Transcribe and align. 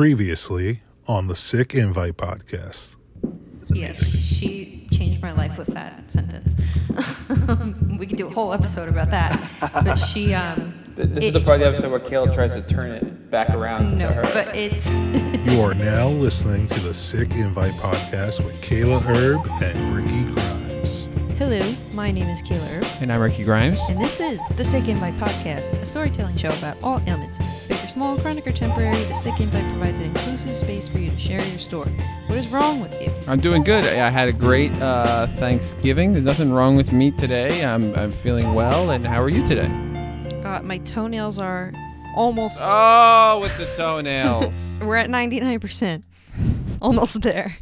Previously 0.00 0.82
on 1.08 1.26
the 1.26 1.34
Sick 1.34 1.74
Invite 1.74 2.18
podcast. 2.18 2.96
Yes, 3.72 4.06
she 4.06 4.86
changed 4.92 5.22
my 5.22 5.32
life 5.32 5.56
with 5.56 5.68
that 5.68 6.12
sentence. 6.12 6.54
we 7.98 8.06
could 8.06 8.18
do 8.18 8.26
a 8.26 8.30
whole 8.30 8.52
episode 8.52 8.90
about 8.90 9.10
that. 9.12 9.50
But 9.58 9.94
she, 9.94 10.34
um, 10.34 10.74
This 10.96 11.24
is 11.24 11.32
the 11.32 11.40
part 11.40 11.62
of 11.62 11.72
the 11.72 11.78
episode 11.78 11.92
where 11.92 12.00
Kayla 12.00 12.34
tries 12.34 12.52
to 12.52 12.60
turn 12.60 12.90
it 12.90 13.30
back 13.30 13.48
around 13.48 13.96
no, 13.96 14.08
to 14.08 14.12
her. 14.12 14.22
but 14.34 14.54
it's 14.54 14.92
You 15.50 15.62
are 15.62 15.72
now 15.72 16.08
listening 16.08 16.66
to 16.66 16.80
the 16.80 16.92
Sick 16.92 17.30
Invite 17.30 17.72
podcast 17.76 18.44
with 18.44 18.60
Kayla 18.60 19.00
Herb 19.00 19.46
and 19.62 19.96
Ricky 19.96 20.24
Grimes. 20.24 21.08
hello. 21.38 21.74
My 21.94 22.10
name 22.12 22.28
is 22.28 22.42
Kayla 22.42 22.82
Erb, 22.82 22.86
and 23.00 23.10
I'm 23.10 23.22
Ricky 23.22 23.44
Grimes. 23.44 23.78
and 23.88 23.98
this 23.98 24.20
is 24.20 24.46
the 24.58 24.64
Sick 24.64 24.88
Invite 24.88 25.16
podcast, 25.16 25.72
a 25.80 25.86
storytelling 25.86 26.36
show 26.36 26.50
about 26.58 26.76
all 26.82 27.00
ailments, 27.06 27.38
big 27.66 27.78
or 27.82 27.85
small, 27.96 28.18
chronic 28.18 28.46
or 28.46 28.52
temporary. 28.52 29.02
The 29.04 29.14
Sick 29.14 29.40
Invite 29.40 29.66
provides 29.70 30.00
an 30.00 30.04
inclusive 30.14 30.54
space 30.54 30.86
for 30.86 30.98
you 30.98 31.10
to 31.10 31.18
share 31.18 31.42
your 31.42 31.58
story. 31.58 31.90
What 32.26 32.36
is 32.36 32.46
wrong 32.48 32.78
with 32.78 32.92
you? 33.00 33.10
I'm 33.26 33.40
doing 33.40 33.62
good. 33.62 33.84
I 33.84 34.10
had 34.10 34.28
a 34.28 34.34
great 34.34 34.70
uh, 34.82 35.28
Thanksgiving. 35.38 36.12
There's 36.12 36.26
nothing 36.26 36.52
wrong 36.52 36.76
with 36.76 36.92
me 36.92 37.10
today. 37.10 37.64
I'm, 37.64 37.94
I'm 37.94 38.12
feeling 38.12 38.52
well. 38.52 38.90
And 38.90 39.02
how 39.02 39.22
are 39.22 39.30
you 39.30 39.42
today? 39.46 39.70
Uh, 40.44 40.60
my 40.60 40.76
toenails 40.76 41.38
are 41.38 41.72
almost. 42.14 42.62
Oh, 42.62 43.38
with 43.40 43.56
the 43.56 43.64
toenails. 43.78 44.74
We're 44.82 44.96
at 44.96 45.08
ninety 45.08 45.40
nine 45.40 45.58
percent. 45.58 46.04
Almost 46.82 47.22
there. 47.22 47.56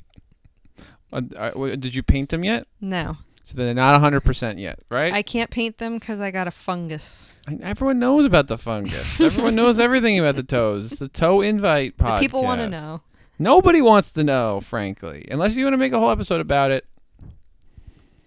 Uh, 1.12 1.22
uh, 1.36 1.76
did 1.76 1.94
you 1.94 2.02
paint 2.02 2.30
them 2.30 2.42
yet? 2.42 2.66
No, 2.80 3.18
So 3.46 3.58
they're 3.58 3.74
not 3.74 4.00
100% 4.00 4.58
yet, 4.58 4.78
right? 4.88 5.12
I 5.12 5.20
can't 5.22 5.50
paint 5.50 5.76
them 5.76 5.98
because 5.98 6.18
I 6.18 6.30
got 6.30 6.48
a 6.48 6.50
fungus. 6.50 7.34
I- 7.46 7.58
everyone 7.62 7.98
knows 7.98 8.24
about 8.24 8.48
the 8.48 8.56
fungus. 8.56 9.20
everyone 9.20 9.54
knows 9.54 9.78
everything 9.78 10.18
about 10.18 10.36
the 10.36 10.42
toes. 10.42 10.92
It's 10.92 11.00
the 11.00 11.08
toe 11.08 11.42
invite 11.42 11.98
podcast. 11.98 12.16
The 12.16 12.20
people 12.20 12.42
want 12.42 12.60
to 12.62 12.70
know. 12.70 13.02
Nobody 13.38 13.82
wants 13.82 14.10
to 14.12 14.24
know, 14.24 14.60
frankly, 14.62 15.28
unless 15.30 15.54
you 15.56 15.64
want 15.64 15.74
to 15.74 15.78
make 15.78 15.92
a 15.92 15.98
whole 15.98 16.10
episode 16.10 16.40
about 16.40 16.70
it. 16.70 16.86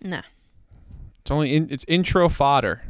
Nah. 0.01 0.21
It's 1.21 1.31
only 1.31 1.55
in, 1.55 1.67
it's 1.71 1.85
intro 1.87 2.29
fodder. 2.29 2.83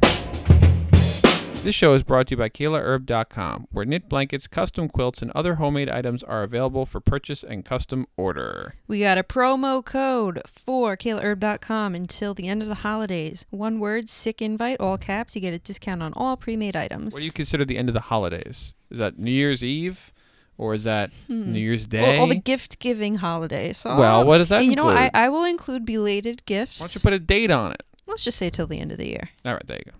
This 1.64 1.74
show 1.74 1.92
is 1.92 2.04
brought 2.04 2.28
to 2.28 2.34
you 2.34 2.36
by 2.38 2.48
KaylaHerb.com, 2.48 3.66
where 3.72 3.84
knit 3.84 4.08
blankets, 4.08 4.46
custom 4.46 4.88
quilts, 4.88 5.20
and 5.20 5.32
other 5.32 5.56
homemade 5.56 5.90
items 5.90 6.22
are 6.22 6.44
available 6.44 6.86
for 6.86 7.00
purchase 7.00 7.42
and 7.42 7.64
custom 7.64 8.06
order. 8.16 8.76
We 8.86 9.00
got 9.00 9.18
a 9.18 9.24
promo 9.24 9.84
code 9.84 10.40
for 10.46 10.96
KaylaHerb.com 10.96 11.96
until 11.96 12.32
the 12.32 12.48
end 12.48 12.62
of 12.62 12.68
the 12.68 12.76
holidays. 12.76 13.44
One 13.50 13.80
word, 13.80 14.08
sick 14.08 14.40
invite, 14.40 14.80
all 14.80 14.96
caps. 14.98 15.34
You 15.34 15.42
get 15.42 15.52
a 15.52 15.58
discount 15.58 16.00
on 16.00 16.12
all 16.14 16.36
pre-made 16.36 16.76
items. 16.76 17.12
What 17.12 17.20
do 17.20 17.26
you 17.26 17.32
consider 17.32 17.64
the 17.64 17.76
end 17.76 17.88
of 17.88 17.94
the 17.94 18.02
holidays? 18.02 18.72
Is 18.88 19.00
that 19.00 19.18
New 19.18 19.32
Year's 19.32 19.62
Eve, 19.64 20.12
or 20.56 20.74
is 20.74 20.84
that 20.84 21.10
hmm. 21.26 21.52
New 21.52 21.60
Year's 21.60 21.86
Day? 21.86 22.18
all 22.18 22.28
the 22.28 22.36
gift-giving 22.36 23.16
holidays. 23.16 23.78
So 23.78 23.96
well, 23.96 24.20
I'll- 24.20 24.26
what 24.26 24.38
does 24.38 24.48
that 24.50 24.60
mean? 24.60 24.70
you 24.70 24.76
know. 24.76 24.88
I, 24.88 25.10
I 25.12 25.28
will 25.28 25.44
include 25.44 25.84
belated 25.84 26.46
gifts. 26.46 26.78
Why 26.78 26.84
don't 26.84 26.94
you 26.94 27.00
put 27.00 27.12
a 27.12 27.18
date 27.18 27.50
on 27.50 27.72
it? 27.72 27.82
Let's 28.06 28.24
just 28.24 28.38
say 28.38 28.48
till 28.48 28.68
the 28.68 28.78
end 28.78 28.92
of 28.92 28.98
the 28.98 29.08
year. 29.08 29.28
All 29.44 29.52
right, 29.52 29.66
there 29.66 29.76
you 29.84 29.92
go. 29.92 29.98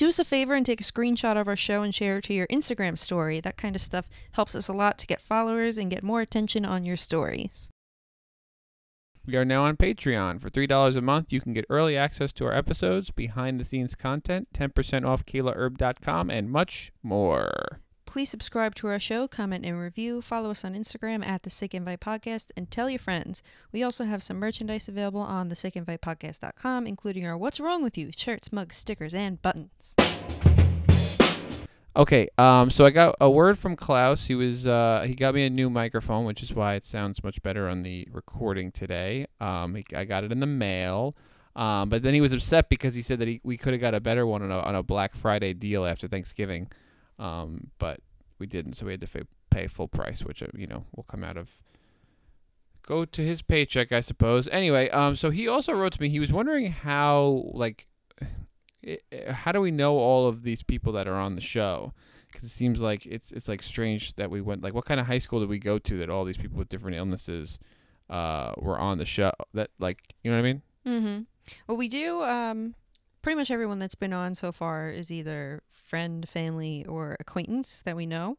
Do 0.00 0.08
us 0.08 0.18
a 0.18 0.24
favor 0.24 0.54
and 0.54 0.64
take 0.64 0.80
a 0.80 0.82
screenshot 0.82 1.38
of 1.38 1.46
our 1.46 1.56
show 1.56 1.82
and 1.82 1.94
share 1.94 2.16
it 2.16 2.24
to 2.24 2.32
your 2.32 2.46
Instagram 2.46 2.96
story. 2.96 3.38
That 3.38 3.58
kind 3.58 3.76
of 3.76 3.82
stuff 3.82 4.08
helps 4.32 4.54
us 4.54 4.66
a 4.66 4.72
lot 4.72 4.96
to 4.96 5.06
get 5.06 5.20
followers 5.20 5.76
and 5.76 5.90
get 5.90 6.02
more 6.02 6.22
attention 6.22 6.64
on 6.64 6.86
your 6.86 6.96
stories. 6.96 7.68
We 9.26 9.36
are 9.36 9.44
now 9.44 9.64
on 9.64 9.76
Patreon. 9.76 10.40
For 10.40 10.48
$3 10.48 10.96
a 10.96 11.00
month, 11.02 11.34
you 11.34 11.42
can 11.42 11.52
get 11.52 11.66
early 11.68 11.98
access 11.98 12.32
to 12.32 12.46
our 12.46 12.54
episodes, 12.54 13.10
behind 13.10 13.60
the 13.60 13.64
scenes 13.66 13.94
content, 13.94 14.48
10% 14.54 15.04
off 15.04 15.26
KaylaHerb.com, 15.26 16.30
and 16.30 16.50
much 16.50 16.92
more. 17.02 17.82
Please 18.10 18.28
subscribe 18.28 18.74
to 18.74 18.88
our 18.88 18.98
show, 18.98 19.28
comment 19.28 19.64
and 19.64 19.78
review. 19.78 20.20
Follow 20.20 20.50
us 20.50 20.64
on 20.64 20.74
Instagram 20.74 21.24
at 21.24 21.44
the 21.44 21.48
Sick 21.48 21.76
Invite 21.76 22.00
Podcast 22.00 22.50
and 22.56 22.68
tell 22.68 22.90
your 22.90 22.98
friends. 22.98 23.40
We 23.70 23.84
also 23.84 24.02
have 24.02 24.20
some 24.20 24.36
merchandise 24.36 24.88
available 24.88 25.20
on 25.20 25.46
the 25.46 25.54
sickinvitepodcast.com, 25.54 26.88
including 26.88 27.24
our 27.24 27.38
What's 27.38 27.60
Wrong 27.60 27.84
With 27.84 27.96
You 27.96 28.10
shirts, 28.10 28.52
mugs, 28.52 28.74
stickers, 28.74 29.14
and 29.14 29.40
buttons. 29.40 29.94
Okay, 31.94 32.28
um, 32.36 32.68
so 32.68 32.84
I 32.84 32.90
got 32.90 33.14
a 33.20 33.30
word 33.30 33.56
from 33.56 33.76
Klaus. 33.76 34.26
He 34.26 34.34
was 34.34 34.66
uh, 34.66 35.04
he 35.06 35.14
got 35.14 35.32
me 35.32 35.46
a 35.46 35.50
new 35.50 35.70
microphone, 35.70 36.24
which 36.24 36.42
is 36.42 36.52
why 36.52 36.74
it 36.74 36.84
sounds 36.84 37.22
much 37.22 37.40
better 37.44 37.68
on 37.68 37.84
the 37.84 38.08
recording 38.10 38.72
today. 38.72 39.28
Um, 39.40 39.76
he, 39.76 39.84
I 39.94 40.04
got 40.04 40.24
it 40.24 40.32
in 40.32 40.40
the 40.40 40.48
mail, 40.48 41.14
um, 41.54 41.88
but 41.88 42.02
then 42.02 42.14
he 42.14 42.20
was 42.20 42.32
upset 42.32 42.70
because 42.70 42.96
he 42.96 43.02
said 43.02 43.20
that 43.20 43.28
he, 43.28 43.40
we 43.44 43.56
could 43.56 43.72
have 43.72 43.80
got 43.80 43.94
a 43.94 44.00
better 44.00 44.26
one 44.26 44.42
on 44.42 44.50
a, 44.50 44.58
on 44.58 44.74
a 44.74 44.82
Black 44.82 45.14
Friday 45.14 45.52
deal 45.52 45.86
after 45.86 46.08
Thanksgiving, 46.08 46.68
um, 47.20 47.70
but 47.78 48.00
we 48.40 48.46
didn't, 48.46 48.72
so 48.74 48.86
we 48.86 48.92
had 48.92 49.00
to 49.02 49.06
fa- 49.06 49.26
pay 49.50 49.66
full 49.68 49.86
price, 49.88 50.24
which 50.24 50.42
uh, 50.42 50.46
you 50.56 50.66
know 50.66 50.84
will 50.96 51.04
come 51.04 51.22
out 51.22 51.36
of 51.36 51.60
go 52.82 53.04
to 53.04 53.22
his 53.22 53.42
paycheck, 53.42 53.92
I 53.92 54.00
suppose. 54.00 54.48
Anyway, 54.48 54.88
um, 54.90 55.14
so 55.14 55.30
he 55.30 55.46
also 55.46 55.72
wrote 55.72 55.92
to 55.92 56.02
me. 56.02 56.08
He 56.08 56.18
was 56.20 56.32
wondering 56.32 56.72
how 56.72 57.44
like 57.52 57.86
i- 58.86 58.98
i- 59.12 59.32
how 59.32 59.52
do 59.52 59.60
we 59.60 59.70
know 59.70 59.98
all 59.98 60.26
of 60.26 60.42
these 60.42 60.62
people 60.62 60.92
that 60.94 61.06
are 61.06 61.14
on 61.14 61.34
the 61.34 61.40
show? 61.40 61.92
Because 62.28 62.44
it 62.44 62.48
seems 62.50 62.80
like 62.80 63.06
it's 63.06 63.32
it's 63.32 63.48
like 63.48 63.62
strange 63.62 64.14
that 64.14 64.30
we 64.30 64.40
went 64.40 64.62
like 64.62 64.72
what 64.74 64.84
kind 64.84 65.00
of 65.00 65.06
high 65.06 65.18
school 65.18 65.40
did 65.40 65.48
we 65.48 65.58
go 65.58 65.78
to 65.78 65.98
that 65.98 66.08
all 66.10 66.24
these 66.24 66.36
people 66.38 66.58
with 66.58 66.68
different 66.68 66.96
illnesses 66.96 67.58
uh, 68.08 68.52
were 68.56 68.78
on 68.78 68.98
the 68.98 69.04
show? 69.04 69.32
That 69.54 69.70
like 69.78 69.98
you 70.22 70.30
know 70.30 70.36
what 70.40 70.46
I 70.46 70.52
mean? 70.52 70.62
Mm-hmm. 70.86 71.22
Well, 71.66 71.76
we 71.76 71.88
do. 71.88 72.22
Um, 72.22 72.74
pretty 73.22 73.36
much 73.36 73.50
everyone 73.50 73.78
that's 73.78 73.94
been 73.94 74.12
on 74.12 74.34
so 74.34 74.52
far 74.52 74.88
is 74.88 75.10
either 75.10 75.62
friend, 75.68 76.28
family, 76.28 76.84
or 76.86 77.16
acquaintance 77.20 77.82
that 77.82 77.96
we 77.96 78.06
know. 78.06 78.36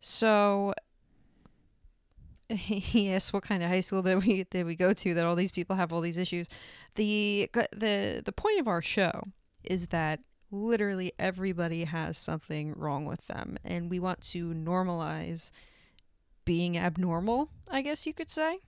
So 0.00 0.74
he 2.48 3.12
asked 3.12 3.32
what 3.32 3.42
kind 3.42 3.62
of 3.62 3.68
high 3.68 3.80
school 3.80 4.02
did 4.02 4.24
we 4.24 4.44
did 4.44 4.66
we 4.66 4.76
go 4.76 4.92
to 4.92 5.14
that 5.14 5.26
all 5.26 5.34
these 5.34 5.52
people 5.52 5.76
have 5.76 5.92
all 5.92 6.00
these 6.00 6.18
issues. 6.18 6.48
The 6.94 7.50
the 7.52 8.22
the 8.24 8.32
point 8.32 8.60
of 8.60 8.68
our 8.68 8.82
show 8.82 9.22
is 9.64 9.88
that 9.88 10.20
literally 10.50 11.12
everybody 11.18 11.84
has 11.84 12.16
something 12.16 12.72
wrong 12.76 13.04
with 13.04 13.26
them, 13.26 13.56
and 13.64 13.90
we 13.90 13.98
want 13.98 14.20
to 14.20 14.54
normalize 14.54 15.50
being 16.44 16.78
abnormal. 16.78 17.50
I 17.68 17.82
guess 17.82 18.06
you 18.06 18.14
could 18.14 18.30
say. 18.30 18.58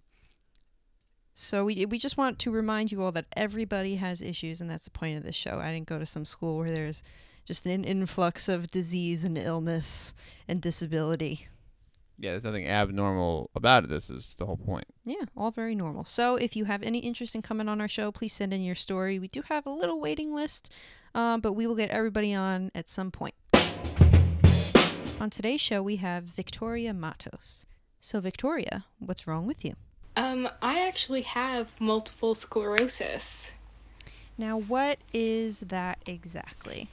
So 1.41 1.65
we 1.65 1.87
we 1.87 1.99
just 1.99 2.17
want 2.17 2.41
to 2.41 2.51
remind 2.51 2.91
you 2.91 3.01
all 3.01 3.13
that 3.13 3.27
everybody 3.37 3.95
has 3.95 4.21
issues, 4.21 4.61
and 4.61 4.69
that's 4.69 4.87
the 4.87 4.91
point 4.91 5.17
of 5.17 5.23
this 5.23 5.37
show. 5.37 5.61
I 5.61 5.73
didn't 5.73 5.87
go 5.87 6.01
to 6.01 6.05
some 6.05 6.25
school 6.25 6.59
where 6.59 6.73
there's 6.73 7.05
just 7.45 7.65
an 7.65 7.85
influx 7.85 8.49
of 8.49 8.73
disease 8.73 9.23
and 9.23 9.39
illness 9.39 10.15
and 10.49 10.61
disability. 10.61 11.47
Yeah, 12.19 12.33
there's 12.33 12.43
nothing 12.43 12.67
abnormal 12.67 13.51
about 13.55 13.85
it. 13.85 13.91
This 13.91 14.11
is 14.11 14.35
the 14.37 14.47
whole 14.47 14.57
point. 14.57 14.87
Yeah, 15.05 15.27
all 15.37 15.53
very 15.53 15.77
normal. 15.77 16.05
So 16.05 16.35
if 16.35 16.57
you 16.57 16.65
have 16.65 16.83
any 16.83 16.99
interest 16.99 17.37
in 17.37 17.43
coming 17.43 17.69
on 17.69 17.81
our 17.81 17.89
show, 17.89 18.11
please 18.11 18.33
send 18.33 18.53
in 18.53 18.61
your 18.61 18.75
story. 18.75 19.21
We 19.21 19.29
do 19.29 19.43
have 19.43 19.65
a 19.65 19.71
little 19.71 20.01
waiting 20.01 20.35
list, 20.35 20.73
um, 21.15 21.41
but 21.41 21.53
we 21.53 21.69
will 21.69 21.77
get 21.77 21.91
everybody 21.91 22.35
on 22.35 22.73
at 22.75 22.89
some 22.89 23.13
point. 23.13 23.35
On 25.21 25.31
today's 25.31 25.61
show, 25.61 25.85
we 25.85 25.97
have 25.97 26.25
Victoria 26.25 26.93
Matos. 26.93 27.65
So 28.01 28.19
Victoria, 28.19 28.87
what's 28.99 29.29
wrong 29.29 29.47
with 29.47 29.65
you? 29.65 29.75
Um, 30.19 30.49
I 30.61 30.85
actually 30.85 31.23
have 31.23 31.81
multiple 31.81 32.35
sclerosis. 32.35 33.53
Now, 34.37 34.59
what 34.59 34.99
is 35.13 35.61
that 35.61 36.01
exactly? 36.07 36.89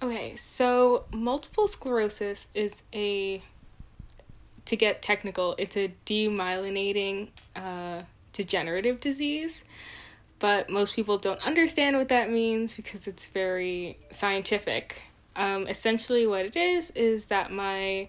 Okay, 0.00 0.34
so 0.34 1.04
multiple 1.12 1.68
sclerosis 1.68 2.46
is 2.54 2.82
a, 2.94 3.42
to 4.64 4.74
get 4.74 5.02
technical, 5.02 5.54
it's 5.58 5.76
a 5.76 5.92
demyelinating 6.06 7.28
uh, 7.54 8.04
degenerative 8.32 9.00
disease. 9.00 9.64
But 10.38 10.70
most 10.70 10.94
people 10.96 11.18
don't 11.18 11.42
understand 11.42 11.98
what 11.98 12.08
that 12.08 12.30
means 12.30 12.72
because 12.72 13.06
it's 13.06 13.26
very 13.26 13.98
scientific. 14.12 15.02
Um, 15.36 15.68
essentially, 15.68 16.26
what 16.26 16.46
it 16.46 16.56
is 16.56 16.90
is 16.92 17.26
that 17.26 17.52
my 17.52 18.08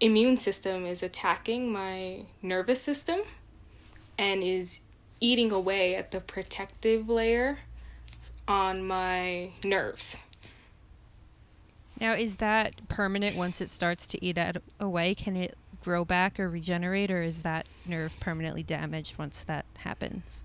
immune 0.00 0.36
system 0.36 0.86
is 0.86 1.02
attacking 1.02 1.70
my 1.70 2.24
nervous 2.42 2.82
system 2.82 3.20
and 4.18 4.42
is 4.42 4.80
eating 5.20 5.52
away 5.52 5.94
at 5.94 6.10
the 6.10 6.20
protective 6.20 7.08
layer 7.08 7.58
on 8.48 8.82
my 8.82 9.50
nerves. 9.64 10.16
Now, 12.00 12.14
is 12.14 12.36
that 12.36 12.88
permanent 12.88 13.36
once 13.36 13.60
it 13.60 13.68
starts 13.68 14.06
to 14.08 14.24
eat 14.24 14.38
at, 14.38 14.62
away? 14.80 15.14
Can 15.14 15.36
it 15.36 15.54
grow 15.82 16.04
back 16.04 16.40
or 16.40 16.48
regenerate, 16.48 17.10
or 17.10 17.22
is 17.22 17.42
that 17.42 17.66
nerve 17.86 18.18
permanently 18.20 18.62
damaged 18.62 19.18
once 19.18 19.44
that 19.44 19.66
happens? 19.78 20.42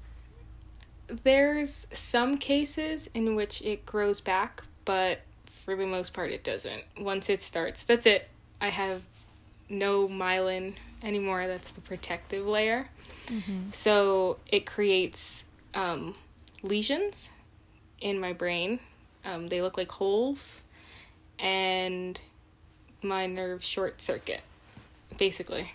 There's 1.23 1.87
some 1.93 2.37
cases 2.37 3.09
in 3.13 3.35
which 3.35 3.61
it 3.61 3.85
grows 3.85 4.19
back, 4.19 4.63
but 4.83 5.21
for 5.63 5.75
the 5.75 5.85
most 5.85 6.13
part, 6.13 6.31
it 6.31 6.43
doesn't. 6.43 6.83
Once 6.99 7.29
it 7.29 7.41
starts, 7.41 7.83
that's 7.85 8.05
it. 8.05 8.29
I 8.59 8.69
have 8.69 9.01
no 9.69 10.07
myelin 10.07 10.73
anymore. 11.03 11.47
That's 11.47 11.69
the 11.69 11.81
protective 11.81 12.45
layer. 12.45 12.89
So 13.71 14.37
it 14.47 14.65
creates 14.65 15.45
um, 15.73 16.13
lesions 16.61 17.29
in 17.99 18.19
my 18.19 18.33
brain. 18.33 18.79
Um, 19.23 19.47
they 19.47 19.61
look 19.61 19.77
like 19.77 19.91
holes, 19.91 20.61
and 21.39 22.19
my 23.01 23.25
nerve 23.25 23.63
short 23.63 24.01
circuit, 24.01 24.41
basically. 25.17 25.73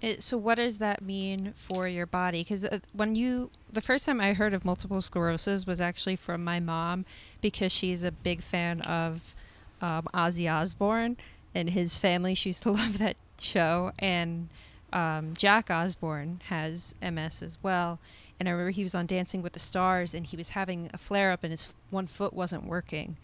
It, 0.00 0.22
so 0.22 0.36
what 0.36 0.56
does 0.56 0.78
that 0.78 1.02
mean 1.02 1.52
for 1.54 1.86
your 1.86 2.06
body? 2.06 2.40
Because 2.40 2.64
uh, 2.64 2.80
when 2.92 3.14
you 3.14 3.50
the 3.72 3.80
first 3.80 4.04
time 4.04 4.20
I 4.20 4.32
heard 4.32 4.54
of 4.54 4.64
multiple 4.64 5.00
sclerosis 5.00 5.66
was 5.66 5.80
actually 5.80 6.16
from 6.16 6.42
my 6.42 6.60
mom 6.60 7.04
because 7.40 7.72
she's 7.72 8.02
a 8.02 8.10
big 8.10 8.42
fan 8.42 8.80
of 8.82 9.34
um, 9.80 10.08
Ozzy 10.14 10.52
Osbourne 10.52 11.16
and 11.54 11.70
his 11.70 11.98
family. 11.98 12.34
She 12.34 12.50
used 12.50 12.62
to 12.64 12.70
love 12.72 12.98
that 12.98 13.16
show, 13.38 13.92
and 13.98 14.48
um, 14.92 15.34
Jack 15.36 15.70
Osbourne 15.70 16.40
has 16.48 16.94
MS 17.02 17.42
as 17.42 17.58
well. 17.62 17.98
And 18.38 18.48
I 18.48 18.52
remember 18.52 18.70
he 18.70 18.82
was 18.82 18.94
on 18.94 19.06
Dancing 19.06 19.42
with 19.42 19.52
the 19.52 19.58
Stars, 19.58 20.14
and 20.14 20.26
he 20.26 20.36
was 20.36 20.50
having 20.50 20.90
a 20.92 20.98
flare 20.98 21.30
up, 21.30 21.44
and 21.44 21.52
his 21.52 21.74
one 21.90 22.06
foot 22.06 22.32
wasn't 22.32 22.66
working 22.66 23.16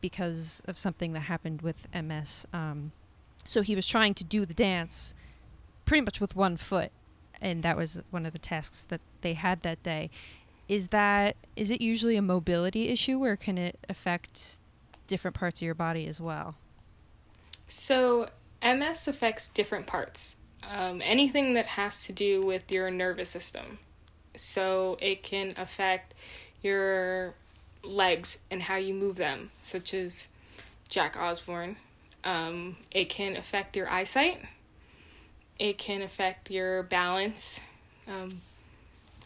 because 0.00 0.62
of 0.66 0.76
something 0.76 1.12
that 1.12 1.20
happened 1.20 1.62
with 1.62 1.88
MS. 1.94 2.46
Um, 2.52 2.92
so 3.44 3.62
he 3.62 3.74
was 3.76 3.86
trying 3.86 4.14
to 4.14 4.24
do 4.24 4.46
the 4.46 4.54
dance 4.54 5.14
pretty 5.84 6.02
much 6.02 6.20
with 6.20 6.34
one 6.34 6.56
foot, 6.56 6.90
and 7.40 7.62
that 7.62 7.76
was 7.76 8.02
one 8.10 8.26
of 8.26 8.32
the 8.32 8.38
tasks 8.38 8.84
that 8.86 9.00
they 9.20 9.34
had 9.34 9.62
that 9.62 9.82
day. 9.82 10.10
Is 10.66 10.88
that 10.88 11.36
is 11.56 11.70
it 11.70 11.80
usually 11.82 12.16
a 12.16 12.22
mobility 12.22 12.88
issue, 12.88 13.22
or 13.22 13.36
can 13.36 13.58
it 13.58 13.78
affect 13.88 14.58
different 15.06 15.34
parts 15.34 15.60
of 15.60 15.66
your 15.66 15.74
body 15.74 16.06
as 16.06 16.20
well? 16.20 16.56
So, 17.76 18.28
MS 18.62 19.08
affects 19.08 19.48
different 19.48 19.88
parts. 19.88 20.36
Um, 20.62 21.02
anything 21.04 21.54
that 21.54 21.66
has 21.66 22.04
to 22.04 22.12
do 22.12 22.40
with 22.40 22.70
your 22.70 22.88
nervous 22.88 23.30
system. 23.30 23.80
So, 24.36 24.96
it 25.00 25.24
can 25.24 25.54
affect 25.56 26.14
your 26.62 27.34
legs 27.82 28.38
and 28.48 28.62
how 28.62 28.76
you 28.76 28.94
move 28.94 29.16
them, 29.16 29.50
such 29.64 29.92
as 29.92 30.28
Jack 30.88 31.16
Osbourne. 31.16 31.74
Um, 32.22 32.76
it 32.92 33.08
can 33.08 33.36
affect 33.36 33.76
your 33.76 33.90
eyesight. 33.90 34.40
It 35.58 35.76
can 35.76 36.00
affect 36.00 36.52
your 36.52 36.84
balance. 36.84 37.58
Um, 38.06 38.42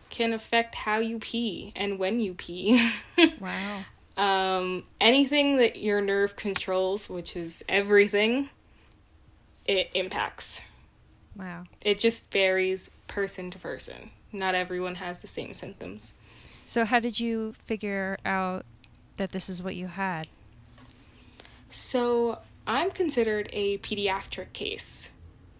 can 0.08 0.32
affect 0.32 0.74
how 0.74 1.00
you 1.00 1.18
pee 1.18 1.74
and 1.76 1.98
when 1.98 2.18
you 2.18 2.32
pee. 2.32 2.90
Wow. 3.40 3.84
Um, 4.18 4.82
anything 5.00 5.56
that 5.58 5.76
your 5.76 6.00
nerve 6.00 6.36
controls, 6.36 7.08
which 7.08 7.36
is 7.36 7.64
everything, 7.68 8.50
it 9.64 9.90
impacts. 9.94 10.60
Wow. 11.36 11.64
It 11.80 11.98
just 11.98 12.30
varies 12.32 12.90
person 13.06 13.50
to 13.52 13.58
person. 13.58 14.10
Not 14.32 14.54
everyone 14.54 14.96
has 14.96 15.22
the 15.22 15.28
same 15.28 15.54
symptoms. 15.54 16.12
So 16.66 16.84
how 16.84 17.00
did 17.00 17.20
you 17.20 17.52
figure 17.52 18.18
out 18.26 18.66
that 19.16 19.30
this 19.32 19.48
is 19.48 19.62
what 19.62 19.76
you 19.76 19.86
had? 19.86 20.26
So, 21.70 22.38
I'm 22.66 22.90
considered 22.90 23.48
a 23.52 23.78
pediatric 23.78 24.52
case. 24.52 25.10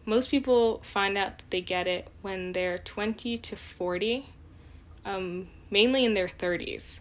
Most 0.07 0.31
people 0.31 0.81
find 0.83 1.19
out 1.19 1.39
that 1.39 1.51
they 1.51 1.61
get 1.61 1.87
it 1.87 2.09
when 2.23 2.53
they're 2.53 2.79
20 2.79 3.37
to 3.37 3.57
40, 3.57 4.27
um, 5.05 5.49
mainly 5.71 6.05
in 6.07 6.15
their 6.15 6.29
30s. 6.29 7.01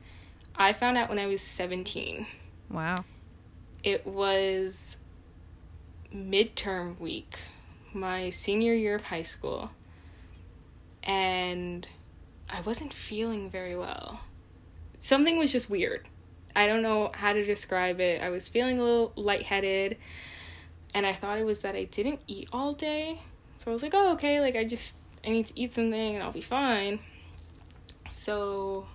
I 0.57 0.73
found 0.73 0.97
out 0.97 1.09
when 1.09 1.19
I 1.19 1.27
was 1.27 1.41
17. 1.41 2.25
Wow. 2.69 3.05
It 3.83 4.05
was 4.07 4.97
midterm 6.13 6.99
week, 6.99 7.37
my 7.93 8.29
senior 8.29 8.73
year 8.73 8.95
of 8.95 9.03
high 9.03 9.21
school, 9.21 9.71
and 11.03 11.87
I 12.49 12.61
wasn't 12.61 12.91
feeling 12.91 13.49
very 13.49 13.75
well. 13.75 14.21
Something 14.99 15.37
was 15.37 15.51
just 15.51 15.69
weird. 15.69 16.07
I 16.55 16.65
don't 16.65 16.81
know 16.81 17.11
how 17.13 17.33
to 17.33 17.45
describe 17.45 17.99
it. 17.99 18.21
I 18.21 18.29
was 18.29 18.47
feeling 18.47 18.79
a 18.79 18.83
little 18.83 19.13
lightheaded, 19.15 19.97
and 20.93 21.05
I 21.05 21.13
thought 21.13 21.37
it 21.37 21.45
was 21.45 21.59
that 21.59 21.75
I 21.75 21.83
didn't 21.83 22.21
eat 22.27 22.49
all 22.51 22.73
day. 22.73 23.21
So 23.63 23.69
I 23.71 23.73
was 23.73 23.83
like, 23.83 23.93
oh, 23.93 24.13
okay, 24.13 24.41
like 24.41 24.55
I 24.55 24.63
just, 24.63 24.95
I 25.23 25.29
need 25.29 25.45
to 25.47 25.59
eat 25.59 25.73
something 25.73 26.15
and 26.15 26.23
I'll 26.23 26.31
be 26.31 26.41
fine. 26.41 26.99
So 28.09 28.87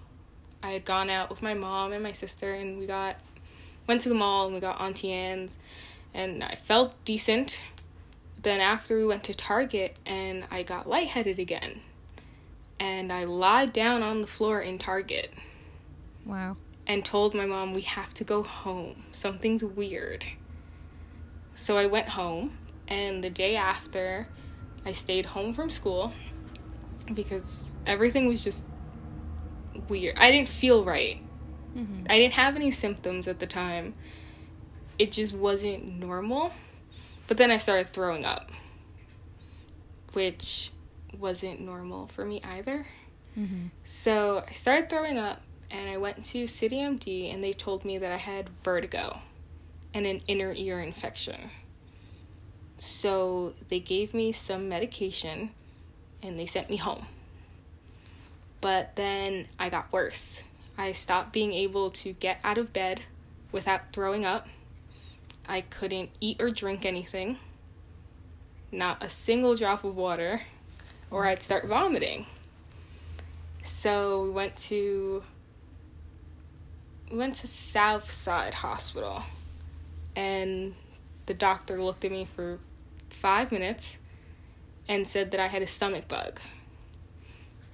I 0.62 0.70
had 0.70 0.84
gone 0.84 1.10
out 1.10 1.28
with 1.30 1.42
my 1.42 1.54
mom 1.54 1.92
and 1.92 2.02
my 2.02 2.12
sister, 2.12 2.54
and 2.54 2.78
we 2.78 2.86
got 2.86 3.16
went 3.86 4.00
to 4.02 4.08
the 4.08 4.14
mall 4.14 4.46
and 4.46 4.54
we 4.54 4.60
got 4.60 4.80
Auntie 4.80 5.12
Anne's, 5.12 5.58
and 6.14 6.42
I 6.44 6.54
felt 6.54 6.94
decent. 7.04 7.60
Then 8.42 8.60
after 8.60 8.96
we 8.96 9.04
went 9.04 9.24
to 9.24 9.34
Target, 9.34 9.98
and 10.06 10.44
I 10.50 10.62
got 10.62 10.88
lightheaded 10.88 11.38
again, 11.38 11.80
and 12.78 13.12
I 13.12 13.24
lied 13.24 13.72
down 13.72 14.02
on 14.02 14.20
the 14.20 14.26
floor 14.26 14.60
in 14.60 14.78
Target 14.78 15.32
Wow. 16.24 16.56
and 16.86 17.04
told 17.04 17.34
my 17.34 17.46
mom 17.46 17.72
we 17.72 17.82
have 17.82 18.12
to 18.14 18.24
go 18.24 18.42
home. 18.42 19.04
Something's 19.12 19.62
weird. 19.64 20.24
So 21.54 21.76
I 21.76 21.86
went 21.86 22.08
home, 22.10 22.56
and 22.88 23.22
the 23.22 23.30
day 23.30 23.56
after, 23.56 24.26
I 24.84 24.92
stayed 24.92 25.26
home 25.26 25.54
from 25.54 25.70
school 25.70 26.12
because 27.14 27.64
everything 27.86 28.26
was 28.26 28.42
just 28.42 28.64
weird. 29.88 30.16
I 30.18 30.30
didn't 30.30 30.48
feel 30.48 30.84
right. 30.84 31.20
Mm-hmm. 31.76 32.06
I 32.10 32.18
didn't 32.18 32.34
have 32.34 32.56
any 32.56 32.70
symptoms 32.70 33.28
at 33.28 33.38
the 33.38 33.46
time. 33.46 33.94
It 34.98 35.12
just 35.12 35.34
wasn't 35.34 35.98
normal. 35.98 36.52
But 37.26 37.36
then 37.36 37.50
I 37.50 37.56
started 37.56 37.86
throwing 37.86 38.24
up, 38.24 38.50
which 40.12 40.70
wasn't 41.18 41.60
normal 41.60 42.08
for 42.08 42.24
me 42.24 42.40
either. 42.44 42.86
Mm-hmm. 43.38 43.68
So 43.84 44.44
I 44.48 44.52
started 44.52 44.88
throwing 44.88 45.16
up, 45.18 45.40
and 45.70 45.88
I 45.88 45.96
went 45.96 46.24
to 46.26 46.44
CityMD 46.44 47.32
and 47.32 47.42
they 47.42 47.52
told 47.52 47.84
me 47.84 47.96
that 47.98 48.12
I 48.12 48.18
had 48.18 48.50
vertigo 48.62 49.20
and 49.94 50.06
an 50.06 50.20
inner 50.26 50.52
ear 50.52 50.80
infection. 50.80 51.50
So 52.76 53.54
they 53.68 53.80
gave 53.80 54.12
me 54.12 54.32
some 54.32 54.68
medication, 54.68 55.50
and 56.22 56.38
they 56.38 56.46
sent 56.46 56.68
me 56.68 56.76
home. 56.76 57.06
But 58.62 58.96
then 58.96 59.48
I 59.58 59.68
got 59.68 59.92
worse. 59.92 60.44
I 60.78 60.92
stopped 60.92 61.32
being 61.32 61.52
able 61.52 61.90
to 61.90 62.14
get 62.14 62.38
out 62.42 62.56
of 62.56 62.72
bed 62.72 63.02
without 63.50 63.92
throwing 63.92 64.24
up. 64.24 64.48
I 65.46 65.62
couldn't 65.62 66.10
eat 66.20 66.40
or 66.40 66.48
drink 66.48 66.86
anything, 66.86 67.38
not 68.70 69.02
a 69.02 69.08
single 69.08 69.56
drop 69.56 69.82
of 69.82 69.96
water, 69.96 70.42
or 71.10 71.26
I'd 71.26 71.42
start 71.42 71.66
vomiting. 71.66 72.26
So 73.64 74.22
we 74.22 74.30
went 74.30 74.56
to 74.68 75.24
we 77.10 77.18
went 77.18 77.34
to 77.36 77.48
Southside 77.48 78.54
Hospital 78.54 79.24
and 80.14 80.74
the 81.26 81.34
doctor 81.34 81.82
looked 81.82 82.04
at 82.04 82.12
me 82.12 82.24
for 82.24 82.58
5 83.10 83.52
minutes 83.52 83.98
and 84.88 85.06
said 85.06 85.32
that 85.32 85.40
I 85.40 85.48
had 85.48 85.62
a 85.62 85.66
stomach 85.66 86.08
bug. 86.08 86.40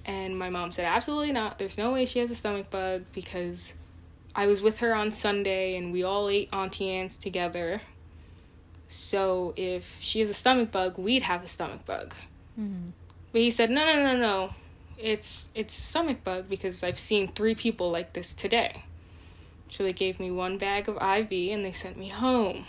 And 0.09 0.39
my 0.39 0.49
mom 0.49 0.71
said 0.71 0.85
absolutely 0.85 1.31
not. 1.31 1.59
There's 1.59 1.77
no 1.77 1.91
way 1.91 2.03
she 2.03 2.17
has 2.17 2.31
a 2.31 2.35
stomach 2.35 2.71
bug 2.71 3.03
because 3.13 3.75
I 4.33 4.47
was 4.47 4.59
with 4.59 4.79
her 4.79 4.95
on 4.95 5.11
Sunday 5.11 5.75
and 5.77 5.93
we 5.93 6.01
all 6.01 6.29
ate 6.29 6.49
Auntie 6.51 6.89
Anne's 6.89 7.15
together. 7.15 7.81
So 8.87 9.53
if 9.55 9.97
she 9.99 10.19
has 10.21 10.27
a 10.31 10.33
stomach 10.33 10.71
bug, 10.71 10.97
we'd 10.97 11.21
have 11.21 11.43
a 11.43 11.47
stomach 11.47 11.85
bug. 11.85 12.15
Mm-hmm. 12.59 12.89
But 13.31 13.41
he 13.41 13.51
said, 13.51 13.69
no, 13.69 13.85
no, 13.85 14.03
no, 14.03 14.17
no. 14.17 14.55
It's 14.97 15.47
it's 15.53 15.77
a 15.77 15.83
stomach 15.83 16.23
bug 16.23 16.49
because 16.49 16.81
I've 16.81 16.97
seen 16.97 17.27
three 17.27 17.53
people 17.53 17.91
like 17.91 18.13
this 18.13 18.33
today. 18.33 18.85
So 19.69 19.83
they 19.83 19.91
gave 19.91 20.19
me 20.19 20.31
one 20.31 20.57
bag 20.57 20.89
of 20.89 20.95
IV 20.95 21.53
and 21.53 21.63
they 21.63 21.71
sent 21.71 21.97
me 21.97 22.09
home. 22.09 22.65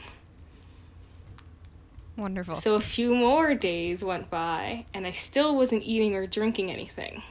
Wonderful. 2.21 2.57
So 2.57 2.75
a 2.75 2.81
few 2.81 3.15
more 3.15 3.55
days 3.55 4.05
went 4.05 4.29
by 4.29 4.85
and 4.93 5.07
I 5.07 5.11
still 5.11 5.57
wasn't 5.57 5.85
eating 5.85 6.15
or 6.15 6.27
drinking 6.27 6.71
anything. 6.71 7.23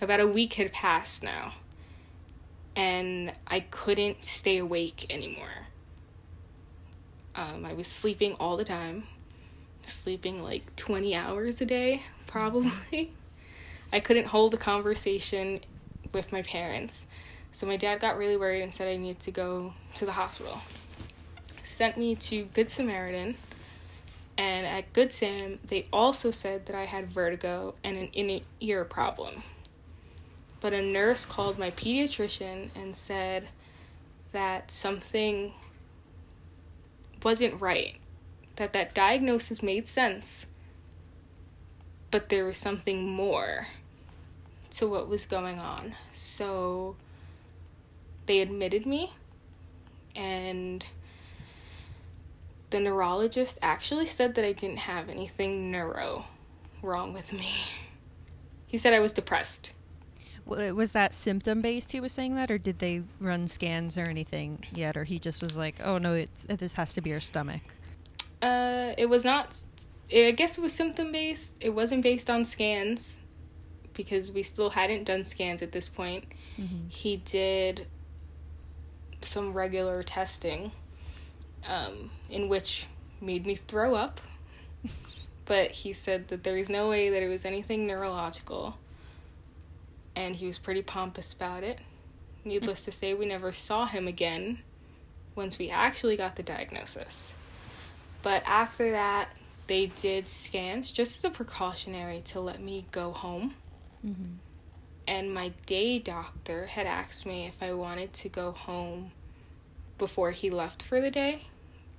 About 0.00 0.18
a 0.18 0.26
week 0.26 0.54
had 0.54 0.72
passed 0.72 1.22
now. 1.22 1.52
And 2.74 3.32
I 3.46 3.60
couldn't 3.60 4.24
stay 4.24 4.58
awake 4.58 5.06
anymore. 5.08 5.68
Um, 7.36 7.64
I 7.64 7.74
was 7.74 7.86
sleeping 7.86 8.34
all 8.40 8.56
the 8.56 8.64
time, 8.64 9.04
sleeping 9.86 10.42
like 10.42 10.74
20 10.74 11.14
hours 11.14 11.60
a 11.60 11.64
day, 11.64 12.02
probably. 12.26 13.12
I 13.92 14.00
couldn't 14.00 14.26
hold 14.26 14.52
a 14.52 14.56
conversation 14.56 15.60
with 16.12 16.32
my 16.32 16.42
parents. 16.42 17.06
So 17.52 17.68
my 17.68 17.76
dad 17.76 18.00
got 18.00 18.16
really 18.16 18.36
worried 18.36 18.62
and 18.62 18.74
said 18.74 18.88
I 18.88 18.96
needed 18.96 19.20
to 19.20 19.30
go 19.30 19.74
to 19.94 20.04
the 20.04 20.12
hospital. 20.12 20.60
Sent 21.62 21.96
me 21.96 22.16
to 22.16 22.46
Good 22.46 22.68
Samaritan. 22.68 23.36
And 24.36 24.66
at 24.66 24.92
Good 24.92 25.12
Sam, 25.12 25.58
they 25.66 25.86
also 25.92 26.30
said 26.30 26.66
that 26.66 26.76
I 26.76 26.86
had 26.86 27.12
vertigo 27.12 27.74
and 27.84 27.96
an 27.96 28.08
inner 28.12 28.40
ear 28.60 28.84
problem. 28.84 29.42
But 30.60 30.72
a 30.72 30.82
nurse 30.82 31.24
called 31.24 31.58
my 31.58 31.70
pediatrician 31.70 32.70
and 32.74 32.96
said 32.96 33.48
that 34.32 34.70
something 34.70 35.52
wasn't 37.22 37.60
right. 37.60 37.96
That 38.56 38.72
that 38.72 38.94
diagnosis 38.94 39.62
made 39.62 39.88
sense. 39.88 40.46
But 42.10 42.28
there 42.28 42.44
was 42.44 42.56
something 42.56 43.08
more 43.08 43.68
to 44.72 44.86
what 44.86 45.08
was 45.08 45.26
going 45.26 45.58
on. 45.58 45.94
So 46.12 46.96
they 48.26 48.40
admitted 48.40 48.86
me 48.86 49.12
and 50.14 50.84
the 52.72 52.80
neurologist 52.80 53.58
actually 53.62 54.06
said 54.06 54.34
that 54.34 54.44
I 54.44 54.52
didn't 54.52 54.78
have 54.78 55.08
anything 55.08 55.70
neuro 55.70 56.24
wrong 56.82 57.12
with 57.12 57.32
me. 57.32 57.52
He 58.66 58.78
said 58.78 58.94
I 58.94 59.00
was 59.00 59.12
depressed. 59.12 59.72
W- 60.46 60.70
uh, 60.70 60.74
Was 60.74 60.92
that 60.92 61.14
symptom 61.14 61.60
based? 61.60 61.92
He 61.92 62.00
was 62.00 62.10
saying 62.10 62.34
that, 62.36 62.50
or 62.50 62.58
did 62.58 62.78
they 62.78 63.02
run 63.20 63.46
scans 63.46 63.96
or 63.96 64.04
anything 64.04 64.64
yet? 64.74 64.96
Or 64.96 65.04
he 65.04 65.18
just 65.18 65.42
was 65.42 65.56
like, 65.56 65.76
"Oh 65.84 65.98
no, 65.98 66.14
it's 66.14 66.46
uh, 66.50 66.56
this 66.56 66.74
has 66.74 66.92
to 66.94 67.00
be 67.00 67.10
your 67.10 67.20
stomach." 67.20 67.62
Uh, 68.40 68.92
it 68.98 69.06
was 69.06 69.24
not. 69.24 69.56
I 70.12 70.32
guess 70.32 70.58
it 70.58 70.60
was 70.60 70.72
symptom 70.72 71.12
based. 71.12 71.58
It 71.60 71.70
wasn't 71.70 72.02
based 72.02 72.28
on 72.28 72.44
scans 72.44 73.18
because 73.94 74.32
we 74.32 74.42
still 74.42 74.70
hadn't 74.70 75.04
done 75.04 75.24
scans 75.24 75.62
at 75.62 75.72
this 75.72 75.88
point. 75.88 76.24
Mm-hmm. 76.58 76.88
He 76.88 77.18
did 77.18 77.86
some 79.20 79.52
regular 79.52 80.02
testing, 80.02 80.72
um, 81.66 82.10
in 82.30 82.48
which 82.48 82.86
made 83.20 83.46
me 83.46 83.54
throw 83.54 83.94
up. 83.94 84.20
but 85.44 85.70
he 85.70 85.92
said 85.92 86.28
that 86.28 86.44
there 86.44 86.56
is 86.56 86.68
no 86.68 86.88
way 86.88 87.10
that 87.10 87.22
it 87.22 87.28
was 87.28 87.44
anything 87.44 87.86
neurological, 87.86 88.78
and 90.14 90.36
he 90.36 90.46
was 90.46 90.58
pretty 90.58 90.82
pompous 90.82 91.32
about 91.32 91.62
it. 91.62 91.78
Needless 92.44 92.84
to 92.84 92.90
say, 92.90 93.14
we 93.14 93.26
never 93.26 93.52
saw 93.52 93.86
him 93.86 94.08
again 94.08 94.58
once 95.34 95.58
we 95.58 95.70
actually 95.70 96.16
got 96.16 96.36
the 96.36 96.42
diagnosis. 96.42 97.34
But 98.22 98.42
after 98.46 98.90
that, 98.92 99.28
they 99.66 99.86
did 99.86 100.28
scans 100.28 100.90
just 100.90 101.18
as 101.18 101.24
a 101.24 101.30
precautionary 101.30 102.20
to 102.26 102.40
let 102.40 102.60
me 102.60 102.86
go 102.92 103.12
home. 103.12 103.54
And 105.06 105.32
my 105.32 105.52
day 105.66 105.98
doctor 105.98 106.66
had 106.66 106.86
asked 106.86 107.26
me 107.26 107.46
if 107.46 107.62
I 107.62 107.72
wanted 107.72 108.12
to 108.14 108.28
go 108.28 108.52
home 108.52 109.12
before 109.98 110.30
he 110.32 110.50
left 110.50 110.82
for 110.82 111.00
the 111.00 111.10
day. 111.10 111.46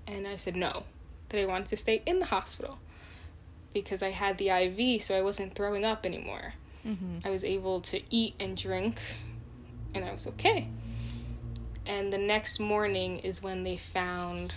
And 0.08 0.28
I 0.28 0.36
said 0.36 0.56
no, 0.56 0.84
that 1.30 1.42
I 1.42 1.46
wanted 1.46 1.68
to 1.68 1.78
stay 1.78 2.02
in 2.06 2.20
the 2.20 2.26
hospital 2.26 2.78
because 3.74 4.04
I 4.04 4.12
had 4.12 4.38
the 4.38 4.50
IV, 4.50 5.02
so 5.02 5.18
I 5.18 5.22
wasn't 5.22 5.56
throwing 5.56 5.84
up 5.84 6.06
anymore. 6.06 6.54
Mm-hmm. 6.86 7.20
I 7.26 7.30
was 7.30 7.44
able 7.44 7.82
to 7.82 8.02
eat 8.10 8.36
and 8.40 8.56
drink, 8.56 9.00
and 9.94 10.06
I 10.06 10.12
was 10.12 10.28
okay. 10.28 10.68
And 11.86 12.14
the 12.14 12.18
next 12.18 12.60
morning 12.60 13.20
is 13.20 13.42
when 13.42 13.64
they 13.64 13.78
found 13.78 14.54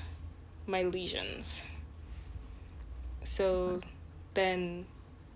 my 0.67 0.83
lesions. 0.83 1.65
So 3.25 3.81
then 4.35 4.87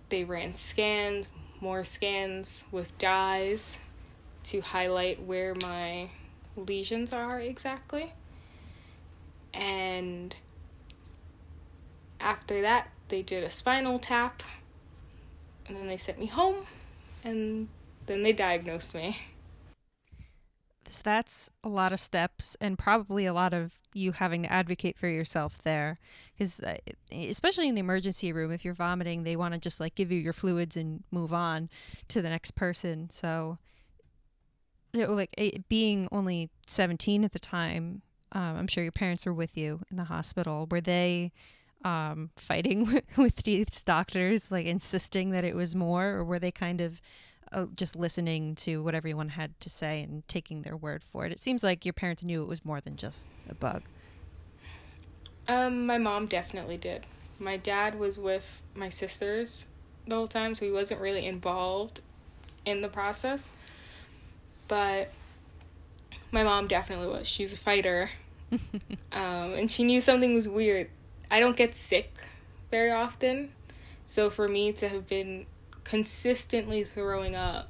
they 0.09 0.23
ran 0.23 0.53
scans, 0.53 1.27
more 1.59 1.83
scans 1.83 2.63
with 2.71 2.97
dyes 2.97 3.79
to 4.45 4.61
highlight 4.61 5.21
where 5.23 5.55
my 5.61 6.09
lesions 6.55 7.13
are 7.13 7.39
exactly. 7.39 8.13
And 9.53 10.35
after 12.19 12.61
that, 12.61 12.89
they 13.09 13.21
did 13.21 13.43
a 13.43 13.49
spinal 13.49 13.99
tap, 13.99 14.43
and 15.67 15.75
then 15.75 15.87
they 15.87 15.97
sent 15.97 16.19
me 16.19 16.27
home, 16.27 16.65
and 17.23 17.67
then 18.05 18.23
they 18.23 18.33
diagnosed 18.33 18.95
me. 18.95 19.17
So 20.87 21.01
that's 21.05 21.49
a 21.63 21.69
lot 21.69 21.93
of 21.93 21.99
steps, 21.99 22.57
and 22.59 22.77
probably 22.77 23.25
a 23.25 23.33
lot 23.33 23.53
of 23.53 23.75
you 23.93 24.11
having 24.11 24.43
to 24.43 24.51
advocate 24.51 24.97
for 24.97 25.07
yourself 25.07 25.61
there, 25.63 25.99
because 26.33 26.59
uh, 26.59 26.75
especially 27.11 27.69
in 27.69 27.75
the 27.75 27.79
emergency 27.79 28.33
room, 28.33 28.51
if 28.51 28.65
you're 28.65 28.73
vomiting, 28.73 29.23
they 29.23 29.35
want 29.35 29.53
to 29.53 29.59
just 29.59 29.79
like 29.79 29.95
give 29.95 30.11
you 30.11 30.19
your 30.19 30.33
fluids 30.33 30.75
and 30.75 31.03
move 31.11 31.33
on 31.33 31.69
to 32.09 32.21
the 32.21 32.29
next 32.29 32.55
person. 32.55 33.09
So, 33.09 33.57
like 34.93 35.33
eh, 35.37 35.51
being 35.69 36.09
only 36.11 36.49
17 36.67 37.23
at 37.23 37.31
the 37.31 37.39
time, 37.39 38.01
um, 38.31 38.57
I'm 38.57 38.67
sure 38.67 38.83
your 38.83 38.91
parents 38.91 39.25
were 39.25 39.33
with 39.33 39.57
you 39.57 39.81
in 39.89 39.97
the 39.97 40.05
hospital. 40.05 40.67
Were 40.69 40.81
they 40.81 41.31
um, 41.83 42.29
fighting 42.35 43.01
with, 43.17 43.35
these 43.37 43.81
doctors, 43.81 44.51
like 44.51 44.65
insisting 44.65 45.31
that 45.31 45.43
it 45.43 45.55
was 45.55 45.75
more, 45.75 46.09
or 46.09 46.23
were 46.23 46.39
they 46.39 46.51
kind 46.51 46.81
of 46.81 47.01
uh, 47.51 47.65
just 47.75 47.95
listening 47.95 48.55
to 48.55 48.81
what 48.81 48.95
everyone 48.95 49.29
had 49.29 49.59
to 49.59 49.69
say 49.69 50.01
and 50.01 50.27
taking 50.27 50.61
their 50.61 50.77
word 50.77 51.03
for 51.03 51.25
it? 51.25 51.31
It 51.31 51.39
seems 51.39 51.63
like 51.63 51.85
your 51.85 51.93
parents 51.93 52.23
knew 52.23 52.41
it 52.41 52.47
was 52.47 52.63
more 52.63 52.81
than 52.81 52.95
just 52.95 53.27
a 53.49 53.55
bug. 53.55 53.83
Um, 55.47 55.85
my 55.85 55.97
mom 55.97 56.27
definitely 56.27 56.77
did. 56.77 57.05
My 57.39 57.57
dad 57.57 57.97
was 57.97 58.17
with 58.17 58.61
my 58.75 58.89
sisters 58.89 59.65
the 60.07 60.15
whole 60.15 60.27
time, 60.27 60.55
so 60.55 60.65
he 60.65 60.71
wasn't 60.71 61.01
really 61.01 61.25
involved 61.25 62.01
in 62.65 62.81
the 62.81 62.87
process. 62.87 63.49
But 64.67 65.11
my 66.31 66.43
mom 66.43 66.67
definitely 66.67 67.07
was. 67.07 67.27
She's 67.27 67.53
a 67.53 67.57
fighter. 67.57 68.09
um, 68.51 69.53
and 69.53 69.69
she 69.69 69.83
knew 69.83 70.01
something 70.01 70.33
was 70.33 70.47
weird. 70.47 70.89
I 71.29 71.39
don't 71.39 71.55
get 71.55 71.73
sick 71.73 72.13
very 72.69 72.91
often. 72.91 73.51
So 74.07 74.29
for 74.29 74.47
me 74.47 74.73
to 74.73 74.89
have 74.89 75.07
been 75.07 75.45
consistently 75.83 76.83
throwing 76.83 77.35
up 77.35 77.69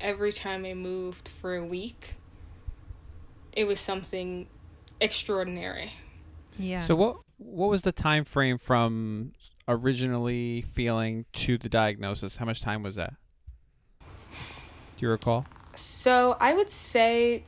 every 0.00 0.32
time 0.32 0.64
I 0.64 0.74
moved 0.74 1.28
for 1.28 1.56
a 1.56 1.64
week, 1.64 2.14
it 3.52 3.64
was 3.64 3.80
something 3.80 4.46
extraordinary. 5.00 5.92
Yeah. 6.58 6.84
So 6.84 6.94
what 6.94 7.16
what 7.38 7.70
was 7.70 7.82
the 7.82 7.92
time 7.92 8.24
frame 8.24 8.58
from 8.58 9.32
originally 9.66 10.62
feeling 10.62 11.24
to 11.32 11.58
the 11.58 11.68
diagnosis? 11.68 12.36
How 12.36 12.44
much 12.44 12.62
time 12.62 12.82
was 12.82 12.94
that? 12.94 13.14
Do 14.00 15.06
you 15.06 15.08
recall? 15.08 15.46
So 15.74 16.36
I 16.38 16.54
would 16.54 16.70
say 16.70 17.44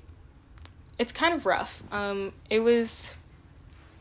it's 0.98 1.12
kind 1.12 1.34
of 1.34 1.46
rough. 1.46 1.82
Um, 1.92 2.32
it 2.50 2.60
was 2.60 3.16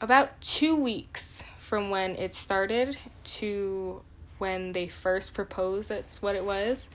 about 0.02 0.40
two 0.42 0.76
weeks 0.76 1.44
from 1.58 1.90
when 1.90 2.16
it 2.16 2.34
started 2.36 2.98
to 3.24 4.02
when 4.38 4.74
they 4.74 4.88
first 4.88 5.34
proposed 5.34 5.90
that's 5.90 6.22
what 6.22 6.36
it 6.36 6.44
was. 6.44 6.90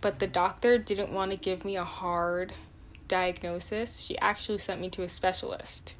But 0.00 0.18
the 0.18 0.26
doctor 0.26 0.78
didn't 0.78 1.12
want 1.12 1.30
to 1.32 1.36
give 1.36 1.64
me 1.64 1.76
a 1.76 1.84
hard 1.84 2.52
diagnosis. 3.08 4.00
She 4.00 4.18
actually 4.18 4.58
sent 4.58 4.80
me 4.80 4.90
to 4.90 5.02
a 5.02 5.08
specialist, 5.08 5.94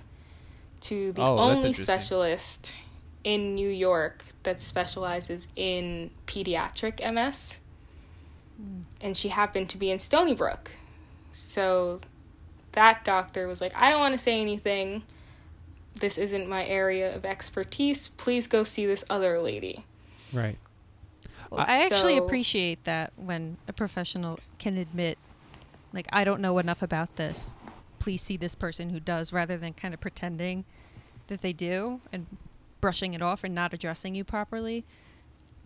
to 0.83 1.13
the 1.13 1.23
Oh, 1.23 1.39
only 1.39 1.73
specialist 1.73 2.73
in 3.25 3.55
New 3.55 3.69
York 3.69 4.25
that 4.45 4.61
specializes 4.61 5.49
in 5.57 6.11
pediatric 6.27 7.01
MS. 7.13 7.59
And 9.01 9.17
she 9.17 9.29
happened 9.29 9.69
to 9.71 9.79
be 9.79 9.91
in 9.91 9.99
Stony 9.99 10.35
Brook. 10.35 10.71
So 11.33 12.01
that 12.73 13.05
doctor 13.05 13.47
was 13.49 13.61
like, 13.61 13.75
I 13.75 13.91
don't 13.91 14.01
want 14.01 14.15
to 14.15 14.19
say 14.19 14.41
anything. 14.41 15.03
This 15.97 16.19
isn't 16.19 16.49
my 16.49 16.65
area 16.67 17.15
of 17.15 17.25
expertise. 17.25 18.09
Please 18.09 18.47
go 18.47 18.63
see 18.65 18.87
this 18.87 19.05
other 19.11 19.41
lady. 19.41 19.85
Right. 20.33 20.59
Well, 21.51 21.65
I 21.67 21.85
actually 21.87 22.17
So- 22.19 22.25
appreciate 22.25 22.85
that 22.85 23.13
when 23.17 23.57
a 23.67 23.73
professional 23.73 24.39
can 24.59 24.77
admit, 24.77 25.19
like, 25.93 26.07
I 26.13 26.25
don't 26.25 26.41
know 26.41 26.59
enough 26.59 26.83
about 26.83 27.17
this. 27.17 27.57
Please 27.99 28.23
see 28.23 28.37
this 28.37 28.55
person 28.55 28.91
who 28.91 29.01
does, 29.01 29.33
rather 29.33 29.57
than 29.57 29.73
kind 29.73 29.93
of 29.95 30.01
pretending 30.01 30.65
that 31.29 31.41
they 31.41 31.53
do 31.53 32.01
and 32.13 32.27
brushing 32.81 33.13
it 33.15 33.23
off 33.23 33.43
and 33.45 33.55
not 33.55 33.73
addressing 33.73 34.15
you 34.15 34.23
properly. 34.25 34.85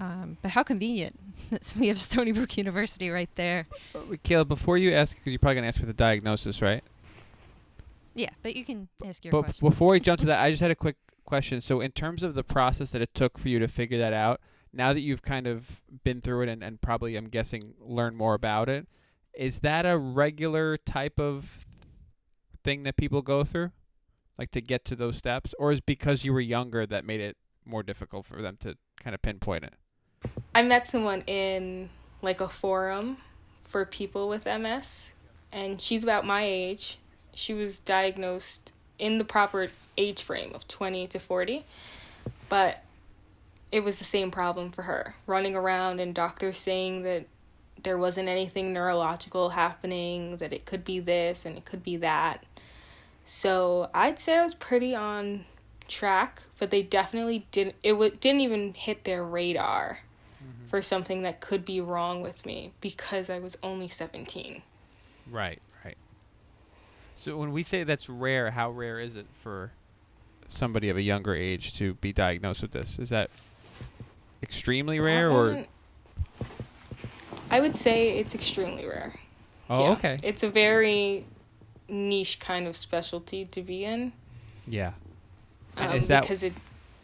Um, 0.00 0.38
but 0.40 0.52
how 0.52 0.62
convenient 0.62 1.18
that 1.50 1.74
we 1.78 1.88
have 1.88 1.98
Stony 1.98 2.32
Brook 2.32 2.56
University 2.56 3.10
right 3.10 3.28
there. 3.34 3.66
Kayla, 3.94 4.48
before 4.48 4.78
you 4.78 4.92
ask, 4.92 5.16
because 5.16 5.30
you're 5.32 5.38
probably 5.38 5.56
gonna 5.56 5.66
ask 5.68 5.78
for 5.80 5.86
the 5.86 5.92
diagnosis, 5.92 6.62
right? 6.62 6.82
Yeah, 8.14 8.30
but 8.42 8.56
you 8.56 8.64
can 8.64 8.88
ask 9.04 9.24
your 9.24 9.32
But 9.32 9.44
question. 9.44 9.68
before 9.68 9.92
we 9.92 10.00
jump 10.00 10.20
to 10.20 10.26
that, 10.26 10.42
I 10.42 10.50
just 10.50 10.62
had 10.62 10.70
a 10.70 10.76
quick 10.76 10.96
question. 11.24 11.60
So, 11.60 11.80
in 11.80 11.92
terms 11.92 12.22
of 12.22 12.34
the 12.34 12.44
process 12.44 12.90
that 12.90 13.02
it 13.02 13.14
took 13.14 13.38
for 13.38 13.48
you 13.48 13.58
to 13.58 13.68
figure 13.68 13.98
that 13.98 14.12
out, 14.12 14.40
now 14.72 14.92
that 14.92 15.00
you've 15.00 15.22
kind 15.22 15.46
of 15.46 15.80
been 16.04 16.20
through 16.20 16.42
it 16.42 16.48
and, 16.48 16.62
and 16.62 16.80
probably, 16.80 17.16
I'm 17.16 17.28
guessing, 17.28 17.74
learn 17.80 18.14
more 18.14 18.34
about 18.34 18.68
it, 18.68 18.86
is 19.34 19.60
that 19.60 19.86
a 19.86 19.96
regular 19.96 20.76
type 20.76 21.18
of 21.18 21.66
thing 22.62 22.82
that 22.84 22.96
people 22.96 23.22
go 23.22 23.44
through? 23.44 23.72
Like 24.38 24.50
to 24.52 24.60
get 24.60 24.84
to 24.86 24.96
those 24.96 25.16
steps? 25.16 25.54
Or 25.58 25.72
is 25.72 25.80
because 25.80 26.24
you 26.24 26.32
were 26.32 26.40
younger 26.40 26.86
that 26.86 27.04
made 27.04 27.20
it 27.20 27.36
more 27.64 27.82
difficult 27.82 28.26
for 28.26 28.42
them 28.42 28.56
to 28.60 28.76
kind 28.98 29.14
of 29.14 29.22
pinpoint 29.22 29.64
it? 29.64 29.74
I 30.54 30.62
met 30.62 30.88
someone 30.88 31.22
in 31.22 31.90
like 32.22 32.40
a 32.40 32.48
forum 32.48 33.18
for 33.62 33.84
people 33.84 34.28
with 34.28 34.46
MS, 34.46 35.12
and 35.50 35.80
she's 35.80 36.02
about 36.02 36.26
my 36.26 36.44
age. 36.44 36.98
She 37.34 37.54
was 37.54 37.78
diagnosed 37.78 38.72
in 38.98 39.18
the 39.18 39.24
proper 39.24 39.68
age 39.96 40.22
frame 40.22 40.52
of 40.54 40.68
20 40.68 41.06
to 41.08 41.18
40, 41.18 41.64
but 42.48 42.82
it 43.70 43.80
was 43.82 43.98
the 43.98 44.04
same 44.04 44.30
problem 44.30 44.70
for 44.70 44.82
her 44.82 45.14
running 45.26 45.56
around 45.56 45.98
and 45.98 46.14
doctors 46.14 46.58
saying 46.58 47.02
that 47.02 47.24
there 47.82 47.98
wasn't 47.98 48.28
anything 48.28 48.72
neurological 48.72 49.50
happening, 49.50 50.36
that 50.36 50.52
it 50.52 50.66
could 50.66 50.84
be 50.84 51.00
this 51.00 51.44
and 51.44 51.56
it 51.56 51.64
could 51.64 51.82
be 51.82 51.96
that. 51.96 52.44
So 53.26 53.90
I'd 53.94 54.18
say 54.18 54.38
I 54.38 54.44
was 54.44 54.54
pretty 54.54 54.94
on 54.94 55.46
track, 55.88 56.42
but 56.58 56.70
they 56.70 56.82
definitely 56.82 57.46
didn't. 57.50 57.76
It 57.82 57.92
w- 57.92 58.14
didn't 58.20 58.40
even 58.40 58.74
hit 58.74 59.04
their 59.04 59.24
radar 59.24 60.00
mm-hmm. 60.42 60.68
for 60.68 60.82
something 60.82 61.22
that 61.22 61.40
could 61.40 61.64
be 61.64 61.80
wrong 61.80 62.20
with 62.22 62.44
me 62.46 62.72
because 62.80 63.30
I 63.30 63.38
was 63.38 63.56
only 63.62 63.88
seventeen. 63.88 64.62
Right. 65.30 65.60
So 67.24 67.36
when 67.36 67.52
we 67.52 67.62
say 67.62 67.84
that's 67.84 68.08
rare, 68.08 68.50
how 68.50 68.70
rare 68.70 68.98
is 68.98 69.14
it 69.14 69.26
for 69.40 69.70
somebody 70.48 70.88
of 70.88 70.96
a 70.96 71.02
younger 71.02 71.34
age 71.34 71.74
to 71.74 71.94
be 71.94 72.12
diagnosed 72.12 72.62
with 72.62 72.72
this? 72.72 72.98
Is 72.98 73.10
that 73.10 73.30
extremely 74.42 74.98
rare 74.98 75.30
or 75.30 75.50
Um, 75.52 75.66
I 77.48 77.60
would 77.60 77.76
say 77.76 78.18
it's 78.18 78.34
extremely 78.34 78.84
rare. 78.86 79.14
Oh, 79.70 79.84
Yeah. 79.84 79.90
okay. 79.92 80.18
It's 80.22 80.42
a 80.42 80.50
very 80.50 81.24
niche 81.88 82.40
kind 82.40 82.66
of 82.66 82.76
specialty 82.76 83.44
to 83.46 83.62
be 83.62 83.84
in. 83.84 84.12
Yeah. 84.66 84.92
Um, 85.76 86.00
because 86.00 86.42
it 86.42 86.54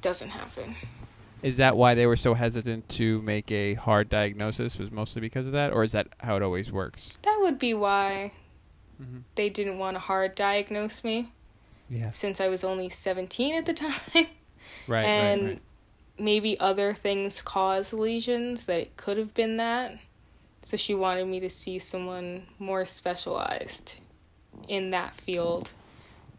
doesn't 0.00 0.30
happen. 0.30 0.74
Is 1.42 1.58
that 1.58 1.76
why 1.76 1.94
they 1.94 2.06
were 2.06 2.16
so 2.16 2.34
hesitant 2.34 2.88
to 2.90 3.22
make 3.22 3.52
a 3.52 3.74
hard 3.74 4.08
diagnosis? 4.08 4.78
Was 4.78 4.90
mostly 4.90 5.20
because 5.20 5.46
of 5.46 5.52
that 5.52 5.72
or 5.72 5.84
is 5.84 5.92
that 5.92 6.08
how 6.18 6.34
it 6.36 6.42
always 6.42 6.72
works? 6.72 7.12
That 7.22 7.38
would 7.40 7.60
be 7.60 7.72
why 7.72 8.32
Mm-hmm. 9.00 9.18
they 9.36 9.48
didn't 9.48 9.78
want 9.78 9.94
to 9.94 10.00
hard 10.00 10.34
diagnose 10.34 11.04
me 11.04 11.28
Yes. 11.88 12.16
since 12.16 12.40
I 12.40 12.48
was 12.48 12.64
only 12.64 12.88
17 12.88 13.54
at 13.54 13.64
the 13.66 13.72
time. 13.84 13.92
Right, 14.86 15.04
and 15.04 15.42
right, 15.42 15.48
right. 15.50 15.62
maybe 16.18 16.58
other 16.60 16.92
things 16.94 17.40
cause 17.40 17.92
lesions 17.92 18.64
that 18.66 18.80
it 18.80 18.96
could 18.96 19.16
have 19.16 19.34
been 19.34 19.56
that. 19.58 19.98
So 20.62 20.76
she 20.76 20.94
wanted 20.94 21.26
me 21.28 21.38
to 21.40 21.48
see 21.48 21.78
someone 21.78 22.46
more 22.58 22.84
specialized 22.84 23.94
in 24.66 24.90
that 24.90 25.14
field 25.14 25.70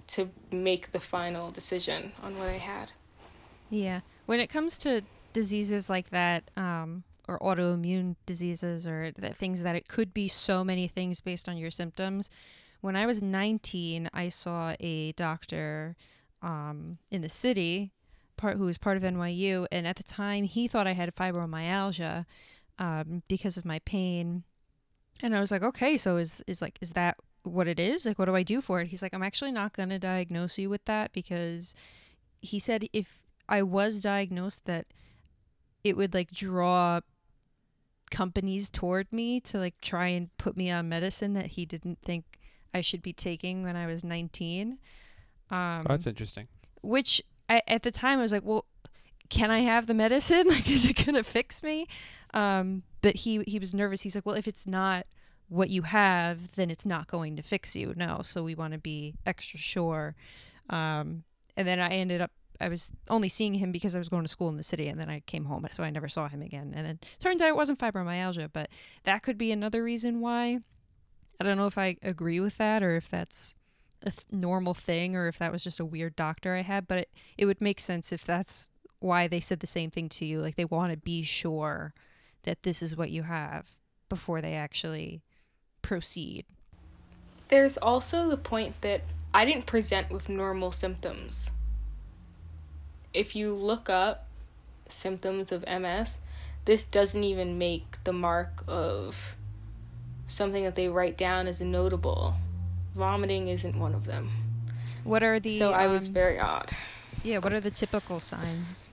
to 0.08 0.30
make 0.52 0.92
the 0.92 1.00
final 1.00 1.50
decision 1.52 2.12
on 2.22 2.38
what 2.38 2.48
I 2.50 2.58
had. 2.58 2.92
Yeah. 3.70 4.02
When 4.26 4.40
it 4.40 4.48
comes 4.48 4.78
to 4.80 5.04
diseases 5.34 5.90
like 5.90 6.10
that, 6.10 6.44
um, 6.58 7.04
or 7.30 7.40
autoimmune 7.40 8.16
diseases, 8.26 8.88
or 8.88 9.12
that 9.18 9.38
things 9.38 9.64
that 9.64 9.76
it 9.76 9.88
could 9.88 10.14
be 10.14 10.28
so 10.28 10.64
many 10.64 10.88
things 10.88 11.22
based 11.22 11.48
on 11.48 11.58
your 11.58 11.72
symptoms. 11.72 12.30
When 12.82 12.96
I 12.96 13.06
was 13.06 13.22
19, 13.22 14.10
I 14.14 14.30
saw 14.30 14.74
a 14.80 15.12
doctor 15.14 15.96
um, 16.42 16.98
in 17.12 17.22
the 17.22 17.30
city, 17.30 17.92
part 18.38 18.58
who 18.58 18.66
was 18.66 18.78
part 18.78 18.98
of 18.98 19.04
NYU, 19.04 19.68
and 19.72 19.86
at 19.86 19.98
the 19.98 20.04
time 20.04 20.46
he 20.46 20.68
thought 20.68 20.88
I 20.88 20.94
had 20.94 21.14
fibromyalgia 21.14 22.26
um, 22.80 23.24
because 23.28 23.58
of 23.58 23.66
my 23.66 23.80
pain. 23.80 24.44
And 25.22 25.36
I 25.36 25.40
was 25.40 25.52
like, 25.52 25.64
okay, 25.64 25.98
so 25.98 26.18
is 26.18 26.44
is 26.48 26.62
like 26.62 26.80
is 26.82 26.94
that 26.94 27.18
what 27.44 27.68
it 27.68 27.80
is? 27.80 28.06
Like, 28.06 28.18
what 28.18 28.26
do 28.26 28.36
I 28.36 28.44
do 28.44 28.62
for 28.62 28.80
it? 28.82 28.88
He's 28.88 29.02
like, 29.02 29.14
I'm 29.14 29.24
actually 29.24 29.52
not 29.52 29.74
to 29.74 30.00
diagnose 30.00 30.58
you 30.58 30.70
with 30.70 30.86
that 30.86 31.12
because 31.12 31.76
he 32.42 32.60
said 32.60 32.86
if 32.94 33.20
I 33.48 33.64
was 33.64 34.02
diagnosed 34.02 34.66
that 34.66 34.86
it 35.84 35.98
would 35.98 36.14
like 36.14 36.32
draw 36.32 37.02
companies 38.10 38.70
toward 38.70 39.12
me 39.12 39.40
to 39.42 39.58
like 39.58 39.80
try 39.82 40.08
and 40.08 40.36
put 40.38 40.56
me 40.58 40.70
on 40.72 40.90
medicine 40.90 41.34
that 41.34 41.48
he 41.48 41.66
didn't 41.66 42.00
think 42.02 42.26
I 42.74 42.82
should 42.82 43.02
be 43.02 43.14
taking 43.14 43.64
when 43.64 43.76
I 43.76 43.88
was 43.88 44.04
19. 44.04 44.78
Um, 45.52 45.58
Oh, 45.60 45.84
that's 45.90 46.08
interesting. 46.08 46.48
which 46.82 47.22
I, 47.50 47.62
at 47.68 47.84
the 47.84 47.92
time 47.92 48.20
I 48.20 48.22
was 48.22 48.32
like, 48.32 48.44
well, 48.46 48.66
can 49.30 49.52
I 49.52 49.60
have 49.60 49.88
the 49.88 49.94
medicine? 49.94 50.48
Like, 50.50 50.70
is 50.70 50.88
it 50.88 51.06
gonna 51.06 51.24
fix 51.24 51.64
me? 51.64 51.88
Um, 52.34 52.84
but 53.02 53.16
he 53.16 53.44
he 53.48 53.60
was 53.60 53.74
nervous. 53.74 54.02
He's 54.02 54.16
like, 54.16 54.26
well, 54.26 54.36
if 54.36 54.48
it's 54.48 54.66
not 54.68 55.06
what 55.48 55.70
you 55.72 55.82
have, 55.82 56.52
then 56.56 56.70
it's 56.70 56.86
not 56.86 57.08
going 57.08 57.36
to 57.36 57.42
fix 57.42 57.76
you. 57.76 57.94
No, 57.96 58.22
so 58.24 58.44
we 58.44 58.54
want 58.54 58.74
to 58.74 58.80
be 58.80 59.16
extra 59.26 59.58
sure. 59.58 60.16
Um, 60.70 61.24
and 61.58 61.68
then 61.68 61.80
I 61.80 61.90
ended 61.90 62.22
up. 62.22 62.32
I 62.60 62.70
was 62.70 62.92
only 63.10 63.30
seeing 63.30 63.54
him 63.54 63.72
because 63.72 63.96
I 63.96 64.00
was 64.00 64.10
going 64.10 64.24
to 64.24 64.30
school 64.30 64.50
in 64.50 64.58
the 64.58 64.64
city, 64.64 64.88
and 64.88 65.00
then 65.00 65.10
I 65.10 65.22
came 65.22 65.46
home, 65.46 65.66
so 65.72 65.84
I 65.84 65.90
never 65.90 66.10
saw 66.10 66.28
him 66.28 66.42
again. 66.42 66.74
And 66.76 66.86
then 66.86 67.00
turns 67.20 67.42
out 67.42 67.48
it 67.48 67.56
wasn't 67.56 67.80
fibromyalgia, 67.80 68.50
but 68.52 68.70
that 69.04 69.24
could 69.24 69.38
be 69.38 69.52
another 69.52 69.84
reason 69.84 70.20
why. 70.20 70.60
I 71.40 71.46
don't 71.46 71.58
know 71.58 71.68
if 71.68 71.78
I 71.78 71.96
agree 72.04 72.42
with 72.42 72.58
that 72.58 72.84
or 72.84 72.96
if 72.98 73.10
that's 73.10 73.56
a 74.06 74.12
th- 74.12 74.26
normal 74.32 74.74
thing 74.74 75.16
or 75.16 75.28
if 75.28 75.38
that 75.40 75.54
was 75.54 75.64
just 75.64 75.80
a 75.80 75.86
weird 75.86 76.16
doctor 76.18 76.56
I 76.56 76.62
had, 76.62 76.88
but 76.88 77.00
it, 77.00 77.10
it 77.38 77.46
would 77.46 77.62
make 77.62 77.80
sense 77.80 78.12
if 78.12 78.26
that's 78.26 78.72
why 79.00 79.28
they 79.28 79.40
said 79.40 79.62
the 79.62 79.68
same 79.68 79.90
thing 79.90 80.10
to 80.10 80.26
you. 80.26 80.42
Like 80.42 80.56
they 80.56 80.66
want 80.66 80.92
to 80.92 80.98
be 80.98 81.24
sure 81.24 81.94
that 82.44 82.64
this 82.64 82.82
is 82.82 82.98
what 82.98 83.12
you 83.12 83.24
have 83.24 83.78
before 84.10 84.42
they 84.42 84.54
actually 84.54 85.22
proceed. 85.82 86.46
There's 87.48 87.78
also 87.78 88.28
the 88.30 88.38
point 88.38 88.82
that 88.82 89.02
I 89.34 89.46
didn't 89.46 89.66
present 89.66 90.12
with 90.12 90.28
normal 90.28 90.72
symptoms. 90.72 91.50
If 93.14 93.36
you 93.36 93.54
look 93.54 93.90
up 93.90 94.28
symptoms 94.88 95.52
of 95.52 95.66
MS, 95.68 96.20
this 96.66 96.84
doesn't 96.84 97.24
even 97.24 97.58
make 97.58 98.04
the 98.04 98.14
mark 98.14 98.64
of 98.68 99.36
something 100.28 100.64
that 100.64 100.76
they 100.76 100.88
write 100.88 101.18
down 101.18 101.48
as 101.48 101.62
notable. 101.62 102.36
Vomiting 102.96 103.48
isn't 103.48 103.78
one 103.78 103.96
of 103.96 104.06
them. 104.06 104.30
What 105.04 105.24
are 105.24 105.40
the 105.40 105.52
so 105.52 105.72
I 105.72 105.88
was 105.88 106.08
um, 106.08 106.14
very 106.14 106.40
odd. 106.40 106.72
yeah? 107.24 107.40
What 107.40 107.54
are 107.54 107.60
the 107.60 107.72
typical 107.72 108.20
signs? 108.20 108.92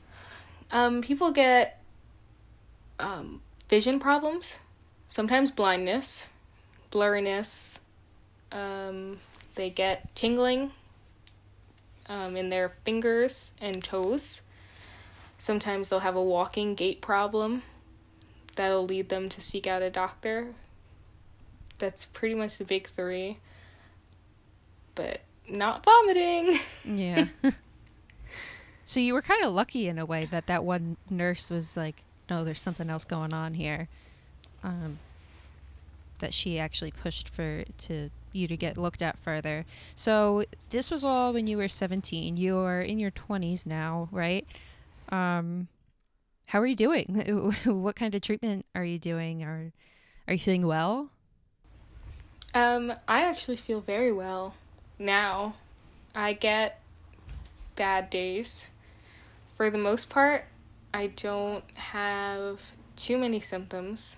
Um, 0.71 1.03
people 1.03 1.31
get 1.31 1.83
um, 2.99 3.43
vision 3.69 4.01
problems, 4.01 4.61
sometimes 5.09 5.51
blindness, 5.51 6.29
blurriness. 6.91 7.79
Um, 8.53 9.19
they 9.55 9.71
get 9.71 10.15
tingling 10.15 10.73
um, 12.09 12.37
in 12.37 12.51
their 12.51 12.73
fingers 12.85 13.53
and 13.61 13.83
toes. 13.83 14.41
Sometimes 15.39 15.89
they'll 15.89 16.01
have 16.01 16.17
a 16.17 16.23
walking 16.23 16.75
gait 16.75 17.01
problem 17.01 17.63
that'll 18.57 18.85
lead 18.87 19.09
them 19.09 19.29
to 19.29 19.41
seek 19.41 19.67
out 19.67 19.83
a 19.83 19.91
doctor. 19.91 20.49
That's 21.79 22.07
pretty 22.07 22.35
much 22.35 22.57
the 22.57 22.65
big 22.65 22.87
three. 22.87 23.39
But 24.95 25.21
not 25.49 25.85
vomiting. 25.85 26.59
Yeah. 26.85 27.27
so 28.85 29.01
you 29.01 29.13
were 29.13 29.23
kind 29.23 29.45
of 29.45 29.53
lucky 29.53 29.89
in 29.89 29.99
a 29.99 30.07
way 30.07 30.25
that 30.27 30.47
that 30.47 30.65
one 30.65 30.97
nurse 31.11 31.51
was 31.51 31.77
like, 31.77 32.03
no, 32.31 32.45
there's 32.45 32.61
something 32.61 32.89
else 32.89 33.05
going 33.05 33.35
on 33.35 33.55
here. 33.55 33.89
Um, 34.63 34.99
that 36.19 36.35
she 36.35 36.59
actually 36.59 36.91
pushed 36.91 37.29
for 37.29 37.65
to 37.79 38.11
you 38.33 38.47
to 38.49 38.57
get 38.57 38.77
looked 38.77 39.03
at 39.03 39.19
further. 39.19 39.65
So 39.95 40.45
this 40.71 40.91
was 40.91 41.05
all 41.05 41.33
when 41.33 41.47
you 41.47 41.57
were 41.57 41.69
17. 41.69 42.37
You're 42.37 42.81
in 42.81 42.99
your 42.99 43.11
20s 43.11 43.67
now, 43.67 44.09
right? 44.13 44.47
Um, 45.09 45.69
how 46.47 46.61
are 46.61 46.67
you 46.67 46.77
doing? 46.77 47.53
what 47.65 47.97
kind 47.97 48.15
of 48.15 48.21
treatment 48.21 48.67
are 48.75 48.85
you 48.85 48.99
doing? 48.99 49.43
Are 49.43 49.73
are 50.29 50.33
you 50.33 50.39
feeling 50.39 50.67
well? 50.67 51.11
Um, 52.55 52.93
I 53.07 53.23
actually 53.23 53.57
feel 53.57 53.81
very 53.81 54.13
well 54.13 54.55
now. 54.99 55.55
I 56.15 56.33
get 56.33 56.81
bad 57.77 58.11
days. 58.11 58.71
For 59.57 59.71
the 59.71 59.79
most 59.79 60.09
part, 60.09 60.47
I 60.93 61.09
don't 61.09 61.65
have 61.75 62.61
too 62.97 63.19
many 63.19 63.41
symptoms, 63.41 64.17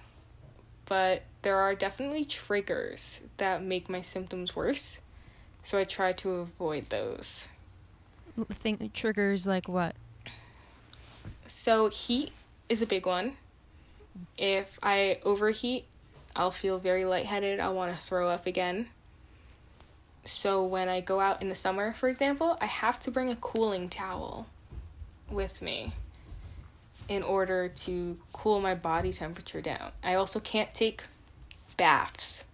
but 0.87 1.23
there 1.43 1.57
are 1.57 1.75
definitely 1.75 2.25
triggers 2.25 3.21
that 3.37 3.63
make 3.63 3.89
my 3.89 4.01
symptoms 4.01 4.57
worse. 4.57 4.99
So 5.63 5.79
I 5.79 5.85
try 5.85 6.13
to 6.13 6.31
avoid 6.31 6.85
those. 6.91 7.49
Think 8.51 8.93
triggers 8.93 9.47
like 9.47 9.69
what? 9.69 9.95
So 11.47 11.89
heat 11.89 12.33
is 12.69 12.83
a 12.83 12.87
big 12.87 13.07
one. 13.07 13.37
If 14.37 14.79
I 14.83 15.19
overheat, 15.25 15.85
I'll 16.35 16.51
feel 16.51 16.79
very 16.79 17.05
lightheaded. 17.05 17.61
I'll 17.61 17.75
want 17.75 17.95
to 17.95 18.03
throw 18.03 18.29
up 18.29 18.47
again. 18.47 18.89
So 20.25 20.63
when 20.63 20.89
I 20.89 21.01
go 21.01 21.21
out 21.21 21.41
in 21.41 21.49
the 21.49 21.55
summer, 21.55 21.93
for 21.93 22.09
example, 22.09 22.57
I 22.61 22.67
have 22.67 23.01
to 23.01 23.11
bring 23.11 23.31
a 23.31 23.37
cooling 23.37 23.89
towel 23.89 24.47
with 25.31 25.63
me 25.63 25.93
in 27.09 27.23
order 27.23 27.69
to 27.69 28.19
cool 28.33 28.61
my 28.61 28.75
body 28.75 29.13
temperature 29.13 29.61
down. 29.61 29.93
I 30.03 30.15
also 30.15 30.41
can't 30.41 30.73
take 30.75 31.03
baths. 31.79 32.45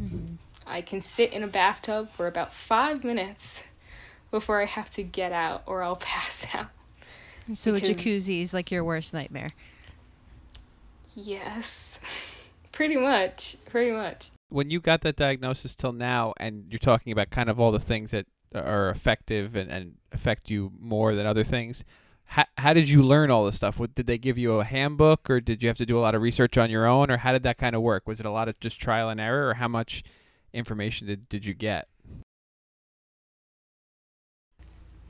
Mm-hmm. 0.00 0.36
I 0.66 0.80
can 0.80 1.02
sit 1.02 1.34
in 1.34 1.42
a 1.42 1.46
bathtub 1.46 2.08
for 2.08 2.26
about 2.26 2.54
5 2.54 3.04
minutes 3.04 3.64
before 4.30 4.62
I 4.62 4.64
have 4.64 4.88
to 4.90 5.02
get 5.02 5.32
out 5.32 5.62
or 5.66 5.82
I'll 5.82 5.96
pass 6.00 6.46
out. 6.54 6.68
So 7.52 7.74
a 7.74 7.80
jacuzzi 7.80 8.40
is 8.40 8.54
like 8.54 8.70
your 8.70 8.84
worst 8.84 9.12
nightmare. 9.12 9.48
Yes. 11.14 12.00
pretty 12.72 12.96
much. 12.96 13.56
Pretty 13.66 13.92
much. 13.92 14.30
When 14.48 14.70
you 14.70 14.80
got 14.80 15.02
that 15.02 15.16
diagnosis 15.16 15.74
till 15.74 15.92
now, 15.92 16.34
and 16.38 16.66
you're 16.68 16.78
talking 16.78 17.12
about 17.12 17.30
kind 17.30 17.48
of 17.48 17.60
all 17.60 17.70
the 17.70 17.78
things 17.78 18.10
that 18.10 18.26
are 18.54 18.90
effective 18.90 19.54
and, 19.54 19.70
and 19.70 19.94
affect 20.10 20.50
you 20.50 20.72
more 20.78 21.14
than 21.14 21.26
other 21.26 21.44
things, 21.44 21.84
how, 22.32 22.44
how 22.56 22.72
did 22.72 22.88
you 22.88 23.02
learn 23.02 23.30
all 23.30 23.44
this 23.44 23.56
stuff? 23.56 23.78
What, 23.78 23.94
did 23.94 24.06
they 24.06 24.16
give 24.16 24.38
you 24.38 24.54
a 24.54 24.64
handbook, 24.64 25.28
or 25.28 25.38
did 25.38 25.62
you 25.62 25.68
have 25.68 25.76
to 25.76 25.84
do 25.84 25.98
a 25.98 26.00
lot 26.00 26.14
of 26.14 26.22
research 26.22 26.56
on 26.56 26.70
your 26.70 26.86
own, 26.86 27.10
or 27.10 27.18
how 27.18 27.32
did 27.32 27.42
that 27.42 27.58
kind 27.58 27.76
of 27.76 27.82
work? 27.82 28.08
Was 28.08 28.20
it 28.20 28.26
a 28.26 28.30
lot 28.30 28.48
of 28.48 28.58
just 28.58 28.80
trial 28.80 29.10
and 29.10 29.20
error, 29.20 29.48
or 29.48 29.54
how 29.54 29.68
much 29.68 30.02
information 30.54 31.06
did, 31.06 31.28
did 31.28 31.44
you 31.44 31.52
get? 31.52 31.88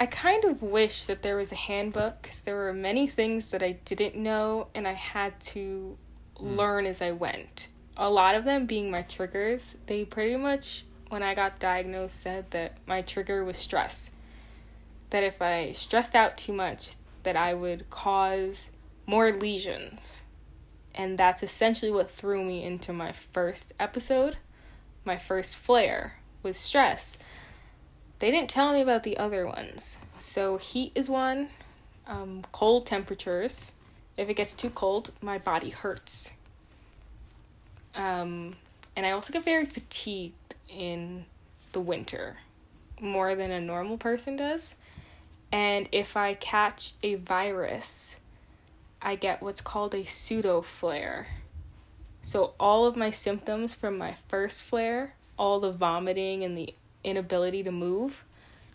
I 0.01 0.07
kind 0.07 0.45
of 0.45 0.63
wish 0.63 1.05
that 1.05 1.23
there 1.23 1.37
was 1.37 1.53
a 1.53 1.57
handbook 1.57 2.23
because 2.23 2.43
there 2.43 2.57
were 2.57 2.73
many 2.73 3.07
things 3.07 3.53
that 3.53 3.63
I 3.63 3.79
didn't 3.85 4.17
know 4.17 4.67
and 4.75 4.89
I 4.89 4.95
had 4.95 5.39
to 5.53 5.97
hmm. 6.37 6.57
learn 6.57 6.87
as 6.87 7.01
I 7.01 7.13
went. 7.13 7.69
A 7.97 8.11
lot 8.11 8.35
of 8.35 8.43
them 8.43 8.67
being 8.67 8.91
my 8.91 9.03
triggers, 9.03 9.77
they 9.87 10.05
pretty 10.05 10.35
much, 10.35 10.87
when 11.09 11.23
I 11.23 11.37
got 11.37 11.61
diagnosed, 11.61 12.19
said 12.19 12.51
that 12.51 12.79
my 12.85 13.01
trigger 13.01 13.45
was 13.45 13.57
stress. 13.57 14.11
that 15.11 15.23
if 15.23 15.41
I 15.41 15.73
stressed 15.73 16.17
out 16.17 16.37
too 16.37 16.53
much, 16.55 16.97
that 17.23 17.37
I 17.37 17.55
would 17.55 17.89
cause 17.91 18.71
more 19.07 19.33
lesions. 19.33 20.23
And 20.95 21.17
that's 21.17 21.43
essentially 21.43 21.91
what 21.91 22.11
threw 22.11 22.45
me 22.45 22.65
into 22.65 22.93
my 22.93 23.13
first 23.13 23.73
episode. 23.81 24.37
My 25.05 25.17
first 25.17 25.57
flare 25.57 26.19
was 26.43 26.57
stress. 26.57 27.17
They 28.19 28.31
didn't 28.31 28.51
tell 28.51 28.73
me 28.73 28.81
about 28.81 29.03
the 29.03 29.17
other 29.17 29.47
ones. 29.47 29.99
So, 30.19 30.57
heat 30.57 30.93
is 30.95 31.09
one, 31.09 31.49
um, 32.07 32.45
cold 32.53 32.87
temperatures. 32.87 33.73
If 34.17 34.29
it 34.29 34.35
gets 34.35 34.55
too 34.55 34.71
cold, 34.71 35.11
my 35.21 35.39
body 35.39 35.71
hurts. 35.71 36.31
Um, 37.95 38.55
and 38.95 39.05
I 39.05 39.11
also 39.11 39.33
get 39.33 39.45
very 39.45 39.65
fatigued 39.65 40.55
in 40.69 41.25
the 41.73 41.81
winter, 41.81 42.37
more 43.01 43.35
than 43.35 43.51
a 43.51 43.61
normal 43.61 43.99
person 43.99 44.37
does. 44.37 44.75
And 45.53 45.88
if 45.93 46.17
I 46.17 46.35
catch 46.35 46.95
a 47.03 47.17
virus, 47.17 48.19
I 49.03 49.17
get 49.17 49.43
what's 49.43 49.61
called 49.61 49.95
a 49.95 50.05
pseudo 50.05 50.62
flare. 50.62 51.29
So, 52.23 52.55
all 52.61 52.87
of 52.87 52.97
my 52.97 53.11
symptoms 53.11 53.75
from 53.75 53.99
my 53.99 54.17
first 54.29 54.62
flare, 54.62 55.15
all 55.38 55.61
the 55.61 55.73
vomiting 55.73 56.45
and 56.45 56.57
the 56.59 56.75
inability 57.05 57.62
to 57.65 57.73
move, 57.73 58.25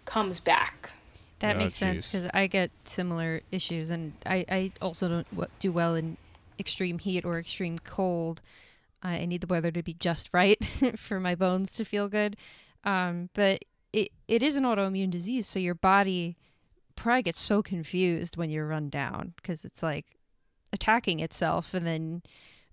comes 0.05 0.39
back. 0.39 0.91
That 1.39 1.55
Oh, 1.55 1.57
makes 1.57 1.75
sense 1.75 2.07
because 2.07 2.29
I 2.33 2.47
get 2.47 2.71
similar 2.85 3.41
issues, 3.51 3.91
and 3.91 4.13
I, 4.25 4.43
I 4.49 4.71
also 4.81 5.07
don't 5.07 5.29
w- 5.31 5.49
do 5.59 5.71
well 5.71 5.93
in 5.95 6.17
extreme 6.59 6.97
heat 6.97 7.23
or 7.25 7.37
extreme 7.37 7.77
cold. 7.79 8.41
I 9.03 9.25
need 9.25 9.41
the 9.41 9.47
weather 9.47 9.71
to 9.71 9.83
be 9.83 9.93
just 9.95 10.33
right 10.33 10.63
for 10.97 11.19
my 11.19 11.35
bones 11.35 11.73
to 11.73 11.85
feel 11.85 12.09
good. 12.09 12.37
Um, 12.83 13.29
but 13.33 13.65
it 13.93 14.09
it 14.27 14.43
is 14.43 14.55
an 14.55 14.63
autoimmune 14.63 15.11
disease, 15.11 15.47
so 15.47 15.59
your 15.59 15.75
body 15.75 16.37
probably 16.97 17.23
gets 17.23 17.39
so 17.39 17.61
confused 17.61 18.35
when 18.35 18.49
you're 18.49 18.67
run 18.67 18.89
down 18.89 19.33
because 19.37 19.63
it's 19.63 19.81
like 19.81 20.17
attacking 20.73 21.21
itself, 21.21 21.73
and 21.73 21.87
then 21.87 22.21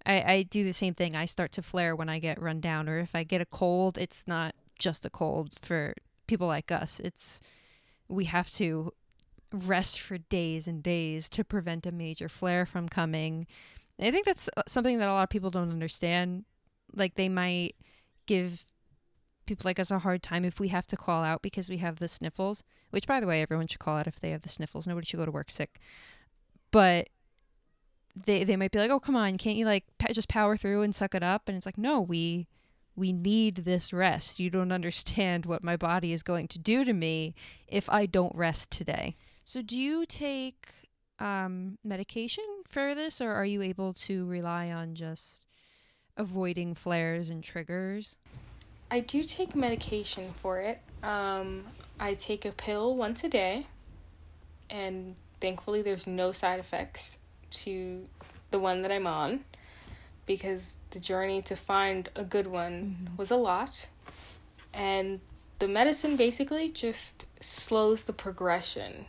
I, 0.05 0.23
I 0.23 0.43
do 0.43 0.65
the 0.65 0.73
same 0.73 0.95
thing. 0.95 1.15
I 1.15 1.27
start 1.27 1.53
to 1.53 1.63
flare 1.63 1.95
when 1.95 2.09
I 2.09 2.19
get 2.19 2.43
run 2.43 2.61
down, 2.61 2.89
or 2.89 2.99
if 2.99 3.15
I 3.15 3.23
get 3.23 3.41
a 3.41 3.47
cold, 3.47 3.97
it's 3.97 4.27
not 4.27 4.55
just 4.79 5.07
a 5.07 5.11
cold 5.11 5.55
for 5.61 5.95
people 6.27 6.49
like 6.49 6.73
us. 6.73 6.99
It's 7.01 7.41
we 8.09 8.25
have 8.25 8.51
to 8.53 8.93
rest 9.53 10.01
for 10.01 10.19
days 10.19 10.67
and 10.67 10.83
days 10.83 11.29
to 11.31 11.45
prevent 11.45 11.87
a 11.87 11.93
major 11.93 12.29
flare 12.29 12.67
from 12.67 12.89
coming. 12.89 13.47
I 14.01 14.11
think 14.11 14.27
that's 14.27 14.49
uh, 14.57 14.63
something 14.67 14.99
that 14.99 15.09
a 15.09 15.13
lot 15.13 15.23
of 15.23 15.31
people 15.31 15.51
don't 15.51 15.71
understand. 15.71 16.45
Like 16.95 17.15
they 17.15 17.29
might 17.29 17.77
give 18.27 18.65
people 19.47 19.69
like 19.69 19.79
us 19.79 19.91
a 19.91 20.01
hard 20.01 20.23
time 20.23 20.45
if 20.45 20.61
we 20.61 20.69
have 20.69 20.87
to 20.89 20.97
call 20.97 21.23
out 21.23 21.43
because 21.43 21.69
we 21.69 21.79
have 21.79 21.99
the 21.99 22.09
sniffles, 22.09 22.63
which 22.91 23.07
by 23.07 23.21
the 23.21 23.27
way, 23.27 23.43
everyone 23.43 23.67
should 23.67 23.81
call 23.81 23.97
out 23.97 24.07
if 24.07 24.21
they 24.21 24.31
have 24.31 24.43
the 24.43 24.49
sniffles. 24.49 24.87
Nobody 24.87 25.07
should 25.07 25.19
go 25.19 25.27
to 25.27 25.31
work 25.31 25.51
sick. 25.51 25.81
But 26.71 27.09
they 28.17 28.45
they 28.45 28.57
might 28.57 28.71
be 28.71 28.79
like, 28.79 28.91
"Oh, 28.91 29.01
come 29.01 29.17
on, 29.17 29.39
can't 29.39 29.57
you 29.57 29.67
like 29.67 29.85
just 30.13 30.29
power 30.29 30.57
through 30.57 30.83
and 30.83 30.95
suck 30.95 31.15
it 31.15 31.23
up?" 31.23 31.49
And 31.49 31.57
it's 31.57 31.67
like, 31.67 31.79
"No, 31.79 32.01
we 32.01 32.47
we 32.97 33.13
need 33.13 33.57
this 33.59 33.93
rest. 33.93 34.39
You 34.39 34.51
don't 34.51 34.73
understand 34.73 35.47
what 35.47 35.65
my 35.65 35.77
body 35.77 36.13
is 36.13 36.23
going 36.23 36.49
to 36.49 36.59
do 36.59 36.85
to 36.85 36.93
me 36.93 37.35
if 37.67 37.91
I 37.91 38.07
don't 38.07 38.35
rest 38.35 38.71
today." 38.71 39.17
So, 39.45 39.63
do 39.63 39.79
you 39.79 40.07
take 40.07 40.69
um, 41.19 41.79
medication 41.85 42.45
for 42.67 42.95
this, 42.95 43.21
or 43.21 43.33
are 43.33 43.47
you 43.47 43.63
able 43.63 43.93
to 43.93 44.27
rely 44.27 44.71
on 44.71 44.95
just 44.95 45.47
avoiding 46.17 46.75
flares 46.75 47.31
and 47.31 47.43
triggers? 47.43 48.19
I 48.95 49.01
do 49.01 49.25
take 49.25 49.57
medication 49.57 50.35
for 50.41 50.61
it. 50.61 50.81
Um, 51.03 51.65
I 51.99 52.15
take 52.15 52.45
a 52.45 52.53
pill 52.53 52.95
once 52.95 53.25
a 53.25 53.29
day, 53.29 53.67
and 54.71 55.17
thankfully, 55.41 55.83
there's 55.83 56.07
no 56.07 56.31
side 56.31 56.61
effects 56.61 57.19
to 57.65 58.07
the 58.53 58.61
one 58.61 58.83
that 58.83 58.93
I'm 58.93 59.09
on 59.09 59.41
because 60.27 60.79
the 60.91 61.01
journey 61.01 61.43
to 61.43 61.57
find 61.57 62.09
a 62.15 62.23
good 62.23 62.47
one 62.47 63.11
was 63.17 63.33
a 63.33 63.37
lot. 63.37 63.89
And 64.73 65.19
the 65.59 65.67
medicine 65.67 66.17
basically 66.17 66.69
just 66.69 67.27
slows 67.41 68.05
the 68.05 68.13
progression 68.13 69.07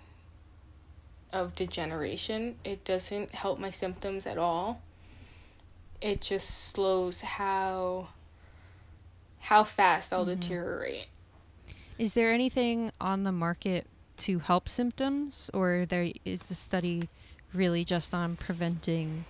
of 1.31 1.53
degeneration. 1.53 2.55
It 2.63 2.83
doesn't 2.85 3.35
help 3.35 3.59
my 3.59 3.69
symptoms 3.69 4.25
at 4.25 4.39
all. 4.39 4.81
It 6.01 6.21
just 6.21 6.71
slows 6.71 7.21
how 7.21 8.07
how 9.45 9.63
fast 9.63 10.11
I'll 10.11 10.25
deteriorate. 10.25 11.05
Is 11.99 12.15
there 12.15 12.31
anything 12.31 12.91
on 12.99 13.23
the 13.23 13.31
market 13.31 13.85
to 14.17 14.39
help 14.39 14.67
symptoms, 14.67 15.51
or 15.53 15.85
there 15.87 16.11
is 16.25 16.47
the 16.47 16.55
study 16.55 17.09
really 17.53 17.83
just 17.83 18.11
on 18.11 18.37
preventing 18.37 19.25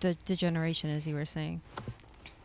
the 0.00 0.12
degeneration, 0.26 0.90
as 0.90 1.06
you 1.06 1.14
were 1.14 1.24
saying? 1.24 1.62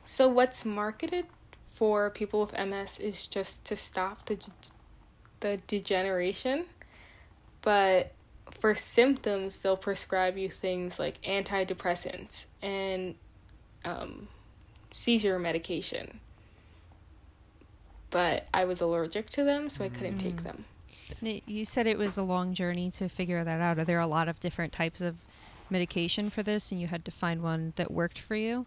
So 0.06 0.30
what's 0.30 0.64
marketed 0.64 1.26
for 1.68 2.10
people 2.10 2.40
with 2.40 2.54
MS 2.58 3.00
is 3.00 3.28
just 3.28 3.66
to 3.66 3.76
stop 3.76 4.26
the 4.28 4.38
the 5.42 5.60
degeneration, 5.68 6.64
but 7.62 8.14
for 8.62 8.74
symptoms 8.74 9.60
they'll 9.60 9.76
prescribe 9.76 10.38
you 10.38 10.50
things 10.50 10.98
like 10.98 11.22
antidepressants 11.24 12.46
and 12.62 13.16
um, 13.84 14.30
seizure 14.94 15.38
medication. 15.38 16.22
But 18.10 18.48
I 18.54 18.66
was 18.66 18.82
allergic 18.82 19.30
to 19.32 19.44
them, 19.44 19.70
so 19.70 19.84
I 19.84 19.90
couldn't 19.90 20.20
take 20.20 20.38
mm. 20.38 20.44
them. 20.44 20.66
You 21.22 21.66
said 21.66 21.88
it 21.88 21.98
was 21.98 22.18
a 22.18 22.24
long 22.24 22.54
journey 22.54 22.90
to 22.92 23.10
figure 23.10 23.44
that 23.44 23.62
out. 23.62 23.80
Are 23.80 23.86
there 23.86 24.00
a 24.00 24.08
lot 24.08 24.28
of 24.28 24.40
different 24.40 24.74
types 24.74 25.02
of 25.02 25.24
medication 25.70 26.30
for 26.30 26.44
this, 26.44 26.72
and 26.72 26.80
you 26.80 26.88
had 26.88 27.06
to 27.06 27.12
find 27.12 27.42
one 27.42 27.74
that 27.76 27.92
worked 27.92 28.20
for 28.20 28.36
you? 28.36 28.66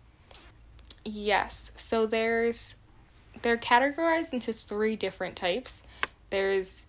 Yes. 1.05 1.71
So 1.77 2.07
there's 2.07 2.77
they're 3.43 3.57
categorized 3.57 4.33
into 4.33 4.53
three 4.53 4.97
different 4.97 5.37
types. 5.37 5.83
There's 6.31 6.87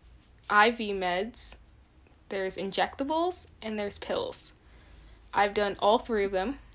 IV 0.50 0.78
meds, 0.98 1.56
there's 2.30 2.58
injectables, 2.58 3.48
and 3.62 3.80
there's 3.80 4.00
pills. 4.00 4.54
I've 5.34 5.54
done 5.54 5.78
all 5.80 5.98
three 5.98 6.26
of 6.26 6.32
them. 6.32 6.60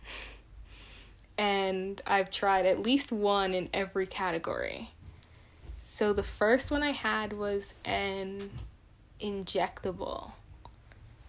And 1.38 2.00
I've 2.06 2.30
tried 2.30 2.64
at 2.64 2.80
least 2.80 3.12
one 3.12 3.52
in 3.52 3.68
every 3.74 4.06
category. 4.06 4.92
So 5.88 6.12
the 6.12 6.24
first 6.24 6.72
one 6.72 6.82
I 6.82 6.90
had 6.90 7.32
was 7.32 7.72
an 7.84 8.50
injectable. 9.20 10.32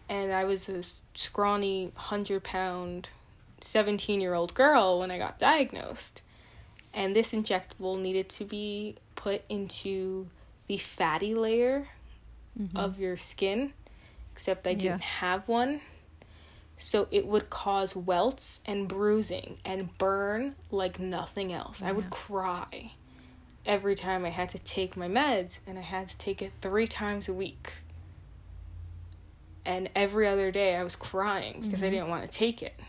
And 0.10 0.34
I 0.34 0.46
was 0.46 0.68
a 0.68 0.82
scrawny 1.14 1.92
100 1.94 2.44
pound 2.44 3.10
17 3.62 4.20
year 4.20 4.34
old 4.34 4.56
girl 4.56 5.00
when 5.00 5.12
I 5.12 5.20
got 5.20 5.38
diagnosed. 5.38 6.24
And 6.92 7.16
this 7.16 7.34
injectable 7.34 8.02
needed 8.02 8.30
to 8.30 8.46
be 8.46 8.96
put 9.16 9.44
into 9.48 10.28
the 10.66 10.78
fatty 10.78 11.36
layer 11.36 11.90
mm-hmm. 12.60 12.76
of 12.76 13.00
your 13.00 13.16
skin, 13.16 13.74
except 14.34 14.66
I 14.66 14.74
didn't 14.74 15.02
Yeah. 15.02 15.08
have 15.20 15.48
one. 15.48 15.82
So 16.80 17.08
it 17.12 17.28
would 17.28 17.52
cause 17.52 17.96
welts 17.96 18.62
and 18.66 18.88
bruising 18.88 19.60
and 19.64 19.96
burn 20.00 20.56
like 20.72 20.98
nothing 21.00 21.54
else. 21.54 21.80
I 21.84 21.92
would 21.92 22.10
cry 22.10 22.94
every 23.68 23.94
time 23.94 24.26
I 24.26 24.30
had 24.30 24.50
to 24.50 24.60
take 24.60 24.98
my 24.98 25.08
meds, 25.08 25.60
and 25.68 25.78
I 25.78 25.82
had 25.82 26.08
to 26.08 26.18
take 26.18 26.42
it 26.42 26.54
three 26.62 26.88
times 26.88 27.30
a 27.30 27.34
week. 27.34 27.74
And 29.66 29.90
every 29.96 30.28
other 30.28 30.50
day 30.50 30.76
I 30.76 30.84
was 30.84 30.96
crying 30.96 31.62
because 31.62 31.84
I 31.84 31.88
mm-hmm. 31.88 31.96
didn't 31.96 32.10
want 32.10 32.24
to 32.24 32.36
take 32.36 32.64
it. 32.64 32.80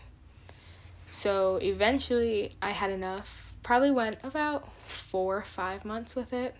So 1.05 1.57
eventually 1.57 2.55
I 2.61 2.71
had 2.71 2.89
enough. 2.89 3.53
Probably 3.61 3.91
went 3.91 4.17
about 4.23 4.69
four 4.87 5.37
or 5.37 5.43
five 5.43 5.83
months 5.83 6.15
with 6.15 6.31
it 6.31 6.55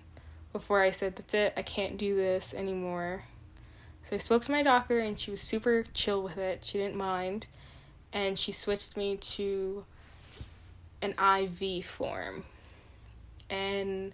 before 0.51 0.82
I 0.82 0.91
said, 0.91 1.15
That's 1.15 1.34
it, 1.34 1.53
I 1.55 1.62
can't 1.62 1.97
do 1.97 2.15
this 2.15 2.53
anymore. 2.53 3.23
So 4.03 4.15
I 4.15 4.19
spoke 4.19 4.43
to 4.43 4.51
my 4.51 4.63
doctor 4.63 4.99
and 4.99 5.19
she 5.19 5.32
was 5.32 5.41
super 5.41 5.84
chill 5.93 6.21
with 6.21 6.38
it. 6.38 6.63
She 6.65 6.77
didn't 6.79 6.95
mind. 6.95 7.47
And 8.12 8.38
she 8.39 8.51
switched 8.51 8.97
me 8.97 9.17
to 9.17 9.86
an 11.01 11.13
IV 11.19 11.86
form. 11.86 12.43
And 13.49 14.13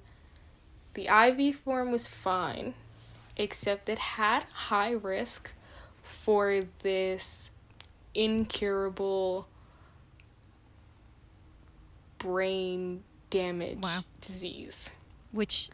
the 0.94 1.08
IV 1.08 1.58
form 1.58 1.92
was 1.92 2.08
fine, 2.08 2.74
except 3.38 3.90
it 3.90 4.00
had 4.00 4.44
high 4.44 4.92
risk 4.92 5.52
for 6.04 6.64
this 6.84 7.52
incurable 8.14 9.48
brain 12.18 13.04
damage 13.30 13.80
Wow. 13.82 14.04
disease. 14.22 14.90
Which 15.32 15.70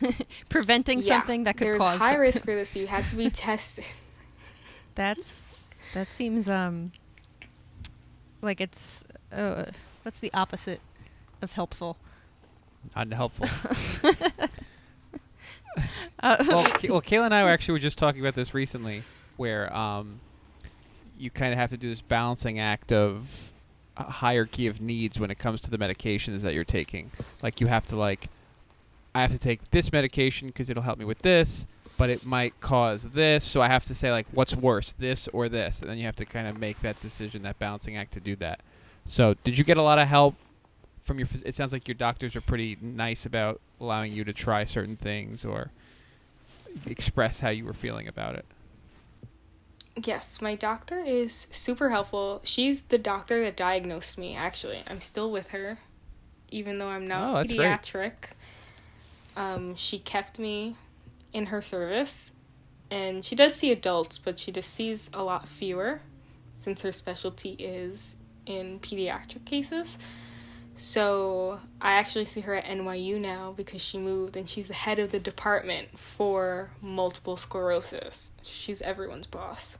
preventing 0.48 1.00
Yeah, 1.00 1.18
something 1.20 1.44
that 1.44 1.56
could 1.56 1.78
cause 1.78 1.98
high 2.00 2.16
risk 2.16 2.42
for 2.42 2.54
this. 2.54 2.70
So 2.70 2.80
you 2.80 2.86
had 2.88 3.06
to 3.08 3.16
be 3.16 3.30
tested. 3.46 3.84
That's 4.94 5.52
that 5.92 6.12
seems 6.12 6.48
um 6.48 6.92
like 8.42 8.60
it's 8.60 9.04
uh, 9.32 9.64
what's 10.02 10.20
the 10.20 10.32
opposite 10.34 10.80
of 11.40 11.52
helpful? 11.52 11.96
Unhelpful. 12.94 13.48
Uh, 16.24 16.36
well, 16.48 16.62
well, 16.88 17.02
Kayla 17.02 17.26
and 17.26 17.34
I 17.34 17.42
actually 17.50 17.72
were 17.72 17.78
just 17.80 17.98
talking 17.98 18.20
about 18.22 18.34
this 18.34 18.54
recently, 18.54 19.02
where 19.36 19.74
um, 19.76 20.20
you 21.18 21.30
kind 21.30 21.52
of 21.52 21.58
have 21.58 21.68
to 21.70 21.76
do 21.76 21.90
this 21.90 22.00
balancing 22.00 22.58
act 22.58 22.92
of 22.92 23.52
a 23.96 24.04
hierarchy 24.04 24.66
of 24.66 24.80
needs 24.80 25.20
when 25.20 25.30
it 25.30 25.38
comes 25.38 25.60
to 25.62 25.70
the 25.70 25.76
medications 25.76 26.40
that 26.40 26.54
you're 26.54 26.64
taking. 26.64 27.10
Like 27.42 27.60
you 27.60 27.66
have 27.66 27.84
to 27.86 27.96
like, 27.96 28.28
I 29.14 29.20
have 29.20 29.32
to 29.32 29.38
take 29.38 29.70
this 29.70 29.92
medication 29.92 30.48
because 30.48 30.70
it'll 30.70 30.82
help 30.82 30.98
me 30.98 31.04
with 31.04 31.20
this, 31.20 31.66
but 31.98 32.08
it 32.08 32.24
might 32.24 32.58
cause 32.58 33.10
this. 33.10 33.44
So 33.44 33.60
I 33.60 33.68
have 33.68 33.84
to 33.84 33.94
say 33.94 34.10
like, 34.10 34.26
what's 34.32 34.56
worse, 34.56 34.92
this 34.92 35.28
or 35.28 35.50
this? 35.50 35.80
And 35.82 35.90
then 35.90 35.98
you 35.98 36.04
have 36.04 36.16
to 36.16 36.24
kind 36.24 36.48
of 36.48 36.58
make 36.58 36.80
that 36.80 37.00
decision, 37.02 37.42
that 37.42 37.58
balancing 37.58 37.96
act 37.96 38.14
to 38.14 38.20
do 38.20 38.34
that. 38.36 38.60
So 39.04 39.34
did 39.44 39.58
you 39.58 39.64
get 39.64 39.76
a 39.76 39.82
lot 39.82 39.98
of 39.98 40.08
help 40.08 40.34
from 41.04 41.18
your? 41.18 41.28
It 41.44 41.54
sounds 41.54 41.72
like 41.72 41.86
your 41.86 41.94
doctors 41.94 42.34
are 42.34 42.40
pretty 42.40 42.76
nice 42.80 43.26
about 43.26 43.60
allowing 43.80 44.12
you 44.12 44.24
to 44.24 44.32
try 44.32 44.64
certain 44.64 44.96
things 44.96 45.44
or 45.44 45.70
express 46.86 47.40
how 47.40 47.50
you 47.50 47.64
were 47.64 47.72
feeling 47.72 48.08
about 48.08 48.34
it. 48.34 48.46
Yes, 50.02 50.40
my 50.42 50.56
doctor 50.56 50.98
is 50.98 51.46
super 51.52 51.90
helpful. 51.90 52.40
She's 52.42 52.82
the 52.82 52.98
doctor 52.98 53.42
that 53.44 53.56
diagnosed 53.56 54.18
me, 54.18 54.34
actually. 54.34 54.82
I'm 54.88 55.00
still 55.00 55.30
with 55.30 55.48
her, 55.48 55.78
even 56.50 56.78
though 56.78 56.88
I'm 56.88 57.06
Oh, 57.14 57.42
not 57.42 57.46
great. 57.46 57.48
pediatric. 57.48 58.12
Um, 59.36 59.76
she 59.76 59.98
kept 60.00 60.38
me 60.38 60.76
in 61.32 61.46
her 61.46 61.62
service, 61.62 62.32
and 62.90 63.24
she 63.24 63.36
does 63.36 63.54
see 63.54 63.70
adults, 63.70 64.18
but 64.18 64.38
she 64.38 64.50
just 64.50 64.70
sees 64.72 65.10
a 65.12 65.22
lot 65.22 65.48
fewer 65.48 66.00
since 66.58 66.82
her 66.82 66.92
specialty 66.92 67.50
is 67.52 68.16
in 68.46 68.80
pediatric 68.80 69.44
cases. 69.44 69.96
So 70.76 71.60
I 71.80 71.92
actually 71.92 72.24
see 72.24 72.40
her 72.40 72.54
at 72.54 72.64
NYU 72.64 73.20
now 73.20 73.54
because 73.56 73.80
she 73.80 73.98
moved 73.98 74.36
and 74.36 74.48
she's 74.48 74.68
the 74.68 74.74
head 74.74 74.98
of 74.98 75.10
the 75.10 75.20
department 75.20 75.98
for 75.98 76.70
multiple 76.82 77.36
sclerosis. 77.36 78.32
She's 78.42 78.82
everyone's 78.82 79.26
boss. 79.26 79.78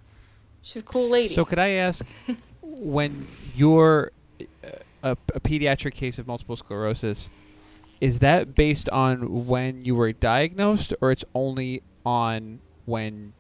She's 0.63 0.83
a 0.83 0.85
cool 0.85 1.09
lady. 1.09 1.35
So 1.35 1.45
could 1.45 1.59
I 1.59 1.71
ask, 1.71 2.15
when 2.63 3.27
you're 3.55 4.13
uh, 4.41 4.45
a, 5.03 5.11
a 5.35 5.41
pediatric 5.41 5.93
case 5.93 6.19
of 6.19 6.27
multiple 6.27 6.57
sclerosis, 6.57 7.29
is 8.01 8.21
that 8.21 8.55
based 8.55 8.89
on 8.89 9.47
when 9.47 9.85
you 9.85 9.95
were 9.95 10.13
diagnosed, 10.13 10.95
or 11.01 11.11
it's 11.11 11.25
only 11.35 11.83
on 12.05 12.61
when 12.87 13.33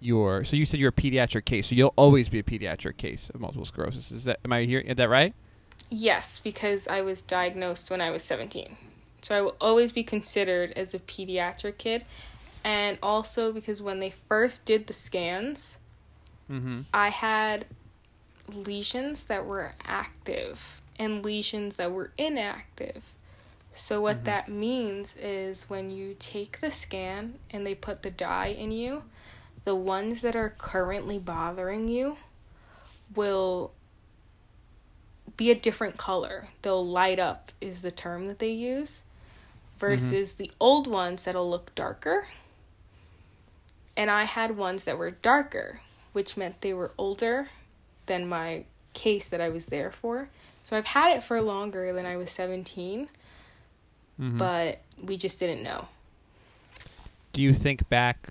you're? 0.00 0.44
So 0.44 0.56
you 0.56 0.66
said 0.66 0.78
you're 0.80 0.90
a 0.90 0.92
pediatric 0.92 1.44
case, 1.44 1.68
so 1.68 1.74
you'll 1.74 1.94
always 1.96 2.28
be 2.28 2.38
a 2.38 2.42
pediatric 2.42 2.96
case 2.96 3.30
of 3.30 3.40
multiple 3.40 3.64
sclerosis. 3.64 4.12
Is 4.12 4.24
that 4.24 4.40
am 4.44 4.52
I 4.52 4.64
hearing 4.64 4.86
is 4.86 4.96
that 4.96 5.08
right? 5.08 5.34
Yes, 5.90 6.40
because 6.42 6.86
I 6.88 7.00
was 7.00 7.22
diagnosed 7.22 7.90
when 7.90 8.00
I 8.00 8.10
was 8.10 8.24
17. 8.24 8.76
So 9.22 9.36
I 9.36 9.40
will 9.40 9.56
always 9.60 9.92
be 9.92 10.04
considered 10.04 10.72
as 10.72 10.94
a 10.94 10.98
pediatric 10.98 11.78
kid. 11.78 12.04
And 12.64 12.98
also 13.02 13.52
because 13.52 13.80
when 13.82 13.98
they 14.00 14.14
first 14.28 14.64
did 14.64 14.86
the 14.86 14.92
scans, 14.92 15.78
Mm-hmm. 16.50 16.80
I 16.94 17.10
had 17.10 17.66
lesions 18.48 19.24
that 19.24 19.44
were 19.44 19.72
active 19.84 20.80
and 20.98 21.22
lesions 21.22 21.76
that 21.76 21.92
were 21.92 22.12
inactive. 22.16 23.02
So, 23.74 24.00
what 24.00 24.20
Mhm. 24.22 24.24
that 24.24 24.48
means 24.48 25.14
is 25.16 25.68
when 25.68 25.90
you 25.90 26.16
take 26.18 26.60
the 26.60 26.70
scan 26.70 27.38
and 27.50 27.66
they 27.66 27.74
put 27.74 28.02
the 28.02 28.10
dye 28.10 28.48
in 28.48 28.72
you, 28.72 29.04
the 29.64 29.74
ones 29.74 30.22
that 30.22 30.34
are 30.34 30.54
currently 30.56 31.18
bothering 31.18 31.88
you 31.88 32.16
will 33.14 33.72
be 35.36 35.50
a 35.50 35.54
different 35.54 35.96
color. 35.96 36.48
They'll 36.62 36.86
light 36.86 37.18
up, 37.18 37.52
is 37.60 37.82
the 37.82 37.90
term 37.90 38.26
that 38.28 38.38
they 38.38 38.50
use, 38.50 39.02
versus 39.78 40.34
the 40.34 40.50
old 40.60 40.86
ones 40.86 41.24
that'll 41.24 41.48
look 41.48 41.74
darker. 41.74 42.26
And 43.96 44.10
I 44.10 44.24
had 44.24 44.56
ones 44.56 44.84
that 44.84 44.98
were 44.98 45.10
darker, 45.10 45.80
which 46.12 46.36
meant 46.36 46.60
they 46.60 46.72
were 46.72 46.92
older 46.96 47.48
than 48.06 48.28
my 48.28 48.64
case 48.94 49.28
that 49.28 49.40
I 49.40 49.48
was 49.48 49.66
there 49.66 49.90
for. 49.90 50.28
So 50.62 50.76
I've 50.76 50.86
had 50.86 51.16
it 51.16 51.22
for 51.22 51.40
longer 51.40 51.92
than 51.92 52.06
I 52.06 52.16
was 52.16 52.30
17, 52.30 53.08
Mm-hmm. 54.20 54.36
but 54.36 54.80
we 55.00 55.16
just 55.16 55.38
didn't 55.38 55.62
know. 55.62 55.86
do 57.32 57.40
you 57.40 57.52
think 57.52 57.88
back 57.88 58.30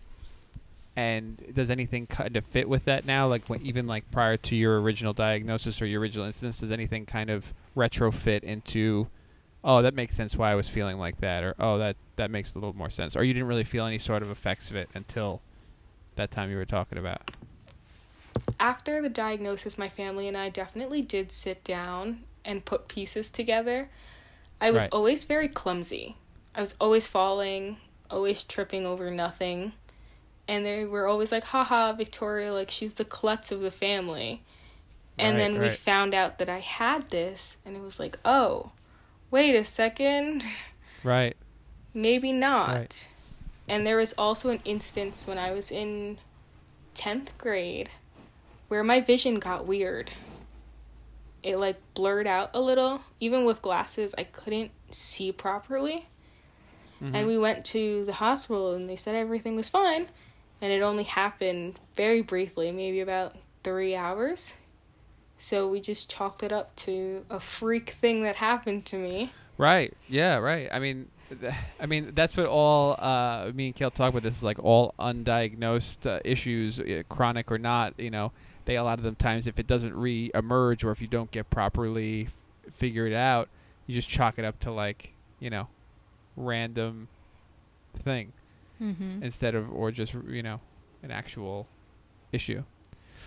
and 0.98 1.54
does 1.54 1.70
anything 1.70 2.08
kind 2.08 2.36
of 2.36 2.44
fit 2.44 2.68
with 2.68 2.86
that 2.86 3.06
now 3.06 3.28
like 3.28 3.48
when, 3.50 3.62
even 3.62 3.88
like 3.88 4.10
prior 4.12 4.36
to 4.36 4.56
your 4.56 4.82
original 4.82 5.14
diagnosis 5.14 5.82
or 5.82 5.86
your 5.86 6.02
original 6.02 6.26
instance 6.26 6.60
does 6.60 6.72
anything 6.72 7.06
kind 7.06 7.30
of 7.30 7.54
retrofit 7.78 8.44
into 8.44 9.08
oh 9.64 9.82
that 9.84 9.94
makes 9.94 10.16
sense 10.16 10.36
why 10.36 10.52
i 10.52 10.56
was 10.56 10.70
feeling 10.70 10.98
like 10.98 11.20
that 11.22 11.44
or 11.44 11.56
oh 11.60 11.78
that 11.78 11.96
that 12.18 12.32
makes 12.32 12.56
a 12.56 12.60
little 12.60 12.76
more 12.76 12.90
sense 12.90 13.16
or 13.16 13.24
you 13.24 13.34
didn't 13.34 13.48
really 13.48 13.64
feel 13.64 13.86
any 13.86 14.00
sort 14.00 14.24
of 14.24 14.32
effects 14.32 14.72
of 14.72 14.76
it 14.76 14.90
until 14.96 15.42
that 16.16 16.32
time 16.32 16.50
you 16.52 16.58
were 16.58 16.66
talking 16.66 16.98
about 16.98 17.22
After 18.60 19.02
the 19.02 19.10
diagnosis, 19.10 19.78
my 19.78 19.90
family 19.90 20.28
and 20.28 20.38
I 20.38 20.50
definitely 20.50 21.02
did 21.02 21.32
sit 21.32 21.64
down 21.64 22.24
and 22.46 22.66
put 22.66 22.88
pieces 22.88 23.30
together. 23.30 23.90
I 24.62 24.72
was 24.72 24.86
Right. 24.86 24.90
always 24.92 25.26
very 25.26 25.48
clumsy. 25.48 26.18
I 26.56 26.62
was 26.62 26.76
always 26.80 27.08
falling, 27.08 27.78
always 28.10 28.44
tripping 28.44 28.86
over 28.86 29.12
nothing. 29.12 29.74
And 30.48 30.66
they 30.66 30.86
were 30.86 31.08
always 31.08 31.32
like, 31.32 31.44
haha, 31.46 31.92
Victoria, 31.94 32.54
like 32.54 32.72
she's 32.72 32.94
the 32.96 33.06
klutz 33.06 33.52
of 33.52 33.60
the 33.62 33.72
family. 33.72 34.42
And 35.20 35.36
Right, 35.36 35.44
then 35.44 35.54
we 35.60 35.68
right. 35.68 35.74
found 35.74 36.14
out 36.14 36.38
that 36.38 36.48
I 36.48 36.60
had 36.60 37.10
this, 37.10 37.58
and 37.66 37.76
it 37.76 37.82
was 37.82 38.00
like, 38.00 38.20
oh, 38.24 38.72
wait 39.32 39.56
a 39.56 39.64
second. 39.64 40.46
right 41.04 41.36
Maybe 41.94 42.32
not. 42.32 42.70
Right. 42.70 43.08
And 43.68 43.86
there 43.86 43.98
was 43.98 44.14
also 44.18 44.50
an 44.52 44.62
instance 44.64 45.26
when 45.28 45.38
I 45.40 45.52
was 45.52 45.72
in 45.72 46.20
10th 46.96 47.30
grade 47.38 47.90
where 48.68 48.84
my 48.84 49.00
vision 49.02 49.40
got 49.40 49.66
weird. 49.66 50.12
It 51.44 51.58
like 51.58 51.78
blurred 51.94 52.28
out 52.28 52.52
a 52.54 52.62
little. 52.62 53.02
Even 53.20 53.46
with 53.46 53.62
glasses, 53.62 54.14
I 54.18 54.24
couldn't 54.26 54.72
see 54.92 55.32
properly. 55.32 56.08
Mhm. 57.02 57.16
And 57.16 57.28
we 57.28 57.38
went 57.38 57.66
to 57.68 58.06
the 58.06 58.14
hospital 58.14 58.74
and 58.74 58.88
they 58.90 58.96
said 58.96 59.16
everything 59.16 59.56
was 59.56 59.70
fine. 59.70 60.08
And 60.62 60.72
it 60.72 60.82
only 60.82 61.04
happened 61.04 61.80
very 61.96 62.22
briefly, 62.22 62.72
maybe 62.72 63.00
about 63.00 63.36
three 63.64 63.96
hours. 63.96 64.56
So 65.38 65.68
we 65.68 65.82
just 65.82 66.10
chalked 66.10 66.42
it 66.42 66.52
up 66.52 66.76
to 66.78 67.26
a 67.30 67.40
freak 67.40 67.92
thing 67.92 68.24
that 68.24 68.38
happened 68.38 68.86
to 68.88 68.98
me. 68.98 69.32
Right. 69.58 69.94
Yeah. 70.08 70.38
Right. 70.38 70.68
I 70.72 70.80
mean, 70.80 71.10
I 71.80 71.86
mean 71.86 72.12
that's 72.16 72.38
what 72.38 72.48
all 72.48 72.96
uh, 72.98 73.52
me 73.54 73.68
and 73.68 73.76
Kale 73.76 73.92
talk 73.92 74.10
about. 74.10 74.24
This 74.24 74.38
is 74.38 74.44
like 74.44 74.60
all 74.60 74.94
undiagnosed 75.00 76.10
uh, 76.10 76.20
issues, 76.24 76.80
uh, 76.80 77.04
chronic 77.10 77.52
or 77.52 77.58
not. 77.58 77.94
You 77.98 78.10
know, 78.10 78.32
they 78.66 78.78
a 78.78 78.84
lot 78.84 78.98
of 78.98 79.04
them 79.04 79.16
times 79.16 79.48
if 79.48 79.60
it 79.60 79.68
doesn't 79.68 79.96
re-emerge 79.96 80.84
or 80.84 80.92
if 80.92 81.02
you 81.02 81.08
don't 81.08 81.30
get 81.32 81.50
properly 81.50 82.28
f- 82.28 82.74
figured 82.74 83.14
out, 83.14 83.50
you 83.86 83.94
just 83.94 84.10
chalk 84.10 84.40
it 84.40 84.46
up 84.46 84.60
to 84.62 84.72
like 84.72 85.14
you 85.40 85.50
know, 85.50 85.68
random 86.36 87.08
thing 87.96 88.32
mm-hmm. 88.82 89.24
instead 89.24 89.56
of 89.56 89.72
or 89.72 89.92
just 89.92 90.14
you 90.28 90.44
know, 90.44 90.60
an 91.04 91.12
actual 91.12 91.68
issue. 92.32 92.64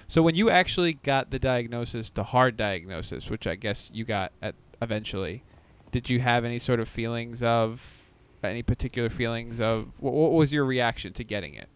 So 0.09 0.23
when 0.23 0.35
you 0.35 0.51
actually 0.51 0.95
got 0.95 1.31
the 1.31 1.39
diagnosis, 1.39 2.11
the 2.11 2.25
hard 2.25 2.57
diagnosis, 2.57 3.31
which 3.31 3.47
I 3.47 3.55
guess 3.55 3.91
you 3.93 4.05
got 4.05 4.33
at 4.43 4.55
eventually, 4.83 5.45
did 5.93 6.11
you 6.11 6.21
have 6.21 6.45
any 6.45 6.59
sort 6.59 6.81
of 6.81 6.89
feelings 6.89 7.43
of 7.43 8.11
any 8.43 8.63
particular 8.63 9.09
feelings 9.09 9.61
of 9.61 10.01
what, 10.01 10.15
what 10.15 10.33
was 10.33 10.53
your 10.53 10.65
reaction 10.65 11.13
to 11.15 11.25
getting 11.25 11.55
it? 11.55 11.69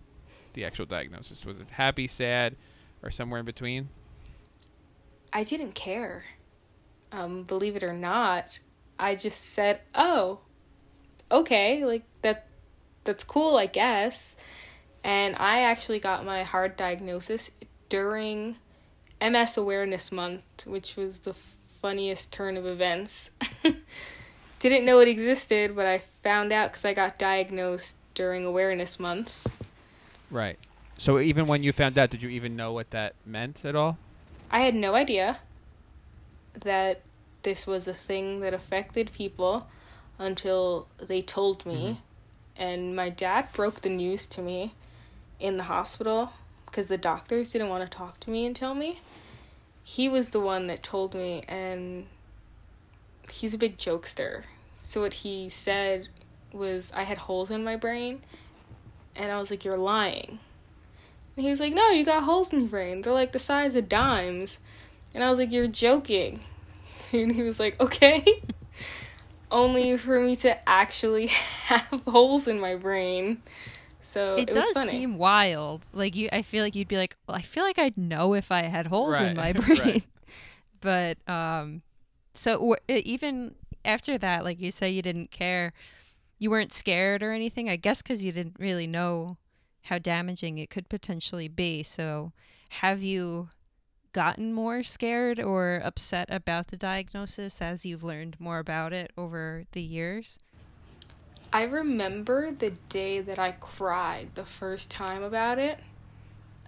The 0.55 0.65
actual 0.65 0.87
diagnosis 0.87 1.45
was 1.45 1.59
it 1.59 1.69
happy, 1.71 2.07
sad, 2.07 2.57
or 3.03 3.11
somewhere 3.11 3.41
in 3.41 3.47
between? 3.47 3.89
I 5.33 5.45
didn't 5.45 5.75
care. 5.75 6.25
Um, 7.13 7.43
believe 7.43 7.77
it 7.77 7.83
or 7.83 7.93
not, 7.93 8.59
I 8.99 9.15
just 9.15 9.41
said, 9.53 9.81
"Oh, 9.95 10.41
okay, 11.31 11.85
like 11.85 12.05
that 12.23 12.47
that's 13.05 13.25
cool, 13.25 13.57
I 13.57 13.67
guess." 13.67 14.37
And 15.03 15.37
I 15.37 15.61
actually 15.61 16.01
got 16.01 16.25
my 16.25 16.43
hard 16.43 16.77
diagnosis 16.77 17.51
during 17.88 18.57
MS 19.21 19.57
Awareness 19.57 20.11
Month, 20.11 20.67
which 20.67 20.97
was 20.97 21.21
the 21.21 21.35
funniest 21.83 22.33
turn 22.33 22.57
of 22.57 22.67
events. 22.67 23.31
Didn't 24.59 24.87
know 24.87 25.01
it 25.01 25.09
existed, 25.09 25.77
but 25.77 25.87
I 25.87 25.99
found 26.23 26.53
out 26.53 26.73
cuz 26.73 26.85
I 26.85 26.95
got 26.95 27.19
diagnosed 27.19 27.97
during 28.14 28.45
awareness 28.47 28.99
Month. 28.99 29.47
Right. 30.31 30.59
So 30.97 31.19
even 31.19 31.47
when 31.47 31.62
you 31.62 31.73
found 31.73 31.99
out, 31.99 32.11
did 32.11 32.23
you 32.23 32.31
even 32.31 32.57
know 32.57 32.73
what 32.73 32.90
that 32.90 33.14
meant 33.27 33.64
at 33.64 33.77
all? 33.77 33.99
I 34.51 34.61
had 34.61 34.75
no 34.75 34.95
idea 34.95 35.38
that 36.55 37.03
this 37.43 37.67
was 37.67 37.88
a 37.88 37.93
thing 37.93 38.40
that 38.40 38.55
affected 38.55 39.12
people 39.12 39.69
until 40.19 40.88
they 40.99 41.21
told 41.21 41.67
me. 41.67 41.75
Mm-hmm. 41.75 42.01
And 42.57 42.95
my 42.95 43.09
dad 43.09 43.49
broke 43.53 43.81
the 43.83 43.88
news 43.88 44.27
to 44.27 44.43
me 44.43 44.75
in 45.40 45.57
the 45.57 45.64
hospital 45.64 46.33
because 46.67 46.88
the 46.88 46.99
doctors 46.99 47.53
didn't 47.53 47.69
want 47.69 47.88
to 47.90 47.97
talk 47.97 48.21
to 48.21 48.31
me 48.31 48.47
and 48.47 48.55
tell 48.55 48.75
me. 48.75 49.01
He 49.83 50.09
was 50.09 50.31
the 50.31 50.40
one 50.40 50.67
that 50.69 50.83
told 50.83 51.14
me, 51.14 51.45
and 51.47 52.07
he's 53.31 53.55
a 53.55 53.59
big 53.59 53.77
jokester. 53.79 54.45
So, 54.77 55.03
what 55.03 55.12
he 55.14 55.49
said 55.49 56.09
was 56.53 56.93
I 56.95 57.03
had 57.05 57.19
holes 57.19 57.51
in 57.51 57.64
my 57.64 57.77
brain 57.77 58.23
And 59.17 59.31
I 59.33 59.38
was 59.38 59.51
like, 59.51 59.64
You're 59.64 59.77
lying. 59.79 60.38
And 61.37 61.45
he 61.45 61.51
was 61.51 61.61
like, 61.61 61.73
No, 61.75 61.90
you 61.90 62.05
got 62.05 62.25
holes 62.25 62.53
in 62.53 62.61
your 62.61 62.69
brain. 62.69 63.03
They're 63.03 63.12
like 63.12 63.33
the 63.33 63.38
size 63.38 63.75
of 63.77 63.88
dimes. 63.88 64.59
And 65.14 65.23
I 65.25 65.31
was 65.31 65.38
like, 65.38 65.53
You're 65.53 65.67
joking. 65.69 66.40
And 67.12 67.33
he 67.33 67.43
was 67.43 67.61
like, 67.61 67.81
Okay. 67.81 68.25
Only 69.55 69.97
for 69.99 70.21
me 70.21 70.37
to 70.38 70.69
actually 70.69 71.29
have 71.67 72.03
holes 72.07 72.49
in 72.49 72.61
my 72.61 72.75
brain. 72.77 73.43
So 74.01 74.37
It, 74.37 74.49
it, 74.49 74.55
was 74.55 74.67
does 74.67 74.75
funny. 74.75 74.90
seem 74.90 75.17
wild. 75.19 75.87
Like 75.93 76.17
you, 76.17 76.29
I 76.33 76.43
feel 76.43 76.64
like 76.64 76.75
you'd 76.75 76.88
be 76.88 76.97
like, 76.97 77.17
well, 77.27 77.37
I 77.37 77.43
feel 77.43 77.64
like 77.64 77.79
I'd 77.79 77.97
know 77.97 78.35
if 78.35 78.51
I 78.51 78.62
had 78.62 78.88
holes 78.88 79.21
in 79.21 79.35
my 79.35 79.53
brain. 79.55 79.79
right. 79.79 80.05
But 80.81 81.19
um, 81.29 81.83
so 82.35 82.55
w- 82.55 82.77
even 82.88 83.55
after 83.85 84.19
that, 84.19 84.45
like 84.45 84.61
you 84.61 84.71
say, 84.71 84.90
you 84.90 85.03
didn't 85.03 85.31
care. 85.31 85.73
You 86.38 86.51
weren't 86.51 86.73
scared 86.73 87.23
or 87.23 87.33
anything. 87.33 87.71
I 87.71 87.77
guess 87.77 88.03
because 88.03 88.25
you 88.25 88.33
didn't 88.33 88.57
really 88.59 88.87
know 88.87 89.38
how 89.85 89.99
damaging 89.99 90.59
it 90.59 90.71
could 90.71 90.88
potentially 90.88 91.49
be. 91.49 91.83
So, 91.83 92.33
have 92.81 93.03
you 93.03 93.51
gotten 94.14 94.55
more 94.55 94.83
scared 94.83 95.38
or 95.38 95.83
upset 95.85 96.29
about 96.31 96.68
the 96.68 96.77
diagnosis 96.79 97.61
as 97.61 97.85
you've 97.85 98.03
learned 98.03 98.37
more 98.38 98.59
about 98.59 98.94
it 98.94 99.12
over 99.18 99.64
the 99.72 99.83
years? 99.83 100.38
I 101.53 101.64
remember 101.64 102.50
the 102.50 102.70
day 102.88 103.20
that 103.20 103.38
I 103.38 103.53
cried 103.53 104.31
the 104.35 104.46
first 104.46 104.90
time 104.90 105.22
about 105.22 105.59
it. 105.59 105.79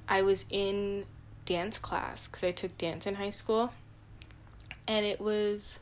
I 0.08 0.22
was 0.22 0.44
in 0.50 1.06
dance 1.46 1.78
class 1.78 2.28
because 2.28 2.44
I 2.44 2.50
took 2.50 2.76
dance 2.76 3.06
in 3.06 3.14
high 3.14 3.30
school. 3.30 3.72
And 4.86 5.06
it 5.06 5.20
was 5.20 5.78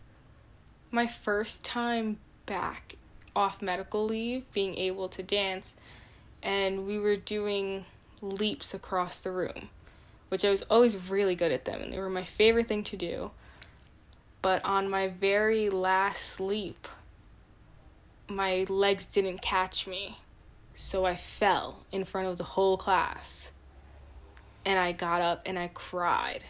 my 0.90 1.06
first 1.06 1.64
time 1.64 2.18
back 2.46 2.96
off 3.34 3.60
medical 3.60 4.04
leave, 4.04 4.50
being 4.52 4.76
able 4.76 5.08
to 5.08 5.22
dance. 5.22 5.74
And 6.42 6.86
we 6.86 6.98
were 6.98 7.16
doing 7.16 7.84
leaps 8.20 8.72
across 8.72 9.20
the 9.20 9.30
room, 9.30 9.68
which 10.34 10.44
I 10.44 10.50
was 10.50 10.62
always 10.62 10.96
really 11.10 11.36
good 11.36 11.52
at 11.52 11.64
them. 11.64 11.80
And 11.80 11.92
they 11.92 11.98
were 12.00 12.10
my 12.10 12.24
favorite 12.24 12.66
thing 12.66 12.82
to 12.82 12.96
do. 12.96 13.30
But 14.42 14.64
on 14.64 14.90
my 14.90 15.06
very 15.06 15.70
last 15.70 16.40
leap, 16.40 16.88
my 18.28 18.66
legs 18.68 19.04
didn't 19.04 19.42
catch 19.42 19.86
me. 19.86 20.18
So 20.74 21.06
I 21.06 21.14
fell 21.14 21.84
in 21.92 22.04
front 22.04 22.26
of 22.26 22.36
the 22.36 22.42
whole 22.42 22.76
class. 22.76 23.52
And 24.64 24.76
I 24.76 24.90
got 24.90 25.22
up 25.22 25.42
and 25.46 25.56
I 25.56 25.70
cried 25.72 26.42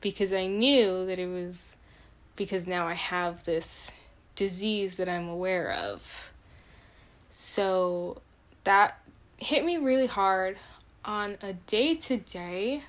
because 0.00 0.32
I 0.32 0.46
knew 0.46 1.04
that 1.06 1.18
it 1.18 1.26
was 1.26 1.74
because 2.36 2.68
now 2.68 2.86
I 2.86 2.94
have 2.94 3.42
this 3.42 3.90
disease 4.36 4.96
that 4.98 5.08
I'm 5.08 5.26
aware 5.26 5.72
of. 5.72 6.30
So 7.32 8.22
that 8.62 9.00
hit 9.38 9.64
me 9.64 9.76
really 9.76 10.06
hard 10.06 10.56
on 11.04 11.36
a 11.42 11.52
day 11.52 11.94
to 11.94 12.16
day. 12.16 12.84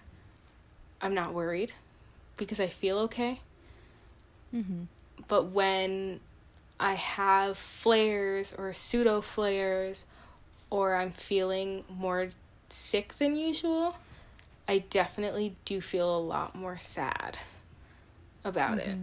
I'm 1.04 1.14
not 1.14 1.34
worried 1.34 1.74
because 2.38 2.60
I 2.60 2.68
feel 2.68 2.98
okay. 3.00 3.42
Mm-hmm. 4.56 4.84
But 5.28 5.48
when 5.52 6.22
I 6.80 6.94
have 6.94 7.58
flares 7.58 8.54
or 8.58 8.74
pseudo 8.74 9.22
flares, 9.22 10.06
or 10.70 10.96
I'm 10.96 11.12
feeling 11.12 11.84
more 11.90 12.30
sick 12.70 13.14
than 13.16 13.36
usual, 13.36 13.98
I 14.68 14.80
definitely 14.80 15.56
do 15.66 15.82
feel 15.82 16.18
a 16.18 16.20
lot 16.20 16.56
more 16.56 16.78
sad 16.80 17.38
about 18.44 18.80
it. 18.80 18.98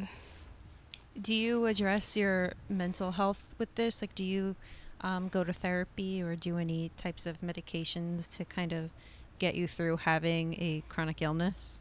Do 1.20 1.34
you 1.34 1.66
address 1.66 2.16
your 2.16 2.54
mental 2.68 3.12
health 3.12 3.54
with 3.58 3.74
this? 3.74 4.02
Like, 4.02 4.14
do 4.14 4.24
you 4.24 4.56
um, 5.02 5.28
go 5.28 5.44
to 5.44 5.52
therapy 5.52 6.22
or 6.22 6.34
do 6.34 6.56
any 6.56 6.90
types 6.96 7.26
of 7.26 7.40
medications 7.40 8.28
to 8.36 8.44
kind 8.44 8.72
of 8.72 8.90
get 9.38 9.54
you 9.54 9.68
through 9.68 9.98
having 9.98 10.54
a 10.54 10.82
chronic 10.88 11.22
illness? 11.22 11.78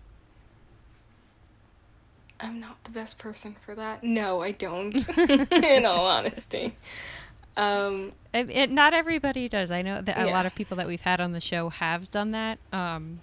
I'm 2.40 2.60
not 2.60 2.84
the 2.86 2.92
best 2.92 3.18
person 3.18 3.56
for 3.66 3.76
that. 3.76 4.04
No, 4.04 4.42
I 4.42 4.52
don't, 4.52 4.96
in 5.52 5.86
all 5.86 6.06
honesty. 6.06 6.76
Um, 7.58 8.12
I, 8.34 8.40
it, 8.40 8.72
not 8.72 8.94
everybody 8.94 9.50
does. 9.50 9.72
I 9.72 9.82
know 9.82 10.02
that 10.02 10.18
a 10.18 10.26
Yeah. 10.26 10.32
lot 10.32 10.46
of 10.46 10.56
people 10.56 10.78
that 10.78 10.88
we've 10.88 11.02
had 11.02 11.20
on 11.20 11.34
the 11.34 11.42
show 11.42 11.70
have 11.70 12.10
done 12.12 12.32
that. 12.32 12.60
Um, 12.72 13.20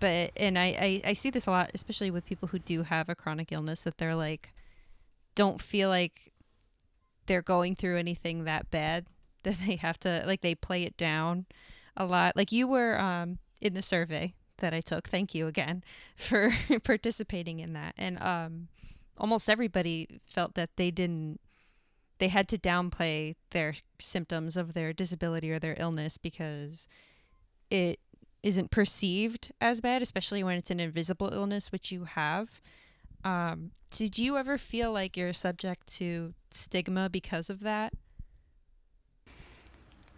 but 0.00 0.32
and 0.36 0.58
I, 0.58 0.64
I 0.64 1.02
I 1.10 1.12
see 1.12 1.30
this 1.30 1.46
a 1.46 1.50
lot, 1.50 1.70
especially 1.74 2.10
with 2.10 2.24
people 2.24 2.48
who 2.48 2.58
do 2.58 2.82
have 2.82 3.08
a 3.08 3.14
chronic 3.14 3.52
illness, 3.52 3.82
that 3.82 3.98
they're 3.98 4.14
like 4.16 4.50
don't 5.34 5.60
feel 5.60 5.88
like 5.88 6.32
they're 7.26 7.42
going 7.42 7.74
through 7.74 7.96
anything 7.98 8.44
that 8.44 8.70
bad 8.70 9.06
that 9.42 9.56
they 9.66 9.76
have 9.76 9.98
to 10.00 10.22
like 10.26 10.40
they 10.40 10.54
play 10.54 10.82
it 10.84 10.96
down 10.96 11.46
a 11.96 12.06
lot. 12.06 12.34
Like 12.36 12.50
you 12.50 12.66
were 12.66 12.98
um 12.98 13.38
in 13.60 13.74
the 13.74 13.82
survey 13.82 14.34
that 14.58 14.74
I 14.74 14.80
took. 14.80 15.08
Thank 15.08 15.34
you 15.34 15.46
again 15.46 15.82
for 16.16 16.52
participating 16.84 17.60
in 17.60 17.72
that. 17.74 17.94
And 17.96 18.20
um 18.22 18.68
almost 19.16 19.48
everybody 19.48 20.20
felt 20.24 20.54
that 20.54 20.76
they 20.76 20.90
didn't 20.90 21.40
they 22.18 22.28
had 22.28 22.48
to 22.48 22.58
downplay 22.58 23.34
their 23.50 23.74
symptoms 23.98 24.56
of 24.56 24.74
their 24.74 24.92
disability 24.92 25.50
or 25.50 25.58
their 25.58 25.76
illness 25.78 26.16
because 26.16 26.86
it 27.70 27.98
isn't 28.42 28.70
perceived 28.70 29.52
as 29.60 29.80
bad, 29.80 30.02
especially 30.02 30.44
when 30.44 30.56
it's 30.56 30.70
an 30.70 30.78
invisible 30.78 31.30
illness, 31.32 31.72
which 31.72 31.90
you 31.90 32.04
have. 32.04 32.60
Um, 33.24 33.70
did 33.90 34.18
you 34.18 34.36
ever 34.36 34.58
feel 34.58 34.92
like 34.92 35.16
you're 35.16 35.32
subject 35.32 35.86
to 35.96 36.34
stigma 36.50 37.08
because 37.08 37.48
of 37.48 37.60
that? 37.60 37.94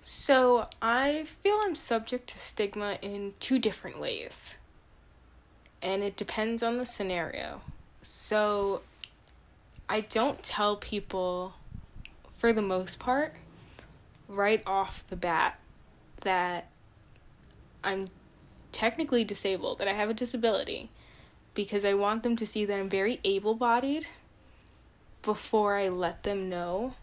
So 0.09 0.69
I 0.81 1.25
feel 1.25 1.59
I'm 1.65 1.75
subject 1.75 2.29
to 2.29 2.39
stigma 2.39 2.97
in 3.03 3.35
two 3.41 3.59
different 3.59 3.99
ways. 3.99 4.57
And 5.83 6.05
it 6.05 6.17
depends 6.17 6.63
on 6.63 6.77
the 6.77 6.87
scenario. 6.87 7.63
So 8.05 8.83
I 9.89 10.03
don't 10.03 10.45
tell 10.45 10.77
people, 10.77 11.55
for 12.37 12.53
the 12.53 12.63
most 12.63 13.01
part, 13.01 13.35
right 14.29 14.63
off 14.65 15.05
the 15.09 15.17
bat, 15.17 15.59
that 16.21 16.69
I'm 17.83 18.07
technically 18.71 19.25
disabled, 19.25 19.81
that 19.81 19.89
I 19.89 19.93
have 19.95 20.09
a 20.09 20.15
disability, 20.15 20.89
because 21.53 21.85
I 21.85 21.95
want 21.95 22.23
them 22.23 22.37
to 22.37 22.47
see 22.47 22.65
that 22.65 22.79
I'm 22.79 22.89
very 22.89 23.19
able 23.25 23.57
bodied 23.57 24.07
before 25.23 25.77
I 25.77 25.89
let 25.89 26.23
them 26.23 26.49
know 26.49 26.95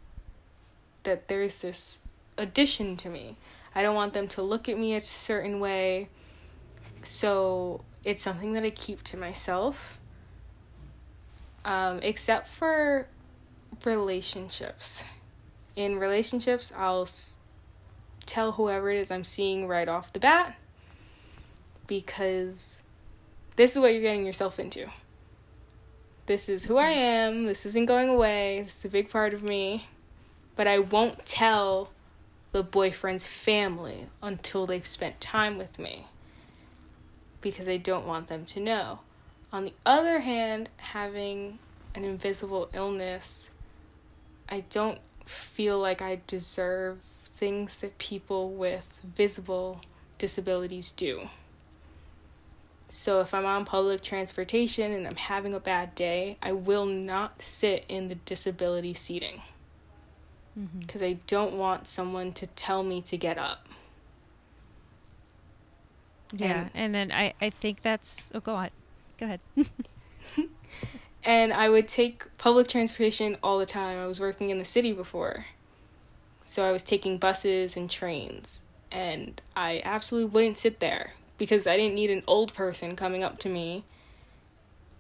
that 1.04 1.28
there's 1.28 1.60
this 1.60 2.00
addition 2.38 2.98
to 2.98 3.10
me. 3.10 3.38
I 3.76 3.82
don't 3.82 3.96
want 3.96 4.14
them 4.14 4.28
to 4.30 4.42
look 4.42 4.70
at 4.70 4.78
me 4.78 4.96
a 4.96 5.00
certain 5.00 5.60
way. 5.60 6.10
So 7.04 7.84
it's 8.04 8.22
something 8.22 8.54
that 8.54 8.64
I 8.64 8.70
keep 8.70 9.04
to 9.04 9.18
myself. 9.18 10.00
Um, 11.66 12.00
except 12.02 12.48
for 12.48 13.08
relationships. 13.86 15.06
In 15.76 15.98
relationships, 15.98 16.72
I'll 16.76 17.04
s- 17.04 17.38
tell 18.26 18.54
whoever 18.54 18.92
it 18.92 19.00
is 19.00 19.12
I'm 19.12 19.24
seeing 19.24 19.68
right 19.68 19.88
off 19.88 20.14
the 20.14 20.20
bat 20.20 20.56
because 21.88 22.84
this 23.56 23.76
is 23.76 23.82
what 23.82 23.94
you're 23.94 24.02
getting 24.02 24.26
yourself 24.26 24.60
into. 24.60 24.88
This 26.26 26.48
is 26.48 26.66
who 26.66 26.78
I 26.78 26.90
am. 26.90 27.46
This 27.46 27.66
isn't 27.66 27.86
going 27.86 28.10
away. 28.10 28.64
This 28.64 28.78
is 28.78 28.86
a 28.86 28.90
big 28.90 29.10
part 29.10 29.34
of 29.34 29.42
me. 29.42 29.88
But 30.56 30.68
I 30.68 30.80
won't 30.80 31.26
tell 31.26 31.93
the 32.54 32.64
boyfriend's 32.64 33.28
family 33.28 34.06
until 34.22 34.66
they've 34.68 34.86
spent 34.86 35.20
time 35.20 35.58
with 35.58 35.80
me 35.80 36.06
because 37.42 37.68
I 37.68 37.78
don't 37.78 38.06
want 38.06 38.28
them 38.28 38.46
to 38.46 38.60
know. 38.60 39.00
On 39.52 39.66
the 39.66 39.74
other 39.86 40.20
hand, 40.20 40.70
having 40.78 41.60
an 41.96 42.04
invisible 42.04 42.70
illness, 42.74 43.50
I 44.48 44.62
don't 44.70 45.00
feel 45.26 45.80
like 45.80 46.02
I 46.02 46.22
deserve 46.28 47.00
things 47.24 47.82
that 47.82 47.98
people 47.98 48.52
with 48.52 49.02
visible 49.04 49.82
disabilities 50.20 50.92
do. 50.92 51.28
So 52.88 53.20
if 53.22 53.34
I'm 53.34 53.46
on 53.46 53.66
public 53.66 54.02
transportation 54.02 54.92
and 54.92 55.08
I'm 55.08 55.16
having 55.16 55.56
a 55.56 55.60
bad 55.60 55.96
day, 55.96 56.38
I 56.42 56.52
will 56.52 56.86
not 56.86 57.42
sit 57.42 57.86
in 57.90 58.10
the 58.10 58.16
disability 58.16 58.94
seating 58.94 59.42
Mm-hmm. 60.58 60.80
because 60.82 61.02
I 61.02 61.14
don't 61.26 61.54
want 61.54 61.88
someone 61.88 62.32
to 62.34 62.46
tell 62.46 62.84
me 62.84 63.02
to 63.02 63.18
get 63.18 63.40
up. 63.40 63.68
Yeah, 66.32 66.70
and, 66.76 66.94
then 66.94 67.12
I 67.12 67.34
I 67.42 67.50
think 67.50 67.82
that's 67.82 68.32
oh 68.36 68.40
go 68.40 68.56
on, 68.56 68.70
go 69.18 69.26
ahead. 69.26 69.40
And 71.24 71.54
I 71.54 71.70
would 71.70 71.88
take 71.88 72.26
public 72.38 72.68
transportation 72.68 73.38
all 73.42 73.58
the 73.58 73.66
time. 73.66 73.98
I 73.98 74.08
was 74.08 74.20
working 74.20 74.50
in 74.50 74.60
the 74.60 74.66
city 74.66 74.92
before. 74.92 75.46
So 76.44 76.66
I 76.66 76.72
was 76.72 76.84
taking 76.84 77.18
buses 77.18 77.78
and 77.78 77.90
trains. 77.90 78.64
And 78.92 79.42
I 79.56 79.82
absolutely 79.86 80.30
wouldn't 80.32 80.58
sit 80.58 80.80
there 80.80 81.14
because 81.38 81.66
I 81.66 81.78
didn't 81.78 81.96
need 81.96 82.12
an 82.12 82.24
old 82.28 82.54
person 82.54 82.96
coming 82.96 83.24
up 83.24 83.40
to 83.40 83.50
me 83.50 83.86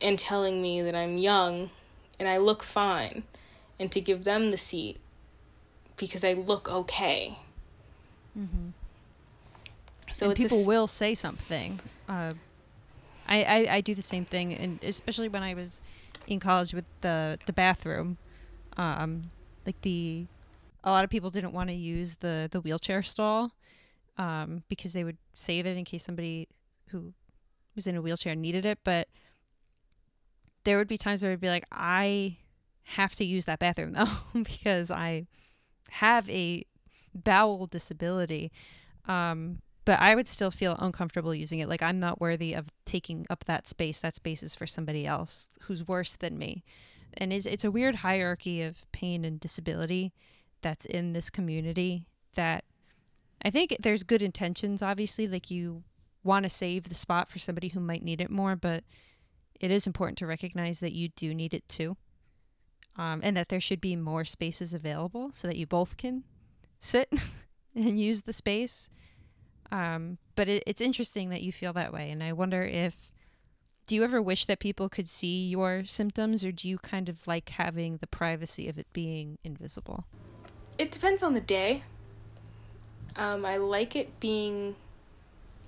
and 0.01 0.18
telling 0.18 0.62
me 0.62 0.82
that 0.82 0.95
I'm 0.95 1.18
young 1.18 1.70
and 2.18 2.28
I 2.28 2.38
look 2.38 2.64
fine 2.64 3.24
and 3.78 3.91
to 3.91 3.99
give 3.99 4.24
them 4.24 4.51
the 4.51 4.58
seat 4.58 4.99
because 5.98 6.24
I 6.24 6.34
look 6.34 6.70
okay. 6.70 7.38
So 10.14 10.26
and 10.26 10.32
it's 10.34 10.41
people 10.41 10.60
s- 10.60 10.68
will 10.68 10.88
say 10.88 11.16
something. 11.16 11.80
Uh, 12.08 12.34
I, 13.28 13.44
I 13.44 13.76
I 13.76 13.82
do 13.82 13.96
the 13.96 14.02
same 14.02 14.26
thing, 14.26 14.54
and 14.54 14.80
especially 14.84 15.28
when 15.30 15.44
I 15.44 15.54
was 15.54 15.82
in 16.28 16.39
college 16.39 16.74
with 16.74 16.86
the 17.02 17.39
the 17.46 17.54
bathroom, 17.54 18.18
um, 18.78 19.30
like 19.66 19.80
the 19.82 20.28
a 20.84 20.91
lot 20.91 21.04
of 21.04 21.10
people 21.10 21.30
didn't 21.30 21.54
want 21.54 21.70
to 21.70 21.76
use 21.76 22.18
the 22.18 22.48
the 22.52 22.62
wheelchair 22.62 23.02
stall, 23.02 23.52
um, 24.18 24.64
because 24.70 24.94
they 24.94 25.04
would 25.04 25.18
save 25.34 25.66
it 25.66 25.78
in 25.78 25.86
case 25.86 26.04
somebody 26.04 26.48
who 26.89 27.14
was 27.76 27.88
in 27.88 27.96
a 27.96 28.02
wheelchair 28.02 28.36
needed 28.36 28.66
it, 28.66 28.78
but 28.84 29.08
there 30.64 30.78
would 30.78 30.88
be 30.88 30.98
times 30.98 31.24
where 31.24 31.32
I'd 31.32 31.39
be 31.41 31.50
like, 31.50 31.66
I 31.72 32.38
have 32.84 33.16
to 33.16 33.26
use 33.26 33.46
that 33.46 33.60
bathroom 33.60 33.94
though 33.94 34.06
because 34.44 34.91
I 34.91 35.26
have 35.94 36.28
a 36.30 36.66
bowel 37.14 37.68
disability. 37.68 38.52
Um, 39.08 39.60
but 39.86 40.00
I 40.00 40.16
would 40.16 40.28
still 40.28 40.50
feel 40.50 40.76
uncomfortable 40.80 41.36
using 41.36 41.60
it. 41.60 41.70
Like 41.70 41.84
I'm 41.84 42.00
not 42.00 42.22
worthy 42.22 42.54
of 42.54 42.70
taking 42.86 43.26
up 43.30 43.46
that 43.46 43.68
space. 43.68 44.00
That 44.00 44.16
space 44.16 44.41
is 44.41 44.56
for 44.56 44.66
somebody 44.66 45.06
else 45.06 45.50
who's 45.64 45.88
worse 45.88 46.16
than 46.16 46.38
me. 46.38 46.64
And 47.16 47.32
it's, 47.32 47.46
it's 47.46 47.64
a 47.64 47.72
weird 47.72 47.96
hierarchy 47.96 48.64
of 48.64 48.91
pain 48.91 49.24
and 49.24 49.39
disability 49.39 50.14
that's 50.62 50.86
in 50.86 51.14
this 51.14 51.30
community 51.30 52.08
that 52.36 52.64
I 53.46 53.50
think 53.50 53.76
there's 53.80 54.04
good 54.04 54.22
intentions, 54.22 54.82
obviously. 54.82 55.28
Like 55.28 55.52
you 55.52 55.84
want 56.24 56.44
to 56.44 56.50
save 56.50 56.89
the 56.89 56.96
spot 56.96 57.28
for 57.30 57.38
somebody 57.38 57.68
who 57.68 57.80
might 57.80 58.04
need 58.04 58.22
it 58.22 58.32
more, 58.32 58.56
but 58.56 58.84
it 59.60 59.70
is 59.70 59.86
important 59.86 60.18
to 60.20 60.26
recognize 60.28 60.80
that 60.80 60.94
you 60.94 61.10
do 61.10 61.36
need 61.36 61.54
it 61.54 61.68
too. 61.68 61.98
Um, 62.96 63.22
and 63.24 63.36
that 63.36 63.50
there 63.50 63.62
should 63.62 63.82
be 63.82 63.96
more 63.96 64.24
spaces 64.24 64.74
available 64.74 65.32
so 65.34 65.48
that 65.48 65.58
you 65.58 65.66
both 65.66 65.98
can 65.98 66.24
sit 66.80 67.12
and 67.76 68.00
use 68.00 68.22
the 68.22 68.34
space. 68.34 68.89
Um, 69.72 70.20
but 70.36 70.48
it, 70.48 70.64
it's 70.68 70.82
interesting 70.82 71.30
that 71.30 71.41
you 71.41 71.52
feel 71.52 71.74
that 71.74 71.91
way. 71.91 72.12
And 72.12 72.22
I 72.22 72.34
wonder 72.34 72.62
if, 72.62 73.12
do 73.88 73.96
you 73.96 74.04
ever 74.04 74.22
wish 74.22 74.46
that 74.46 74.60
people 74.60 74.89
could 74.89 75.10
see 75.10 75.48
your 75.48 75.84
symptoms 75.86 76.46
or 76.46 76.52
do 76.52 76.70
you 76.70 76.78
kind 76.78 77.10
of 77.10 77.26
like 77.28 77.50
having 77.50 77.98
the 77.98 78.08
privacy 78.08 78.70
of 78.70 78.78
it 78.78 78.88
being 78.94 79.39
invisible? 79.44 80.06
It 80.78 80.91
depends 80.91 81.24
on 81.24 81.34
the 81.34 81.41
day. 81.41 81.84
Um, 83.16 83.46
I 83.46 83.58
like 83.58 83.96
it 83.96 84.20
being 84.20 84.76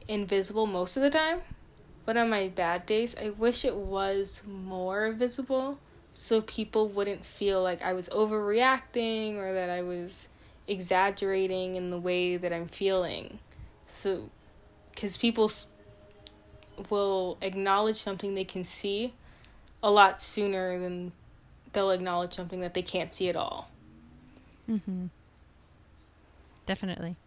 invisible 0.08 0.68
most 0.68 0.98
of 0.98 1.04
the 1.04 1.10
time, 1.10 1.42
but 2.06 2.18
on 2.18 2.30
my 2.30 2.48
bad 2.48 2.86
days, 2.86 3.16
I 3.20 3.30
wish 3.30 3.66
it 3.66 3.76
was 3.76 4.42
more 4.46 5.12
visible 5.12 5.80
so 6.18 6.40
people 6.40 6.88
wouldn't 6.88 7.26
feel 7.26 7.62
like 7.62 7.82
I 7.82 7.92
was 7.92 8.08
overreacting 8.08 9.36
or 9.36 9.54
that 9.54 9.70
I 9.70 9.82
was 9.82 10.30
exaggerating 10.66 11.76
in 11.76 11.90
the 11.90 11.98
way 11.98 12.38
that 12.38 12.54
I'm 12.54 12.68
feeling. 12.68 13.40
So, 13.86 14.30
because 14.92 15.18
people 15.18 15.52
will 16.90 17.38
acknowledge 17.42 17.98
something 17.98 18.34
they 18.34 18.46
can 18.46 18.64
see 18.64 19.14
a 19.84 19.92
lot 19.92 20.22
sooner 20.22 20.80
than 20.80 21.12
they'll 21.74 21.92
acknowledge 21.92 22.34
something 22.34 22.62
that 22.62 22.74
they 22.74 22.82
can't 22.82 23.12
see 23.12 23.28
at 23.28 23.36
all. 23.36 23.70
Mm-hmm. 24.70 25.08
Definitely. 26.66 27.18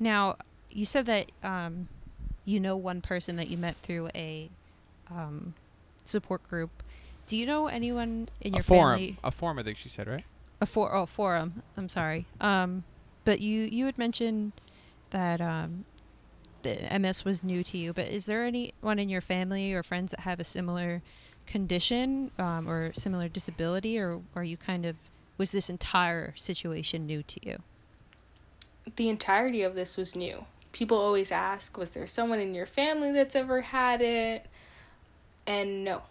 Now, 0.00 0.36
you 0.70 0.86
said 0.86 1.04
that 1.04 1.30
um, 1.42 1.88
you 2.46 2.58
know 2.58 2.74
one 2.74 3.02
person 3.02 3.36
that 3.36 3.50
you 3.50 3.58
met 3.58 3.76
through 3.76 4.08
a 4.14 4.48
um, 5.10 5.52
support 6.06 6.48
group. 6.48 6.82
Do 7.28 7.36
you 7.36 7.46
know 7.46 7.68
anyone 7.68 8.28
in 8.40 8.54
your 8.54 8.60
a 8.60 8.64
forum. 8.64 8.98
family? 8.98 9.18
A 9.22 9.30
forum, 9.30 9.58
I 9.58 9.62
think 9.62 9.78
she 9.78 9.88
said, 9.88 10.08
right? 10.08 10.24
A 10.60 10.66
for 10.66 10.94
oh 10.94 11.06
forum. 11.06 11.62
I'm 11.76 11.88
sorry. 11.88 12.26
Um, 12.40 12.84
but 13.24 13.40
you 13.40 13.68
you 13.70 13.86
had 13.86 13.98
mentioned 13.98 14.52
that 15.10 15.40
um, 15.40 15.84
the 16.62 16.88
MS 16.98 17.24
was 17.24 17.44
new 17.44 17.62
to 17.64 17.78
you. 17.78 17.92
But 17.92 18.08
is 18.08 18.26
there 18.26 18.44
anyone 18.44 18.98
in 18.98 19.08
your 19.08 19.20
family 19.20 19.72
or 19.74 19.82
friends 19.82 20.10
that 20.10 20.20
have 20.20 20.40
a 20.40 20.44
similar 20.44 21.02
condition 21.46 22.30
um, 22.38 22.68
or 22.68 22.92
similar 22.92 23.28
disability, 23.28 23.98
or 23.98 24.20
are 24.34 24.44
you 24.44 24.56
kind 24.56 24.84
of 24.84 24.96
was 25.36 25.52
this 25.52 25.70
entire 25.70 26.32
situation 26.36 27.06
new 27.06 27.22
to 27.22 27.46
you? 27.46 27.58
the 28.96 29.08
entirety 29.08 29.62
of 29.62 29.74
this 29.74 29.96
was 29.96 30.16
new. 30.16 30.44
People 30.72 30.98
always 30.98 31.32
ask, 31.32 31.76
was 31.76 31.90
there 31.90 32.06
someone 32.06 32.40
in 32.40 32.54
your 32.54 32.66
family 32.66 33.12
that's 33.12 33.34
ever 33.34 33.60
had 33.60 34.00
it? 34.00 34.46
And 35.46 35.84
no. 35.84 36.02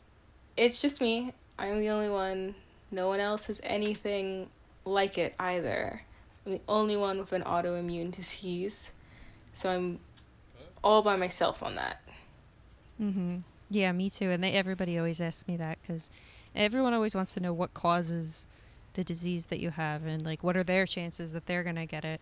It's 0.58 0.80
just 0.80 1.00
me. 1.00 1.34
I'm 1.58 1.80
the 1.80 1.90
only 1.90 2.10
one. 2.10 2.56
No 2.92 3.08
one 3.08 3.20
else 3.20 3.46
has 3.46 3.62
anything 3.64 4.50
like 4.86 5.18
it 5.18 5.36
either. 5.40 6.02
I'm 6.46 6.54
the 6.54 6.62
only 6.68 6.98
one 6.98 7.20
with 7.20 7.32
an 7.32 7.44
autoimmune 7.44 8.12
disease. 8.12 8.92
So 9.54 9.70
I'm 9.70 10.00
all 10.84 11.02
by 11.02 11.16
myself 11.16 11.64
on 11.64 11.76
that. 11.76 12.02
Mm-hmm. 13.02 13.38
Yeah, 13.70 13.92
me 13.92 14.10
too. 14.10 14.32
And 14.32 14.44
they, 14.44 14.54
everybody 14.54 14.98
always 14.98 15.20
asks 15.20 15.48
me 15.48 15.58
that 15.58 15.78
because 15.82 16.10
everyone 16.56 16.94
always 16.94 17.16
wants 17.16 17.34
to 17.34 17.40
know 17.40 17.54
what 17.54 17.74
causes 17.74 18.48
the 18.94 19.04
disease 19.04 19.48
that 19.48 19.60
you 19.60 19.70
have 19.70 20.06
and 20.06 20.26
like 20.26 20.44
what 20.44 20.58
are 20.58 20.64
their 20.64 20.86
chances 20.86 21.34
that 21.34 21.46
they're 21.46 21.64
gonna 21.64 21.86
get 21.86 22.04
it. 22.04 22.22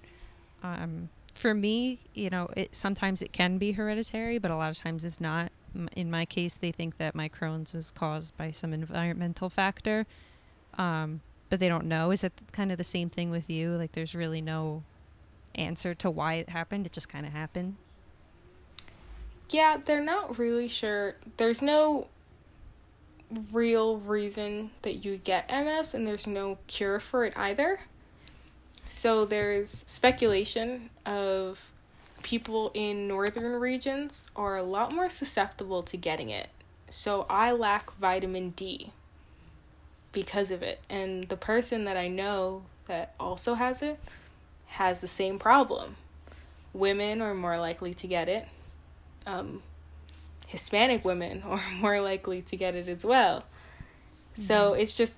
Um, 0.64 1.10
for 1.34 1.54
me, 1.54 2.00
you 2.14 2.30
know, 2.30 2.50
it 2.56 2.76
sometimes 2.76 3.22
it 3.22 3.32
can 3.32 3.58
be 3.58 3.74
hereditary, 3.74 4.38
but 4.38 4.52
a 4.52 4.56
lot 4.56 4.72
of 4.72 4.78
times 4.78 5.06
it's 5.06 5.22
not. 5.22 5.52
In 5.96 6.10
my 6.10 6.26
case, 6.26 6.56
they 6.56 6.72
think 6.72 6.98
that 6.98 7.16
my 7.16 7.30
Crohn's 7.30 7.74
was 7.74 7.92
caused 7.92 8.38
by 8.38 8.52
some 8.52 8.74
environmental 8.74 9.50
factor, 9.50 10.06
um, 10.78 11.22
but 11.50 11.60
they 11.60 11.70
don't 11.70 11.86
know. 11.86 12.12
Is 12.12 12.24
it 12.24 12.34
kind 12.52 12.72
of 12.72 12.78
the 12.78 12.84
same 12.84 13.10
thing 13.10 13.30
with 13.30 13.50
you? 13.50 13.72
Like, 13.72 13.92
there's 13.92 14.16
really 14.16 14.42
no 14.42 14.84
answer 15.54 15.94
to 15.96 16.10
why 16.10 16.36
it 16.36 16.50
happened. 16.50 16.86
It 16.86 16.92
just 16.92 17.10
kind 17.10 17.26
of 17.26 17.32
happened. 17.32 17.76
Yeah, 19.50 19.78
they're 19.84 20.04
not 20.04 20.38
really 20.40 20.68
sure. 20.68 21.16
There's 21.38 21.62
no 21.62 22.08
real 23.52 23.98
reason 23.98 24.72
that 24.82 25.06
you 25.06 25.18
get 25.18 25.50
MS, 25.50 25.94
and 25.94 26.06
there's 26.06 26.28
no 26.28 26.58
cure 26.68 27.00
for 27.00 27.26
it 27.26 27.38
either. 27.38 27.82
So 28.90 29.26
there's 29.26 29.84
speculation 29.88 30.90
of 31.06 31.72
people 32.26 32.72
in 32.74 33.08
northern 33.08 33.60
regions 33.60 34.24
are 34.36 34.58
a 34.58 34.64
lot 34.64 34.92
more 34.92 35.10
susceptible 35.10 35.84
to 35.84 35.96
getting 35.96 36.30
it. 36.30 36.50
So 36.90 37.26
I 37.30 37.52
lack 37.52 37.96
vitamin 37.98 38.50
D 38.50 38.92
because 40.12 40.50
of 40.50 40.64
it. 40.64 40.82
And 40.90 41.30
the 41.30 41.38
person 41.38 41.86
that 41.86 41.98
I 41.98 42.08
know 42.08 42.64
that 42.88 43.14
also 43.20 43.54
has 43.54 43.82
it 43.82 44.00
has 44.68 45.02
the 45.02 45.08
same 45.08 45.40
problem. 45.40 45.96
Women 46.74 47.22
are 47.22 47.34
more 47.34 47.60
likely 47.60 47.94
to 47.94 48.08
get 48.08 48.28
it 48.28 48.48
um, 49.26 49.62
Hispanic 50.48 51.04
women 51.04 51.44
are 51.48 51.62
more 51.80 52.02
likely 52.02 52.42
to 52.44 52.56
get 52.56 52.76
it 52.76 52.88
as 52.88 53.06
well. 53.06 53.44
So 54.38 54.74
it's 54.74 54.94
just 54.94 55.16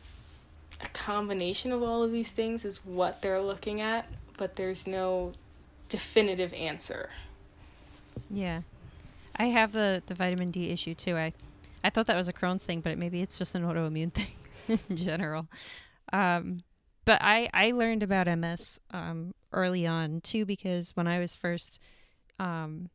a 0.79 0.87
combination 0.89 1.71
of 1.71 1.81
all 1.81 2.03
of 2.03 2.11
these 2.11 2.33
things 2.33 2.63
is 2.63 2.85
what 2.85 3.23
they're 3.23 3.41
looking 3.41 3.81
at, 3.81 4.07
but 4.37 4.57
there's 4.57 4.85
no 4.85 5.33
definitive 5.89 6.53
answer. 6.53 7.09
Yeah, 8.29 8.61
I 9.35 9.45
have 9.45 9.71
the 9.71 10.01
the 10.05 10.15
vitamin 10.15 10.51
D 10.51 10.69
issue 10.69 10.95
too. 10.95 11.17
I 11.17 11.33
I 11.83 11.89
thought 11.89 12.07
that 12.07 12.15
was 12.15 12.27
a 12.27 12.33
Crohn's 12.33 12.65
thing, 12.65 12.81
but 12.81 12.97
maybe 12.97 13.21
it's 13.21 13.37
just 13.37 13.55
an 13.55 13.63
autoimmune 13.63 14.11
thing 14.67 14.79
in 14.89 14.97
general. 14.97 15.47
Um, 16.11 16.63
but 17.05 17.19
I 17.21 17.49
I 17.53 17.71
learned 17.71 18.03
about 18.03 18.27
MS 18.27 18.79
um, 18.91 19.33
early 19.53 19.87
on 19.87 20.21
too 20.21 20.45
because 20.45 20.95
when 20.95 21.07
I 21.07 21.19
was 21.19 21.35
first 21.35 21.79
um, 22.39 22.89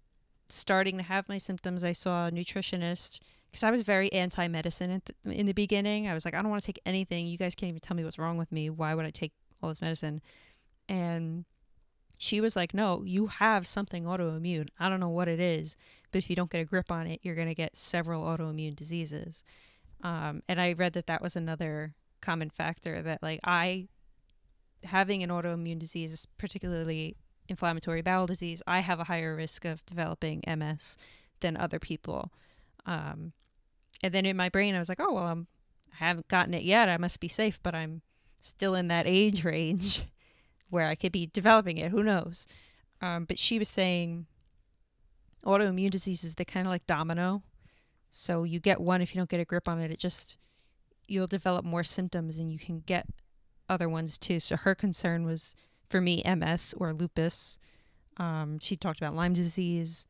starting 0.49 0.99
to 0.99 1.03
have 1.03 1.29
my 1.29 1.39
symptoms, 1.39 1.85
I 1.85 1.93
saw 1.93 2.27
a 2.29 2.31
nutritionist 2.31 3.21
because 3.51 3.63
I 3.63 3.71
was 3.71 3.83
very 3.83 4.13
anti 4.13 4.49
medicine 4.49 5.03
the, 5.05 5.33
in 5.33 5.47
the 5.47 5.53
beginning. 5.53 6.09
I 6.09 6.15
was 6.15 6.25
like, 6.25 6.35
I 6.35 6.43
don't 6.43 6.51
want 6.51 6.63
to 6.63 6.67
take 6.67 6.81
anything. 6.85 7.27
You 7.27 7.39
guys 7.39 7.55
can't 7.55 7.69
even 7.69 7.81
tell 7.81 7.97
me 7.97 8.05
what's 8.05 8.19
wrong 8.19 8.39
with 8.39 8.51
me. 8.53 8.71
Why 8.71 8.95
would 8.95 9.07
I 9.07 9.11
take 9.11 9.33
all 9.63 9.69
this 9.69 9.81
medicine? 9.81 10.21
And 10.89 11.45
she 12.23 12.41
was 12.41 12.55
like, 12.55 12.73
No, 12.73 13.03
you 13.05 13.27
have 13.27 13.67
something 13.67 14.05
autoimmune. 14.05 14.69
I 14.79 14.89
don't 14.89 15.01
know 15.01 15.09
what 15.09 15.27
it 15.27 15.41
is, 15.41 15.77
but 16.13 16.19
if 16.19 16.31
you 16.31 16.37
don't 16.37 16.53
get 16.53 16.61
a 16.61 16.65
grip 16.65 16.93
on 16.93 17.09
it, 17.09 17.19
you're 17.25 17.35
going 17.35 17.49
to 17.49 17.55
get 17.55 17.77
several 17.77 18.23
autoimmune 18.23 18.77
diseases. 18.77 19.43
Um, 20.05 20.41
and 20.49 20.61
I 20.61 20.73
read 20.75 20.93
that 20.93 21.09
that 21.09 21.21
was 21.21 21.35
another 21.35 21.95
common 22.21 22.49
factor 22.49 23.03
that, 23.03 23.25
like, 23.25 23.41
I 23.43 23.89
having 24.85 25.25
an 25.25 25.31
autoimmune 25.31 25.81
disease, 25.81 26.25
particularly 26.39 27.17
inflammatory 27.49 28.03
bowel 28.03 28.29
disease, 28.29 28.63
I 28.69 28.81
have 28.81 29.01
a 29.01 29.05
higher 29.05 29.35
risk 29.35 29.65
of 29.65 29.85
developing 29.85 30.45
MS 30.47 30.97
than 31.41 31.57
other 31.57 31.81
people. 31.81 32.31
Um, 32.87 33.33
and 34.01 34.15
then 34.15 34.27
in 34.27 34.37
my 34.37 34.49
brain, 34.49 34.77
I 34.77 34.79
was 34.79 34.89
like, 34.89 35.01
oh, 35.01 35.13
well, 35.13 35.25
I'm, 35.25 35.49
I 35.93 36.05
haven't 36.05 36.29
gotten 36.29 36.55
it 36.55 36.63
yet. 36.63 36.89
I 36.89 36.99
must 36.99 37.19
be 37.19 37.27
safe, 37.27 37.61
but 37.65 37.75
I'm 37.75 38.03
still 38.39 38.77
in 38.77 38.87
that 38.89 39.09
age 39.09 39.43
range 39.53 40.05
where 40.73 40.89
I 40.89 40.95
could 40.95 41.13
be 41.13 41.27
developing 41.27 41.77
it. 41.77 41.91
Who 41.91 42.03
knows? 42.03 42.47
Um, 43.03 43.27
but 43.27 43.39
she 43.39 43.59
was 43.59 43.69
saying 43.69 44.27
autoimmune 45.45 45.91
diseases, 45.91 46.35
they 46.35 46.45
kind 46.45 46.67
of 46.67 46.71
like 46.71 46.87
domino. 46.87 47.43
So 48.11 48.45
you 48.45 48.59
get 48.59 48.81
one, 48.81 49.03
if 49.03 49.15
you 49.15 49.21
don't 49.21 49.29
get 49.29 49.41
a 49.41 49.45
grip 49.45 49.69
on 49.69 49.81
it, 49.81 49.91
it 49.91 49.99
just, 49.99 50.37
you'll 51.07 51.27
develop 51.27 51.65
more 51.65 51.85
symptoms 51.85 52.39
and 52.39 52.51
you 52.51 52.59
can 52.59 52.81
get 52.87 53.07
other 53.69 53.89
ones 53.89 54.17
too. 54.17 54.41
So 54.41 54.57
her 54.57 54.75
concern 54.75 55.25
was 55.27 55.55
for 55.89 56.01
me, 56.01 56.23
MS 56.25 56.75
or 56.79 56.95
lupus. 56.95 57.59
Um, 58.17 58.59
she 58.59 58.77
talked 58.77 59.01
about 59.01 59.15
Lyme 59.15 59.35
disease, 59.35 60.07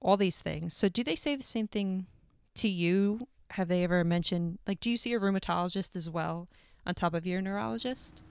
all 0.00 0.16
these 0.16 0.40
things. 0.40 0.74
So, 0.76 0.88
do 0.88 1.02
they 1.02 1.16
say 1.16 1.34
the 1.36 1.42
same 1.42 1.66
thing 1.66 2.06
to 2.54 2.68
you? 2.68 3.26
Have 3.50 3.68
they 3.68 3.84
ever 3.84 4.02
mentioned, 4.04 4.58
like, 4.66 4.80
do 4.80 4.90
you 4.90 4.96
see 4.96 5.12
a 5.14 5.20
rheumatologist 5.20 5.94
as 5.94 6.10
well 6.10 6.48
on 6.84 6.94
top 6.94 7.14
of 7.14 7.26
your 7.26 7.40
neurologist? 7.40 8.22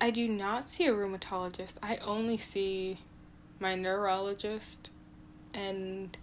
I 0.00 0.10
do 0.10 0.28
not 0.28 0.68
see 0.68 0.86
a 0.86 0.92
rheumatologist. 0.92 1.74
I 1.82 1.96
only 1.96 2.36
see 2.36 3.00
my 3.60 3.74
neurologist, 3.74 4.90
and 5.52 6.16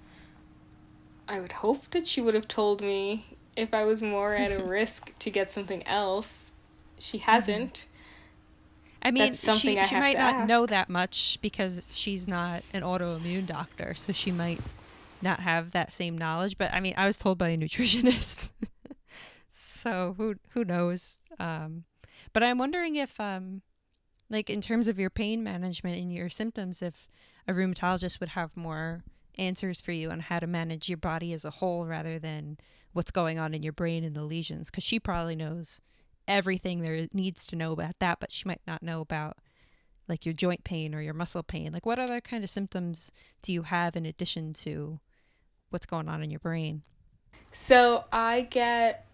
I 1.28 1.40
would 1.40 1.52
hope 1.54 1.90
that 1.92 2.08
she 2.08 2.22
would 2.22 2.34
have 2.34 2.48
told 2.48 2.82
me 2.82 3.38
if 3.56 3.74
I 3.74 3.84
was 3.84 4.02
more 4.02 4.34
at 4.34 4.52
a 4.52 4.64
risk 4.66 5.18
to 5.20 5.30
get 5.30 5.52
something 5.52 5.86
else. 5.88 6.52
She 6.98 7.18
hasn't. 7.20 7.86
I 9.02 9.12
mean, 9.12 9.34
she, 9.34 9.50
I 9.50 9.56
she 9.56 9.76
have 9.76 9.92
might 9.92 10.14
to 10.14 10.18
not 10.18 10.48
know 10.48 10.66
that 10.66 10.90
much 10.90 11.38
because 11.42 11.96
she's 11.96 12.28
not 12.28 12.64
an 12.74 12.82
autoimmune 12.82 13.46
doctor, 13.46 13.94
so 13.94 14.12
she 14.12 14.32
might 14.32 14.60
not 15.22 15.42
have 15.42 15.72
that 15.72 15.94
same 15.94 16.18
knowledge. 16.18 16.58
But 16.58 16.74
I 16.74 16.80
mean, 16.80 16.96
I 16.98 17.06
was 17.06 17.18
told 17.18 17.38
by 17.38 17.50
a 17.50 17.58
nutritionist, 17.58 18.50
so 19.48 20.16
who 20.18 20.36
who 20.52 20.64
knows? 20.64 21.20
Um, 21.40 21.84
but 22.34 22.44
I'm 22.44 22.58
wondering 22.58 22.96
if, 22.96 23.20
um, 23.20 23.62
like, 24.30 24.50
in 24.50 24.62
terms 24.62 24.88
of 24.88 25.00
your 25.00 25.10
pain 25.10 25.44
management 25.44 26.02
and 26.02 26.12
your 26.12 26.30
symptoms, 26.30 26.82
if 26.82 27.08
a 27.48 27.54
rheumatologist 27.54 28.20
would 28.20 28.30
have 28.30 28.58
more 28.58 29.04
answers 29.38 29.82
for 29.82 29.92
you 29.92 30.10
on 30.10 30.20
how 30.22 30.40
to 30.40 30.48
manage 30.48 30.90
your 30.90 30.98
body 30.98 31.34
as 31.34 31.46
a 31.46 31.52
whole 31.52 31.86
rather 31.86 32.18
than 32.18 32.58
what's 32.94 33.12
going 33.12 33.38
on 33.38 33.54
in 33.54 33.62
your 33.64 33.74
brain 33.74 34.04
and 34.04 34.16
the 34.16 34.24
lesions, 34.24 34.70
because 34.70 34.84
she 34.84 35.00
probably 35.00 35.36
knows 35.36 35.82
everything 36.28 36.82
there 36.82 37.08
needs 37.14 37.46
to 37.46 37.56
know 37.56 37.72
about 37.72 38.00
that, 38.00 38.20
but 38.20 38.32
she 38.32 38.48
might 38.48 38.62
not 38.66 38.82
know 38.82 39.02
about 39.02 39.38
like 40.08 40.26
your 40.26 40.34
joint 40.34 40.64
pain 40.64 40.94
or 40.96 41.02
your 41.02 41.14
muscle 41.14 41.44
pain. 41.44 41.74
Like, 41.74 41.86
what 41.86 42.00
other 42.00 42.22
kind 42.22 42.44
of 42.44 42.50
symptoms 42.50 43.12
do 43.42 43.52
you 43.52 43.64
have 43.64 43.96
in 43.96 44.06
addition 44.06 44.54
to 44.54 45.00
what's 45.70 45.86
going 45.86 46.08
on 46.08 46.24
in 46.24 46.30
your 46.30 46.40
brain? 46.40 46.84
So 47.52 48.06
I 48.12 48.42
get, 48.42 49.06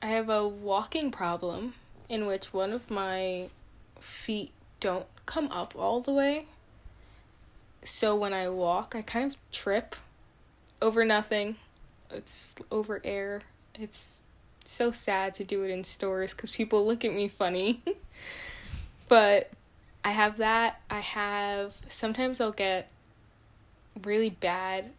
I 0.00 0.08
have 0.08 0.28
a 0.28 0.46
walking 0.46 1.10
problem 1.10 1.74
in 2.10 2.26
which 2.26 2.52
one 2.52 2.72
of 2.72 2.90
my 2.90 3.48
feet 4.00 4.50
don't 4.80 5.06
come 5.24 5.50
up 5.52 5.74
all 5.78 6.00
the 6.00 6.12
way. 6.12 6.46
So 7.84 8.14
when 8.16 8.34
I 8.34 8.48
walk, 8.48 8.94
I 8.94 9.00
kind 9.00 9.32
of 9.32 9.38
trip 9.52 9.94
over 10.82 11.04
nothing. 11.04 11.56
It's 12.10 12.56
over 12.70 13.00
air. 13.04 13.42
It's 13.76 14.18
so 14.64 14.90
sad 14.90 15.34
to 15.34 15.44
do 15.44 15.62
it 15.62 15.70
in 15.70 15.84
stores 15.84 16.34
because 16.34 16.50
people 16.50 16.84
look 16.84 17.04
at 17.04 17.14
me 17.14 17.28
funny. 17.28 17.80
but 19.08 19.50
I 20.04 20.10
have 20.10 20.38
that. 20.38 20.80
I 20.90 20.98
have, 20.98 21.76
sometimes 21.88 22.40
I'll 22.40 22.50
get 22.50 22.90
really 24.02 24.30
bad 24.30 24.90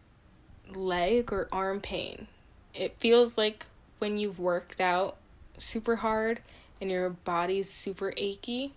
leg 0.74 1.30
or 1.30 1.46
arm 1.52 1.80
pain. 1.80 2.26
It 2.74 2.96
feels 2.98 3.36
like 3.36 3.66
when 3.98 4.16
you've 4.16 4.38
worked 4.38 4.80
out 4.80 5.16
super 5.58 5.96
hard 5.96 6.40
and 6.82 6.90
your 6.90 7.10
body's 7.10 7.70
super 7.70 8.12
achy, 8.16 8.74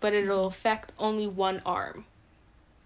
but 0.00 0.12
it'll 0.12 0.46
affect 0.46 0.92
only 0.98 1.26
one 1.26 1.62
arm 1.64 2.04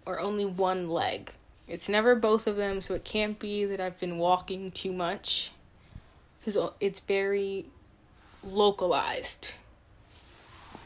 or 0.07 0.21
only 0.21 0.45
one 0.47 0.89
leg. 0.89 1.33
It's 1.67 1.89
never 1.89 2.15
both 2.15 2.47
of 2.47 2.55
them, 2.55 2.81
so 2.81 2.95
it 2.95 3.05
can't 3.05 3.41
be 3.41 3.65
that 3.65 3.81
I've 3.81 3.99
been 3.99 4.19
walking 4.19 4.71
too 4.71 4.93
much 4.93 5.51
because 6.39 6.71
it's 6.79 7.01
very 7.01 7.67
localized. 8.45 9.51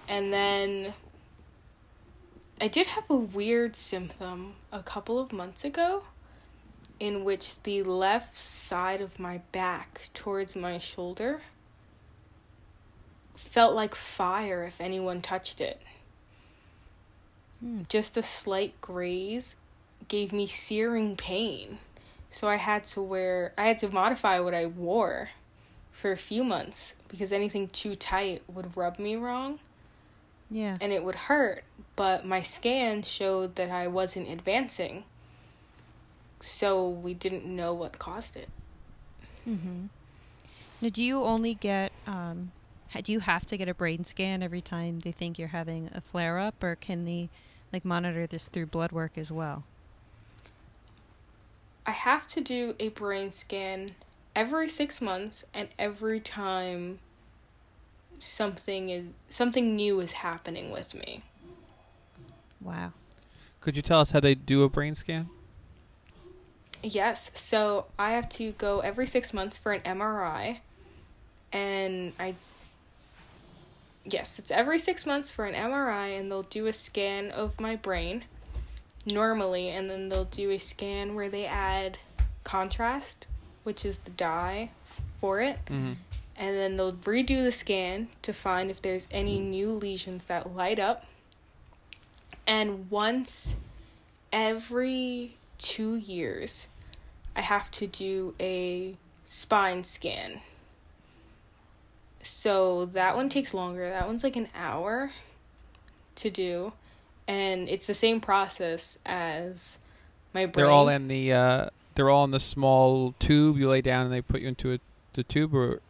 And 0.09 0.33
then 0.33 0.95
I 2.59 2.69
did 2.69 2.87
have 2.87 3.11
a 3.11 3.17
weird 3.17 3.77
symptom 3.77 4.55
a 4.73 4.83
couple 4.83 5.19
of 5.19 5.35
months 5.35 5.65
ago 5.67 6.05
in 6.99 7.25
which 7.25 7.63
the 7.63 7.83
left 7.83 8.35
side 8.37 9.03
of 9.03 9.19
my 9.19 9.43
back 9.53 10.09
towards 10.15 10.57
my 10.57 10.79
shoulder 10.79 11.43
felt 13.49 13.75
like 13.75 13.95
fire 13.95 14.65
if 14.65 14.81
anyone 14.81 15.21
touched 15.23 15.61
it. 15.61 15.81
Just 17.89 18.17
a 18.17 18.23
slight 18.23 18.81
graze 18.81 19.57
gave 20.09 20.33
me 20.33 20.47
searing 20.47 21.15
pain. 21.17 21.79
So 22.31 22.49
I 22.49 22.57
had 22.57 22.85
to 22.85 23.03
wear 23.03 23.53
I 23.59 23.65
had 23.65 23.79
to 23.79 23.89
modify 23.89 24.39
what 24.41 24.55
I 24.55 24.67
wore 24.67 25.31
for 25.93 26.13
a 26.13 26.17
few 26.17 26.43
months 26.45 26.95
because 27.09 27.33
anything 27.33 27.69
too 27.69 27.95
tight 27.95 28.43
would 28.49 28.77
rub 28.77 28.99
me 28.99 29.17
wrong 29.17 29.59
Yeah. 30.51 30.79
and 30.81 30.93
it 30.93 31.03
would 31.05 31.17
hurt, 31.17 31.65
but 31.97 32.25
my 32.25 32.41
scan 32.43 33.03
showed 33.03 33.57
that 33.57 33.71
I 33.71 33.89
wasn't 33.89 34.31
advancing. 34.31 35.05
So 36.41 36.89
we 36.89 37.13
didn't 37.13 37.45
know 37.45 37.75
what 37.75 37.99
caused 37.99 38.37
it. 38.37 38.49
Mm-hmm. 39.47 39.87
Now, 40.81 40.89
do 40.89 41.05
you 41.05 41.23
only 41.25 41.53
get, 41.55 41.93
um, 42.07 42.53
do 42.99 43.13
you 43.13 43.21
have 43.21 43.47
to 43.47 43.57
get 43.57 43.69
a 43.69 43.75
brain 43.75 44.05
scan 44.05 44.43
every 44.43 44.61
time 44.61 45.01
they 45.01 45.13
think 45.13 45.39
you're 45.39 45.49
having 45.49 45.91
a 45.95 46.01
flare 46.01 46.39
up, 46.39 46.63
or 46.63 46.75
can 46.75 47.05
they, 47.05 47.31
like, 47.73 47.85
monitor 47.85 48.27
this 48.27 48.49
through 48.49 48.67
blood 48.67 48.93
work 48.93 49.17
as 49.17 49.31
well? 49.31 49.65
I 51.87 51.93
have 51.93 52.27
to 52.29 52.41
do 52.41 52.75
a 52.79 52.89
brain 52.91 53.33
scan 53.33 53.95
every 54.37 54.69
6 54.69 55.01
months 55.01 55.45
and 55.53 55.69
every 55.79 56.21
time 56.21 56.99
something 58.19 58.91
is 58.91 59.07
something 59.29 59.75
new 59.75 59.99
is 60.01 60.13
happening 60.13 60.71
with 60.71 60.95
me. 60.95 61.23
Wow. 62.61 62.93
Could 63.61 63.77
you 63.77 63.83
tell 63.83 64.01
us 64.01 64.11
how 64.11 64.21
they 64.21 64.35
do 64.35 64.63
a 64.63 64.69
brain 64.69 64.95
scan? 64.95 65.31
Yes, 66.83 67.31
so 67.35 67.87
I 67.99 68.11
have 68.13 68.29
to 68.31 68.53
go 68.53 68.81
every 68.81 69.07
6 69.07 69.33
months 69.33 69.57
for 69.57 69.73
an 69.73 69.81
MRI 69.83 70.61
and 71.53 72.13
I 72.19 72.35
Yes, 74.05 74.39
it's 74.39 74.51
every 74.51 74.79
6 74.79 75.07
months 75.07 75.31
for 75.31 75.45
an 75.47 75.55
MRI 75.55 76.19
and 76.19 76.31
they'll 76.31 76.43
do 76.43 76.67
a 76.67 76.73
scan 76.73 77.31
of 77.31 77.61
my 77.61 77.77
brain 77.77 78.25
normally 79.07 79.69
and 79.69 79.91
then 79.91 80.09
they'll 80.09 80.25
do 80.25 80.51
a 80.51 80.59
scan 80.59 81.15
where 81.15 81.29
they 81.29 81.47
add 81.47 81.99
contrast, 82.45 83.27
which 83.63 83.85
is 83.85 83.99
the 83.99 84.11
dye 84.11 84.71
for 85.21 85.41
it. 85.41 85.59
Mm-hmm. 85.67 85.93
and 86.37 86.57
then 86.57 86.77
they'll 86.77 86.95
redo 86.95 87.45
the 87.45 87.53
scan 87.53 88.09
to 88.23 88.33
find 88.33 88.71
if 88.71 88.81
there's 88.81 89.07
any 89.11 89.39
new 89.39 89.73
lesions 89.73 90.25
that 90.27 90.57
light 90.57 90.79
up. 90.79 91.05
And 92.47 92.91
once 92.91 93.57
every 94.33 95.37
two 95.59 95.97
years, 95.97 96.67
I 97.37 97.43
have 97.43 97.71
to 97.73 97.87
do 97.87 98.35
a 98.41 98.97
spine 99.27 99.85
scan. 99.85 100.41
So 102.23 102.87
that 102.87 103.17
one 103.17 103.29
takes 103.29 103.55
longer. 103.55 103.89
That 103.91 104.07
one's 104.07 104.23
like 104.23 104.37
an 104.37 104.49
hour 104.55 105.13
to 106.17 106.31
do. 106.31 106.73
And 107.27 107.69
it's 107.69 107.87
the 107.87 107.95
same 107.95 108.21
process 108.21 108.99
as 109.07 109.79
my 110.35 110.43
brain. 110.47 110.53
They're 110.55 110.71
all 110.71 110.89
in 110.89 111.09
the 111.09 111.33
uh, 111.33 111.67
they're 111.95 112.11
all 112.11 112.25
in 112.25 112.31
the 112.33 112.41
small 112.41 113.15
tube. 113.19 113.57
You 113.59 113.69
lay 113.69 113.81
down 113.81 114.05
and 114.05 114.13
they 114.13 114.21
put 114.21 114.41
you 114.41 114.49
into 114.49 114.73
a, 114.75 114.79
the 115.13 115.23
tube, 115.23 115.55
or 115.55 115.81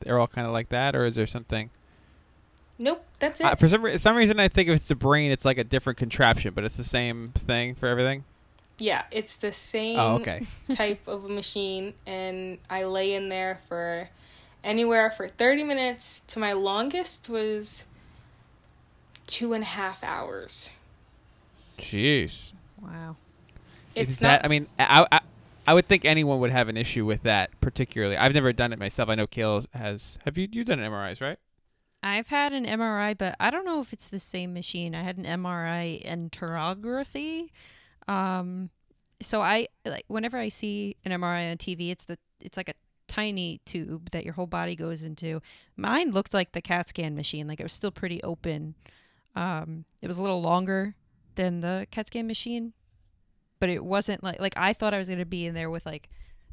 they're 0.00 0.18
all 0.18 0.26
kind 0.26 0.46
of 0.46 0.52
like 0.52 0.68
that, 0.70 0.96
or 0.96 1.04
is 1.06 1.14
there 1.14 1.26
something? 1.26 1.70
Nope, 2.78 3.04
that's 3.18 3.40
it. 3.40 3.46
Uh, 3.46 3.54
for 3.54 3.68
some 3.68 3.82
re- 3.84 3.98
some 3.98 4.16
reason, 4.16 4.40
I 4.40 4.48
think 4.48 4.68
if 4.68 4.76
it's 4.76 4.88
the 4.88 4.94
brain, 4.94 5.30
it's 5.30 5.44
like 5.44 5.58
a 5.58 5.64
different 5.64 5.96
contraption, 5.98 6.54
but 6.54 6.64
it's 6.64 6.76
the 6.76 6.84
same 6.84 7.28
thing 7.28 7.74
for 7.74 7.86
everything. 7.86 8.24
yeah, 8.78 9.02
it's 9.10 9.36
the 9.36 9.52
same 9.52 9.98
Oh, 10.00 10.14
okay. 10.16 10.46
type 10.74 11.06
of 11.06 11.24
a 11.26 11.28
machine 11.28 11.92
and 12.06 12.56
I 12.70 12.84
lay 12.84 13.12
in 13.14 13.28
there 13.28 13.60
for 13.68 14.08
anywhere 14.64 15.10
for 15.10 15.28
30 15.28 15.64
minutes 15.64 16.20
to 16.20 16.38
my 16.38 16.52
longest 16.52 17.28
was 17.28 17.86
two 19.26 19.52
and 19.52 19.62
a 19.62 19.66
half 19.66 20.02
hours. 20.02 20.70
Jeez. 21.78 22.52
Wow. 22.80 23.16
It's 23.94 24.12
Is 24.12 24.18
that? 24.18 24.42
not 24.42 24.44
I 24.44 24.48
mean, 24.48 24.66
I, 24.78 25.06
I 25.10 25.20
I 25.66 25.74
would 25.74 25.86
think 25.86 26.04
anyone 26.04 26.40
would 26.40 26.50
have 26.50 26.68
an 26.68 26.76
issue 26.76 27.04
with 27.04 27.22
that 27.22 27.50
particularly. 27.60 28.16
I've 28.16 28.34
never 28.34 28.52
done 28.52 28.72
it 28.72 28.78
myself. 28.78 29.08
I 29.08 29.14
know 29.14 29.26
Kayla 29.26 29.66
has. 29.74 30.18
Have 30.24 30.38
you 30.38 30.48
you 30.50 30.64
done 30.64 30.80
an 30.80 30.90
MRIs, 30.90 31.20
right? 31.20 31.38
I've 32.02 32.28
had 32.28 32.52
an 32.52 32.64
MRI, 32.64 33.16
but 33.16 33.36
I 33.38 33.50
don't 33.50 33.64
know 33.64 33.80
if 33.80 33.92
it's 33.92 34.08
the 34.08 34.18
same 34.18 34.54
machine. 34.54 34.94
I 34.94 35.02
had 35.02 35.18
an 35.18 35.24
MRI 35.24 36.02
enterography. 36.04 37.50
Um, 38.08 38.70
so 39.20 39.42
I 39.42 39.66
like 39.84 40.04
whenever 40.08 40.38
I 40.38 40.48
see 40.48 40.96
an 41.04 41.12
MRI 41.12 41.50
on 41.50 41.58
TV, 41.58 41.90
it's 41.90 42.04
the 42.04 42.18
it's 42.40 42.56
like 42.56 42.70
a 42.70 42.74
tiny 43.10 43.60
tube 43.64 44.10
that 44.12 44.24
your 44.24 44.34
whole 44.34 44.46
body 44.46 44.76
goes 44.76 45.02
into. 45.02 45.42
Mine 45.76 46.12
looked 46.12 46.32
like 46.32 46.52
the 46.52 46.62
CAT 46.62 46.88
scan 46.88 47.16
machine, 47.16 47.48
like 47.48 47.58
it 47.58 47.64
was 47.64 47.72
still 47.72 47.90
pretty 47.90 48.22
open. 48.22 48.76
Um, 49.34 49.84
it 50.00 50.06
was 50.06 50.16
a 50.16 50.22
little 50.22 50.40
longer 50.40 50.94
than 51.34 51.60
the 51.60 51.88
CAT 51.90 52.06
scan 52.06 52.28
machine, 52.28 52.72
but 53.58 53.68
it 53.68 53.84
wasn't 53.84 54.22
like 54.22 54.40
like 54.40 54.54
I 54.56 54.72
thought 54.72 54.94
I 54.94 54.98
was 54.98 55.08
gonna 55.08 55.26
be 55.26 55.44
in 55.44 55.54
there 55.54 55.68
with 55.68 55.84
like 55.84 56.08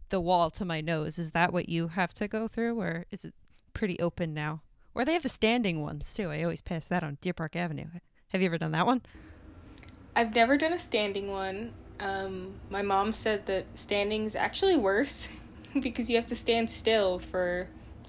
the 0.10 0.20
wall 0.20 0.50
to 0.52 0.66
my 0.66 0.82
nose. 0.82 1.20
Is 1.20 1.32
that 1.34 1.54
what 1.54 1.70
you 1.70 1.90
have 1.90 2.14
to 2.16 2.28
go 2.28 2.48
through, 2.48 2.82
or 2.82 3.06
is 3.12 3.24
it 3.24 3.36
pretty 3.74 4.00
open 4.00 4.34
now? 4.34 4.64
Or 4.96 5.06
they 5.06 5.14
have 5.14 5.24
the 5.24 5.30
standing 5.30 5.84
ones 5.84 6.12
too. 6.12 6.32
I 6.32 6.42
always 6.42 6.62
pass 6.62 6.88
that 6.88 7.04
on 7.04 7.20
Deer 7.22 7.34
Park 7.34 7.56
Avenue. 7.56 7.86
Have 8.30 8.42
you 8.42 8.48
ever 8.48 8.58
done 8.58 8.72
that 8.72 8.88
one? 8.88 9.04
I've 10.16 10.34
never 10.34 10.58
done 10.58 10.74
a 10.74 10.80
standing 10.80 11.30
one. 11.30 11.74
Um, 12.00 12.56
my 12.72 12.82
mom 12.82 13.14
said 13.14 13.46
that 13.46 13.66
standing 13.76 14.26
is 14.26 14.36
actually 14.36 14.76
worse 14.76 15.30
because 15.82 16.10
you 16.10 16.16
have 16.18 16.28
to 16.28 16.36
stand 16.36 16.70
still 16.70 17.20
for 17.20 17.68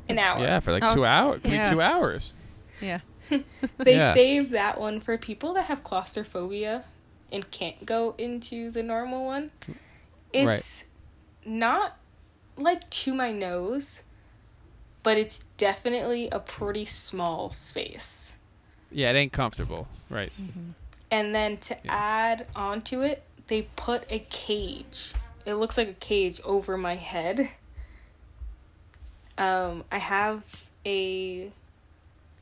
an 0.08 0.18
hour. 0.18 0.40
Yeah, 0.40 0.60
for 0.60 0.72
like 0.72 0.82
Oh, 0.84 0.94
two 0.94 1.04
hours. 1.04 1.42
Could 1.42 1.52
yeah. 1.52 1.70
two 1.70 1.80
hours. 1.80 2.32
Yeah. 2.80 3.00
They 3.78 3.96
Yeah. 3.96 4.14
saved 4.14 4.52
that 4.52 4.80
one 4.80 5.00
for 5.00 5.18
people 5.18 5.52
that 5.54 5.64
have 5.66 5.82
claustrophobia 5.82 6.84
and 7.30 7.50
can't 7.50 7.84
go 7.84 8.14
into 8.16 8.70
the 8.70 8.82
normal 8.82 9.24
one. 9.26 9.50
Right. 10.34 10.56
It's 10.56 10.84
not 11.44 11.96
like 12.56 12.88
to 12.90 13.12
my 13.14 13.32
nose, 13.32 14.02
but 15.02 15.18
it's 15.18 15.40
definitely 15.58 16.28
a 16.30 16.38
pretty 16.40 16.84
small 16.86 17.50
space. 17.50 18.32
Yeah, 18.90 19.10
it 19.10 19.16
ain't 19.16 19.32
comfortable. 19.32 19.88
Right. 20.08 20.32
Mm-hmm. 20.40 20.70
And 21.10 21.34
then 21.34 21.56
to 21.58 21.76
Yeah. 21.84 21.94
add 21.94 22.46
onto 22.56 23.02
it, 23.02 23.22
they 23.48 23.62
put 23.76 24.04
a 24.10 24.20
cage. 24.30 25.12
It 25.48 25.54
looks 25.54 25.78
like 25.78 25.88
a 25.88 25.94
cage 25.94 26.42
over 26.44 26.76
my 26.76 26.96
head. 26.96 27.48
Um, 29.38 29.84
I 29.90 29.96
have 29.96 30.42
a 30.84 31.50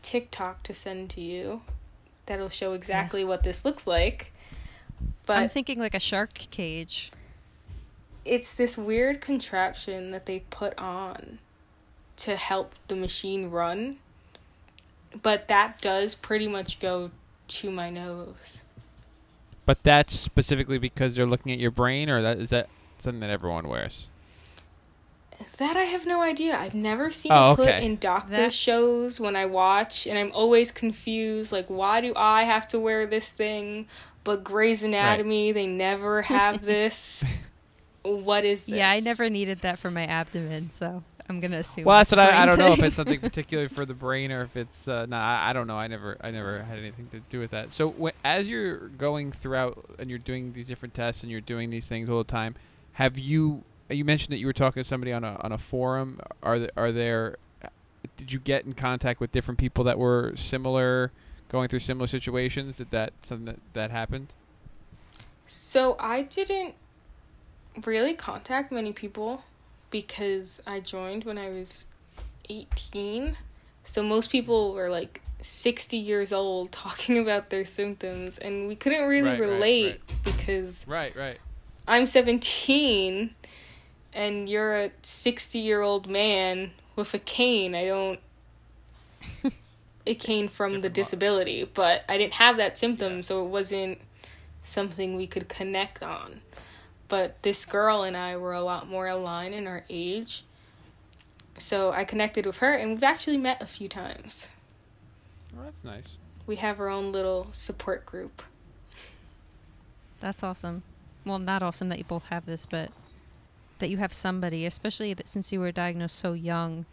TikTok 0.03 0.65
to 0.65 0.75
send 0.75 1.11
to 1.11 1.21
you 1.21 1.61
that'll 2.27 2.49
show 2.49 2.73
exactly 2.73 3.21
Yes. 3.21 3.29
what 3.29 3.43
this 3.45 3.65
looks 3.65 3.87
like. 3.87 4.33
But 5.25 5.39
I'm 5.39 5.49
thinking 5.49 5.79
like 5.79 5.95
a 5.95 6.01
shark 6.01 6.35
cage. 6.35 7.13
it's 8.25 8.57
this 8.57 8.77
weird 8.77 9.21
contraption 9.21 10.11
that 10.11 10.27
they 10.27 10.41
put 10.51 10.77
on 10.77 11.39
to 12.17 12.35
help 12.35 12.75
the 12.89 12.97
machine 12.97 13.51
run. 13.51 13.99
But 15.23 15.47
that 15.47 15.81
does 15.81 16.17
pretty 16.17 16.49
much 16.49 16.81
go 16.81 17.13
to 17.47 17.71
my 17.71 17.89
nose. 17.89 18.63
But 19.65 19.85
that's 19.85 20.19
specifically 20.19 20.79
because 20.79 21.15
they're 21.15 21.25
looking 21.27 21.53
at 21.53 21.61
your 21.61 21.71
brain, 21.71 22.11
or 22.11 22.21
that 22.23 22.39
is 22.39 22.51
that 22.51 22.69
something 22.99 23.21
that 23.21 23.31
everyone 23.31 23.69
wears? 23.69 24.09
That 25.59 25.77
I 25.77 25.83
have 25.85 26.07
no 26.07 26.23
idea. 26.23 26.57
I've 26.59 26.75
never 26.75 27.11
seen 27.11 27.31
Oh, 27.33 27.53
it 27.53 27.57
put 27.57 27.69
okay. 27.69 27.85
in 27.85 27.99
doctor 27.99 28.35
That- 28.37 28.55
shows 28.55 29.21
when 29.21 29.37
I 29.37 29.45
watch, 29.47 30.07
and 30.07 30.19
I'm 30.19 30.33
always 30.33 30.71
confused. 30.73 31.53
Like, 31.53 31.67
why 31.67 32.01
do 32.01 32.15
I 32.17 32.45
have 32.45 32.67
to 32.69 32.81
wear 32.81 33.07
this 33.07 33.33
thing? 33.33 33.87
But 34.25 34.43
Grey's 34.45 34.83
Anatomy, 34.83 35.53
they 35.53 35.67
never 35.67 36.23
have 36.23 36.63
this. 36.65 37.23
what 38.03 38.45
is 38.47 38.65
this? 38.65 38.77
Yeah, 38.77 38.91
I 38.91 39.01
never 39.01 39.29
needed 39.29 39.61
that 39.61 39.79
for 39.79 39.91
my 39.91 40.05
abdomen, 40.07 40.71
so 40.71 41.05
I'm 41.29 41.41
gonna 41.41 41.59
assume. 41.59 41.85
Well, 41.85 41.99
that's 41.99 42.11
what 42.13 42.19
a 42.19 42.23
I, 42.23 42.27
I 42.43 42.47
brain 42.47 42.47
don't 42.47 42.59
know 42.59 42.73
if 42.73 42.83
it's 42.83 42.97
something 43.03 43.21
particular 43.21 43.69
for 43.69 43.85
the 43.85 43.95
brain 43.95 44.33
or 44.33 44.43
if 44.43 44.57
it's 44.57 44.89
uh, 44.89 45.05
no. 45.07 45.17
I, 45.17 45.51
I 45.51 45.53
don't 45.53 45.67
know. 45.67 45.77
I 45.77 45.87
never 45.87 46.17
I 46.23 46.31
never 46.31 46.63
had 46.63 46.79
anything 46.79 47.09
to 47.13 47.21
do 47.29 47.41
with 47.41 47.51
that. 47.51 47.73
So 47.73 47.95
wh- 48.03 48.17
as 48.25 48.49
you're 48.49 48.89
going 48.89 49.33
throughout 49.33 49.85
and 49.99 50.09
you're 50.09 50.19
doing 50.19 50.53
these 50.55 50.67
different 50.67 50.95
tests 50.95 51.23
and 51.23 51.31
you're 51.31 51.41
doing 51.43 51.69
these 51.71 51.87
things 51.87 52.09
all 52.09 52.19
the 52.19 52.25
time, 52.25 52.55
have 52.97 53.19
you 53.19 53.63
you 53.91 54.07
mentioned 54.07 54.33
that 54.33 54.39
you 54.39 54.47
were 54.47 54.55
talking 54.55 54.83
to 54.83 54.89
somebody 54.89 55.13
on 55.13 55.23
a 55.23 55.39
on 55.41 55.53
a 55.53 55.59
forum? 55.59 56.19
Are 56.43 56.59
there, 56.59 56.71
are 56.79 56.93
there 56.93 57.37
did 58.17 58.33
you 58.33 58.39
get 58.39 58.65
in 58.65 58.73
contact 58.73 59.21
with 59.21 59.31
different 59.31 59.59
people 59.59 59.85
that 59.85 59.99
were 59.99 60.33
similar 60.35 61.13
going 61.51 61.69
through 61.69 61.81
similar 61.81 62.07
situations? 62.07 62.79
Did 62.79 62.91
that 62.93 63.13
something 63.21 63.45
that 63.45 63.59
that 63.75 63.91
happened? 63.91 64.29
So 65.47 65.97
I 66.01 66.23
didn't 66.23 66.75
really 67.85 68.15
contact 68.15 68.73
many 68.73 68.95
people 68.95 69.45
because 69.91 70.63
I 70.67 70.81
joined 70.81 71.25
when 71.25 71.37
I 71.37 71.51
was 71.51 71.85
18. 72.49 73.37
So 73.85 74.03
most 74.03 74.31
people 74.31 74.73
were 74.73 74.89
like 74.89 75.21
60 75.43 75.99
years 75.99 76.33
old 76.33 76.73
talking 76.73 77.19
about 77.19 77.51
their 77.51 77.67
symptoms 77.67 78.39
and 78.39 78.67
we 78.67 78.75
couldn't 78.75 79.07
really 79.07 79.29
Right, 79.29 79.41
right, 79.41 79.49
relate 79.51 80.01
because 80.25 80.87
Right, 80.89 81.15
right. 81.15 81.39
I'm 81.87 82.07
17 82.07 83.35
and 84.17 84.49
you're 84.49 84.77
a 84.77 84.91
60 85.03 85.59
year 85.59 85.83
old 85.83 86.09
man 86.09 86.73
with 86.97 87.13
a 87.15 87.19
cane. 87.19 87.75
I 87.75 87.85
don't. 87.85 88.21
it 90.07 90.15
came 90.15 90.49
from 90.49 90.71
the 90.71 90.77
Different 90.77 90.97
mo- 90.97 91.03
disability, 91.03 91.71
but 91.73 92.05
I 92.09 92.17
didn't 92.17 92.35
have 92.35 92.57
that 92.57 92.79
symptom, 92.79 93.23
so 93.23 93.45
it 93.45 93.49
wasn't 93.49 93.99
something 94.63 95.17
we 95.17 95.27
could 95.27 95.49
connect 95.49 96.03
on. 96.03 96.41
But 97.09 97.43
this 97.43 97.65
girl 97.65 98.03
and 98.03 98.17
I 98.17 98.37
were 98.37 98.55
a 98.55 98.63
lot 98.63 98.89
more 98.89 99.07
aligned 99.07 99.55
in 99.55 99.67
our 99.67 99.85
age. 99.89 100.45
So 101.59 101.93
I 101.93 102.05
connected 102.05 102.47
with 102.47 102.59
her, 102.59 102.73
and 102.73 102.93
we've 102.93 103.03
actually 103.03 103.37
met 103.37 103.63
a 103.63 103.67
few 103.67 103.89
times. 103.89 104.49
Well, 105.55 105.65
that's 105.65 105.85
nice. 105.85 106.17
We 106.47 106.57
have 106.57 106.81
our 106.81 106.89
own 106.89 107.13
little 107.13 107.49
support 107.53 108.07
group. 108.07 108.43
That's 110.21 110.43
awesome. 110.43 110.83
Well, 111.27 111.41
not 111.41 111.61
awesome 111.61 111.89
that 111.89 111.99
you 111.99 112.05
both 112.05 112.27
have 112.27 112.47
this, 112.47 112.67
but 112.67 112.91
that 113.81 113.91
you 113.91 113.97
have 113.97 114.13
somebody, 114.13 114.65
especially 114.65 115.13
that 115.15 115.29
since 115.29 115.53
you 115.53 115.59
were 115.59 115.73
diagnosed 115.73 116.17
so 116.17 116.35
young. 116.35 116.87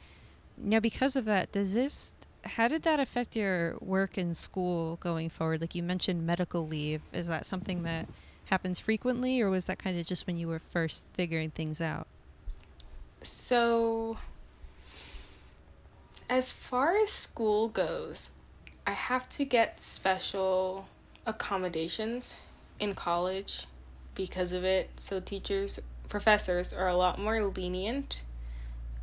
Now, 0.58 0.80
because 0.80 1.16
of 1.16 1.26
that, 1.26 1.52
does 1.52 1.76
this? 1.76 2.16
How 2.44 2.68
did 2.68 2.82
that 2.84 3.00
affect 3.00 3.36
your 3.36 3.78
work 3.80 4.18
and 4.18 4.36
school 4.36 4.98
going 4.98 5.30
forward? 5.30 5.62
Like 5.62 5.76
you 5.76 5.84
mentioned, 5.84 6.26
medical 6.26 6.68
leave. 6.68 7.02
Is 7.14 7.28
that 7.28 7.46
something 7.46 7.84
that 7.84 8.08
happens 8.46 8.80
frequently, 8.80 9.40
or 9.40 9.52
was 9.52 9.68
that 9.68 9.78
kind 9.78 10.00
of 10.00 10.06
just 10.08 10.26
when 10.26 10.38
you 10.38 10.48
were 10.48 10.60
first 10.60 11.06
figuring 11.14 11.52
things 11.52 11.80
out? 11.80 12.08
So, 13.22 14.18
as 16.28 16.52
far 16.52 16.98
as 16.98 17.12
school 17.12 17.70
goes, 17.70 18.32
I 18.86 18.92
have 18.92 19.30
to 19.30 19.46
get 19.46 19.82
special 19.82 20.88
accommodations 21.26 22.40
in 22.80 22.96
college 22.96 23.68
because 24.16 24.52
of 24.52 24.64
it. 24.64 24.92
So, 24.98 25.20
teachers, 25.20 25.80
professors 26.10 26.74
are 26.74 26.88
a 26.88 26.96
lot 26.96 27.20
more 27.20 27.44
lenient 27.44 28.24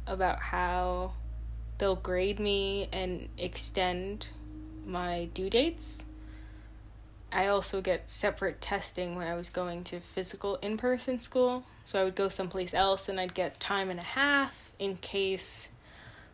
about 0.07 0.41
how 0.41 1.13
they'll 1.79 1.97
grade 1.97 2.39
me 2.39 2.89
and 2.93 3.29
extend 3.39 4.29
my 4.85 5.29
due 5.35 5.51
dates. 5.51 6.05
I 7.33 7.47
also 7.47 7.81
get 7.81 8.09
separate 8.09 8.61
testing 8.61 9.15
when 9.15 9.27
I 9.27 9.35
was 9.35 9.51
going 9.51 9.85
to 9.85 10.01
physical 10.01 10.57
in 10.57 10.77
person 10.77 11.21
school. 11.21 11.65
So 11.85 12.01
I 12.01 12.05
would 12.05 12.17
go 12.17 12.29
someplace 12.29 12.75
else 12.75 13.09
and 13.09 13.21
I'd 13.21 13.35
get 13.35 13.61
time 13.61 13.89
and 13.89 14.01
a 14.01 14.05
half 14.05 14.73
in 14.79 14.97
case, 14.97 15.69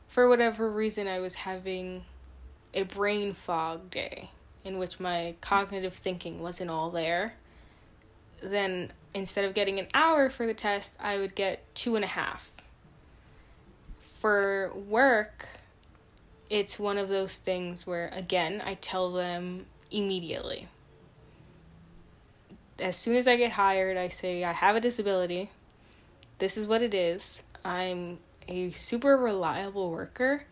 for 0.08 0.28
whatever 0.28 0.70
reason, 0.70 1.06
I 1.06 1.18
was 1.18 1.34
having 1.34 2.04
a 2.72 2.82
brain 2.82 3.34
fog 3.34 3.90
day 3.90 4.30
in 4.64 4.78
which 4.78 4.98
my 4.98 5.34
cognitive 5.40 5.94
thinking 5.94 6.40
wasn't 6.40 6.70
all 6.70 6.90
there. 6.90 7.34
Then 8.42 8.92
instead 9.14 9.44
of 9.44 9.54
getting 9.54 9.78
an 9.78 9.86
hour 9.94 10.30
for 10.30 10.46
the 10.46 10.54
test, 10.54 10.96
I 11.00 11.18
would 11.18 11.34
get 11.34 11.74
two 11.74 11.96
and 11.96 12.04
a 12.04 12.08
half. 12.08 12.50
For 14.20 14.72
work, 14.74 15.48
it's 16.50 16.78
one 16.78 16.98
of 16.98 17.08
those 17.08 17.36
things 17.36 17.86
where, 17.86 18.08
again, 18.08 18.62
I 18.64 18.74
tell 18.74 19.12
them 19.12 19.66
immediately 19.90 20.68
as 22.78 22.96
soon 22.96 23.16
as 23.16 23.26
I 23.26 23.36
get 23.36 23.52
hired, 23.52 23.96
I 23.96 24.08
say, 24.08 24.44
I 24.44 24.52
have 24.52 24.76
a 24.76 24.80
disability. 24.80 25.50
This 26.38 26.56
is 26.56 26.66
what 26.66 26.82
it 26.82 26.94
is. 26.94 27.42
I'm 27.64 28.18
a 28.48 28.70
super 28.72 29.16
reliable 29.16 29.90
worker, 29.90 30.44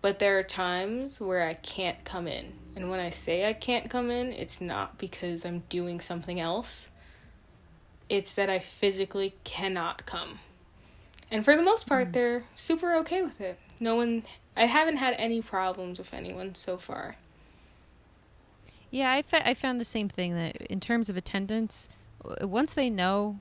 but 0.00 0.18
there 0.18 0.38
are 0.38 0.44
times 0.44 1.20
where 1.20 1.46
I 1.46 1.54
can't 1.54 2.04
come 2.04 2.28
in. 2.28 2.52
And 2.76 2.90
when 2.90 3.00
I 3.00 3.10
say 3.10 3.46
I 3.46 3.52
can't 3.52 3.90
come 3.90 4.10
in, 4.10 4.32
it's 4.32 4.60
not 4.60 4.98
because 4.98 5.44
I'm 5.44 5.64
doing 5.68 6.00
something 6.00 6.38
else, 6.38 6.90
it's 8.08 8.32
that 8.34 8.48
I 8.48 8.58
physically 8.58 9.34
cannot 9.44 10.06
come. 10.06 10.38
And 11.30 11.44
for 11.44 11.56
the 11.56 11.62
most 11.62 11.86
part, 11.86 12.12
they're 12.12 12.44
super 12.56 12.94
okay 12.96 13.22
with 13.22 13.40
it. 13.40 13.58
No 13.78 13.96
one, 13.96 14.22
I 14.56 14.64
haven't 14.64 14.96
had 14.96 15.14
any 15.18 15.42
problems 15.42 15.98
with 15.98 16.14
anyone 16.14 16.54
so 16.54 16.78
far. 16.78 17.16
Yeah, 18.90 19.12
I, 19.12 19.22
fa- 19.22 19.46
I 19.46 19.54
found 19.54 19.80
the 19.80 19.84
same 19.84 20.08
thing 20.08 20.34
that 20.34 20.56
in 20.62 20.80
terms 20.80 21.10
of 21.10 21.16
attendance, 21.16 21.90
once 22.40 22.72
they 22.72 22.88
know 22.88 23.40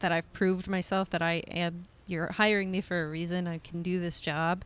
that 0.00 0.12
I've 0.12 0.30
proved 0.34 0.68
myself 0.68 1.08
that 1.10 1.22
I 1.22 1.42
am, 1.50 1.84
you're 2.06 2.32
hiring 2.32 2.70
me 2.70 2.82
for 2.82 3.04
a 3.04 3.08
reason, 3.08 3.48
I 3.48 3.58
can 3.58 3.82
do 3.82 3.98
this 3.98 4.20
job. 4.20 4.62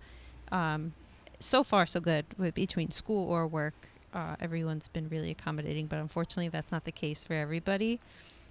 Um, 0.50 0.92
so 1.38 1.62
far, 1.62 1.86
so 1.86 2.00
good 2.00 2.26
with 2.36 2.54
between 2.54 2.90
school 2.90 3.30
or 3.30 3.46
work. 3.46 3.74
Uh, 4.12 4.34
everyone's 4.40 4.88
been 4.88 5.08
really 5.08 5.30
accommodating, 5.30 5.86
but 5.86 6.00
unfortunately, 6.00 6.48
that's 6.48 6.72
not 6.72 6.84
the 6.84 6.92
case 6.92 7.22
for 7.22 7.34
everybody. 7.34 8.00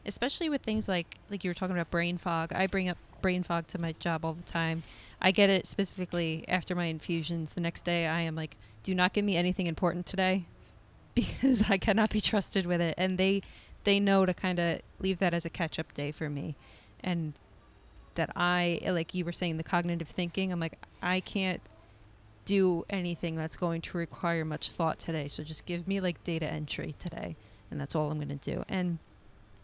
Especially 0.09 0.49
with 0.49 0.61
things 0.63 0.87
like 0.87 1.17
like 1.29 1.43
you 1.43 1.49
were 1.49 1.55
talking 1.55 1.75
about 1.75 1.91
brain 1.91 2.17
fog. 2.17 2.51
I 2.53 2.67
bring 2.67 2.89
up 2.89 2.97
brain 3.21 3.43
fog 3.43 3.67
to 3.67 3.77
my 3.79 3.93
job 3.99 4.25
all 4.25 4.33
the 4.33 4.43
time. 4.43 4.83
I 5.21 5.31
get 5.31 5.49
it 5.49 5.67
specifically 5.67 6.43
after 6.47 6.75
my 6.75 6.85
infusions. 6.85 7.53
The 7.53 7.61
next 7.61 7.85
day, 7.85 8.07
I 8.07 8.21
am 8.21 8.35
like, 8.35 8.57
"Do 8.83 8.95
not 8.95 9.13
give 9.13 9.23
me 9.23 9.37
anything 9.37 9.67
important 9.67 10.05
today." 10.05 10.45
because 11.15 11.69
I 11.69 11.77
cannot 11.77 12.09
be 12.09 12.21
trusted 12.21 12.65
with 12.65 12.81
it, 12.81 12.95
and 12.97 13.17
they 13.17 13.41
they 13.83 13.99
know 13.99 14.25
to 14.25 14.33
kind 14.33 14.59
of 14.59 14.81
leave 14.99 15.19
that 15.19 15.33
as 15.33 15.45
a 15.45 15.49
catch 15.49 15.79
up 15.79 15.93
day 15.93 16.11
for 16.11 16.29
me, 16.29 16.55
and 17.03 17.33
that 18.15 18.31
I 18.35 18.79
like 18.87 19.13
you 19.13 19.25
were 19.25 19.31
saying 19.31 19.57
the 19.57 19.63
cognitive 19.63 20.07
thinking. 20.07 20.51
I'm 20.51 20.59
like 20.59 20.77
I 21.01 21.19
can't 21.19 21.61
do 22.45 22.83
anything 22.89 23.35
that's 23.35 23.57
going 23.57 23.81
to 23.81 23.97
require 23.97 24.43
much 24.43 24.71
thought 24.71 24.97
today, 24.97 25.27
so 25.27 25.43
just 25.43 25.65
give 25.65 25.87
me 25.87 26.01
like 26.01 26.23
data 26.23 26.47
entry 26.47 26.95
today, 26.97 27.35
and 27.69 27.79
that's 27.79 27.95
all 27.95 28.09
I'm 28.09 28.17
going 28.17 28.37
to 28.37 28.51
do. 28.51 28.63
And 28.69 28.97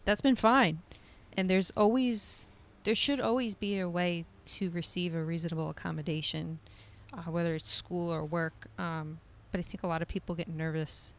that's 0.06 0.22
been 0.22 0.36
fine. 0.36 0.80
And 1.36 1.50
there's 1.50 1.72
always, 1.76 2.46
there 2.84 2.96
should 2.96 3.20
always 3.20 3.56
be 3.56 3.80
a 3.80 3.90
way 3.90 4.26
to 4.46 4.70
receive 4.70 5.14
a 5.16 5.24
reasonable 5.24 5.70
accommodation, 5.70 6.60
uh, 7.14 7.24
whether 7.24 7.56
it's 7.56 7.68
school 7.68 8.10
or 8.12 8.24
work. 8.24 8.68
Um, 8.78 9.20
but 9.52 9.60
I 9.60 9.64
think 9.64 9.84
a 9.84 9.88
lot 9.88 10.02
of 10.02 10.08
people 10.08 10.36
get 10.36 10.48
nervous 10.48 11.14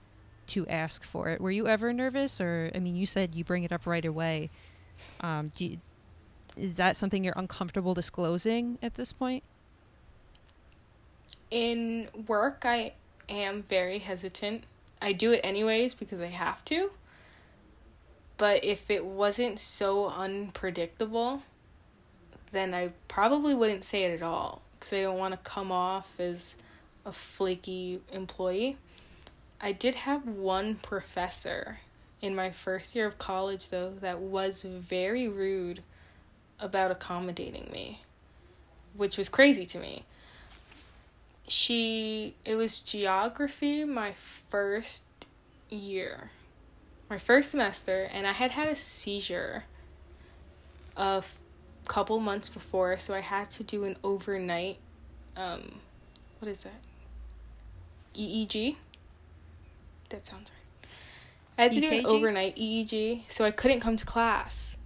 to 0.49 0.67
ask 0.69 1.03
for 1.03 1.29
it. 1.29 1.41
Were 1.41 1.51
you 1.51 1.67
ever 1.67 1.93
nervous, 1.93 2.41
or 2.41 2.71
I 2.75 2.79
mean, 2.79 2.97
you 2.97 3.07
said 3.07 3.35
you 3.35 3.45
bring 3.45 3.65
it 3.65 3.73
up 3.73 3.87
right 3.87 4.05
away. 4.05 4.51
Um, 5.21 5.51
do 5.55 5.67
you, 5.67 5.79
is 6.57 6.77
that 6.77 6.97
something 6.97 7.25
you're 7.25 7.35
uncomfortable 7.37 7.95
disclosing 7.95 8.79
at 8.83 8.95
this 8.95 9.13
point? 9.13 9.43
In 11.51 12.09
work, 12.27 12.63
I 12.65 12.93
am 13.29 13.65
very 13.69 13.99
hesitant. 13.99 14.65
I 15.03 15.13
do 15.13 15.33
it 15.33 15.41
anyways 15.45 15.95
because 15.95 16.21
I 16.21 16.27
have 16.27 16.65
to. 16.67 16.91
But 18.37 18.65
if 18.65 18.91
it 18.91 19.05
wasn't 19.05 19.59
so 19.59 20.09
unpredictable, 20.09 21.43
then 22.53 22.75
I 22.75 22.91
probably 23.09 23.55
wouldn't 23.55 23.85
say 23.85 24.05
it 24.05 24.15
at 24.15 24.23
all 24.23 24.63
because 24.79 24.93
I 24.93 25.03
don't 25.03 25.19
want 25.19 25.33
to 25.33 25.51
come 25.51 25.73
off 25.73 26.21
as 26.21 26.57
a 27.05 27.13
flaky 27.13 28.01
employee. 28.13 28.77
I 29.61 29.73
did 29.73 29.95
have 29.95 30.27
one 30.27 30.75
professor 30.75 31.79
in 32.21 32.35
my 32.35 32.51
first 32.51 32.95
year 32.95 33.07
of 33.07 33.19
college, 33.19 33.69
though, 33.69 33.91
that 34.01 34.21
was 34.21 34.63
very 34.63 35.29
rude 35.29 35.83
about 36.59 36.91
accommodating 36.91 37.71
me, 37.73 38.03
which 38.95 39.17
was 39.17 39.29
crazy 39.29 39.67
to 39.67 39.79
me. 39.79 40.05
She, 41.49 42.35
it 42.45 42.57
was 42.57 42.81
geography 42.81 43.85
my 43.85 44.13
first 44.51 45.05
year, 45.71 46.31
my 47.09 47.19
first 47.19 47.51
semester, 47.51 48.09
and 48.13 48.27
I 48.27 48.33
had 48.33 48.53
had 48.53 48.69
a 48.69 48.75
seizure 48.75 49.65
a 50.97 51.23
couple 51.87 52.19
months 52.19 52.49
before, 52.49 52.99
so 52.99 53.15
I 53.15 53.21
had 53.21 53.51
to 53.51 53.65
do 53.65 53.85
an 53.85 53.97
overnight, 54.03 54.79
um, 55.37 55.81
what 56.41 56.51
is 56.51 56.63
that? 56.63 56.81
EEG? 58.15 58.77
That 60.09 60.25
sounds 60.25 60.51
right. 60.51 60.89
I 61.59 61.63
had 61.65 61.73
to 61.73 61.81
do 61.81 61.91
an 61.91 62.07
overnight 62.07 62.57
EEG, 62.57 63.23
so 63.29 63.45
I 63.45 63.51
couldn't 63.51 63.81
come 63.81 63.97
to 63.97 64.05
class 64.05 64.77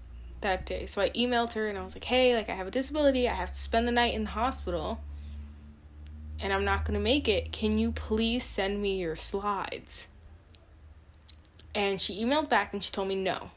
that 0.40 0.64
day. 0.66 0.86
So 0.86 1.02
I 1.02 1.10
emailed 1.10 1.52
her 1.54 1.68
and 1.68 1.76
I 1.76 1.82
was 1.82 1.94
like, 1.94 2.04
"Hey, 2.04 2.34
like 2.34 2.48
I 2.48 2.54
have 2.54 2.66
a 2.66 2.70
disability. 2.70 3.28
I 3.28 3.34
have 3.34 3.52
to 3.52 3.58
spend 3.58 3.86
the 3.86 3.92
night 3.92 4.14
in 4.14 4.24
the 4.24 4.30
hospital, 4.30 5.00
and 6.38 6.52
I'm 6.52 6.64
not 6.64 6.84
gonna 6.84 7.00
make 7.00 7.28
it. 7.28 7.52
Can 7.52 7.78
you 7.78 7.92
please 7.92 8.44
send 8.44 8.80
me 8.80 8.98
your 8.98 9.16
slides?" 9.16 10.08
And 11.74 12.00
she 12.00 12.22
emailed 12.22 12.48
back 12.48 12.72
and 12.72 12.82
she 12.82 12.90
told 12.90 13.08
me 13.08 13.14
no. 13.16 13.50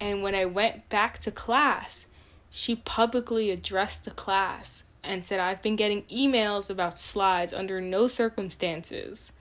And 0.00 0.22
when 0.22 0.34
I 0.34 0.44
went 0.46 0.88
back 0.88 1.18
to 1.20 1.30
class, 1.30 2.06
she 2.50 2.74
publicly 2.76 3.50
addressed 3.50 4.04
the 4.04 4.10
class 4.10 4.84
and 5.04 5.24
said, 5.24 5.40
I've 5.40 5.62
been 5.62 5.76
getting 5.76 6.02
emails 6.04 6.70
about 6.70 6.98
slides 6.98 7.52
under 7.52 7.80
no 7.80 8.06
circumstances. 8.06 9.32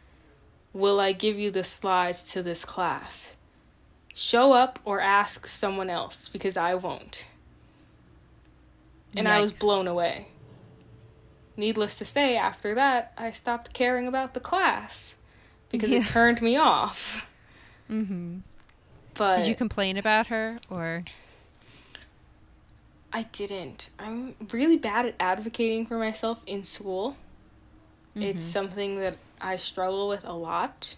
Will 0.73 0.99
I 0.99 1.11
give 1.11 1.37
you 1.37 1.51
the 1.51 1.63
slides 1.63 2.31
to 2.31 2.41
this 2.43 2.63
class? 2.65 3.35
Show 4.13 4.53
up 4.53 4.79
or 4.85 4.99
ask 4.99 5.47
someone 5.47 5.89
else 5.89 6.29
because 6.29 6.57
I 6.57 6.75
won't. 6.75 7.25
And 9.15 9.27
I 9.27 9.41
was 9.41 9.51
blown 9.53 9.87
away. 9.87 10.27
Needless 11.57 11.97
to 11.97 12.05
say, 12.05 12.37
after 12.37 12.73
that, 12.75 13.13
I 13.17 13.31
stopped 13.31 13.73
caring 13.73 14.07
about 14.07 14.33
the 14.33 14.39
class 14.39 15.15
because 15.69 15.89
Yeah. 15.89 15.99
it 15.99 16.07
turned 16.07 16.41
me 16.41 16.55
off. 16.55 17.25
Mm-hmm. 17.91 18.37
But 19.13 19.37
Did 19.37 19.47
you 19.47 19.55
complain 19.55 19.97
about 19.97 20.27
her, 20.27 20.59
or 20.69 21.03
I 23.13 23.23
didn't. 23.23 23.89
I'm 23.99 24.35
really 24.51 24.77
bad 24.77 25.05
at 25.05 25.15
advocating 25.19 25.85
for 25.85 25.97
myself 25.97 26.41
in 26.47 26.63
school. 26.63 27.17
It's 28.13 28.43
something 28.43 28.99
that 28.99 29.15
I 29.39 29.55
struggle 29.55 30.09
with 30.09 30.25
a 30.25 30.33
lot, 30.33 30.95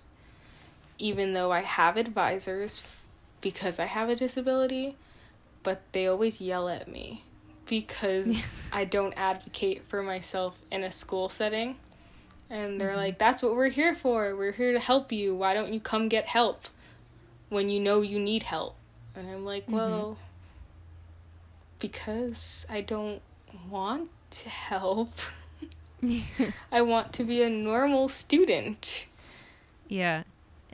even 0.98 1.34
though 1.34 1.52
I 1.52 1.62
have 1.62 1.96
advisors 1.96 2.84
because 3.40 3.78
I 3.78 3.86
have 3.86 4.10
a 4.10 4.16
disability, 4.16 4.96
but 5.62 5.82
they 5.92 6.08
always 6.08 6.42
yell 6.42 6.70
at 6.70 6.88
me 6.88 7.24
because 7.68 8.42
I 8.74 8.86
don't 8.86 9.14
advocate 9.14 9.84
for 9.88 10.02
myself 10.02 10.60
in 10.72 10.84
a 10.84 10.90
school 10.90 11.30
setting. 11.30 11.76
And 12.50 12.82
they're 12.82 12.98
like, 12.98 13.20
that's 13.20 13.44
what 13.44 13.56
we're 13.56 13.70
here 13.70 13.96
for. 13.96 14.36
We're 14.36 14.52
here 14.52 14.74
to 14.74 14.80
help 14.80 15.12
you. 15.12 15.36
Why 15.36 15.54
don't 15.54 15.72
you 15.72 15.80
come 15.80 16.08
get 16.08 16.28
help 16.28 16.68
when 17.54 17.70
you 17.70 17.80
know 17.80 18.02
you 18.02 18.20
need 18.20 18.44
help? 18.44 18.76
And 19.16 19.30
I'm 19.30 19.46
like, 19.46 19.66
mm-hmm. 19.66 19.76
well, 19.76 20.18
because 21.80 22.66
I 22.70 22.82
don't 22.82 23.22
want 23.70 24.10
to 24.32 24.50
help. 24.50 25.12
I 26.72 26.82
want 26.82 27.14
to 27.14 27.24
be 27.24 27.42
a 27.42 27.50
normal 27.50 28.10
student. 28.10 29.06
Yeah, 29.88 30.24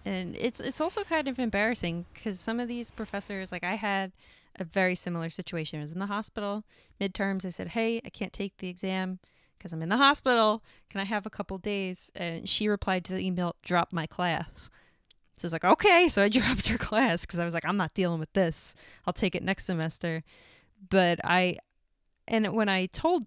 and 0.06 0.36
it's 0.38 0.60
it's 0.60 0.80
also 0.80 1.04
kind 1.04 1.28
of 1.28 1.40
embarrassing 1.40 2.06
because 2.14 2.40
some 2.40 2.60
of 2.60 2.68
these 2.68 2.92
professors, 2.92 3.52
like 3.52 3.64
I 3.64 3.76
had 3.76 4.12
a 4.58 4.64
very 4.64 4.96
similar 4.96 5.30
situation. 5.30 5.80
I 5.80 5.84
was 5.84 5.92
in 5.92 6.00
the 6.00 6.06
hospital 6.08 6.64
midterms. 7.00 7.46
I 7.46 7.50
said, 7.50 7.70
"Hey, 7.70 8.02
I 8.06 8.10
can't 8.10 8.34
take 8.34 8.58
the 8.58 8.70
exam 8.70 9.20
because 9.58 9.74
I'm 9.74 9.82
in 9.82 9.90
the 9.90 9.98
hospital. 9.98 10.64
Can 10.90 11.02
I 11.02 11.06
have 11.06 11.26
a 11.26 11.30
couple 11.30 11.58
days?" 11.58 12.12
And 12.16 12.48
she 12.48 12.68
replied 12.68 13.04
to 13.06 13.14
the 13.14 13.26
email, 13.26 13.56
"Drop 13.64 13.92
my 13.92 14.06
class." 14.06 14.70
So 15.40 15.46
I 15.46 15.48
was 15.48 15.54
like, 15.54 15.66
"Okay." 15.66 16.08
So 16.08 16.24
I 16.24 16.30
dropped 16.38 16.68
her 16.68 16.78
class 16.78 17.26
because 17.26 17.40
I 17.40 17.46
was 17.46 17.54
like, 17.54 17.66
"I'm 17.66 17.78
not 17.78 17.94
dealing 17.94 18.20
with 18.20 18.34
this. 18.34 18.76
I'll 19.08 19.14
take 19.14 19.36
it 19.36 19.44
next 19.44 19.66
semester." 19.66 20.24
But 20.90 21.20
I, 21.24 21.58
and 22.28 22.54
when 22.54 22.70
I 22.70 22.86
told 22.86 23.26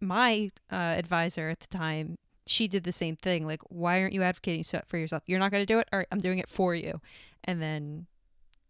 my 0.00 0.50
uh, 0.70 0.76
advisor 0.76 1.48
at 1.48 1.60
the 1.60 1.66
time 1.66 2.16
she 2.48 2.66
did 2.66 2.84
the 2.84 2.92
same 2.92 3.16
thing. 3.16 3.46
Like, 3.46 3.62
why 3.68 4.00
aren't 4.00 4.14
you 4.14 4.22
advocating 4.22 4.64
for 4.86 4.96
yourself? 4.96 5.22
You're 5.26 5.38
not 5.38 5.50
going 5.50 5.62
to 5.62 5.66
do 5.66 5.78
it? 5.78 5.88
All 5.92 5.98
right, 5.98 6.08
I'm 6.10 6.20
doing 6.20 6.38
it 6.38 6.48
for 6.48 6.74
you. 6.74 7.00
And 7.44 7.60
then 7.60 8.06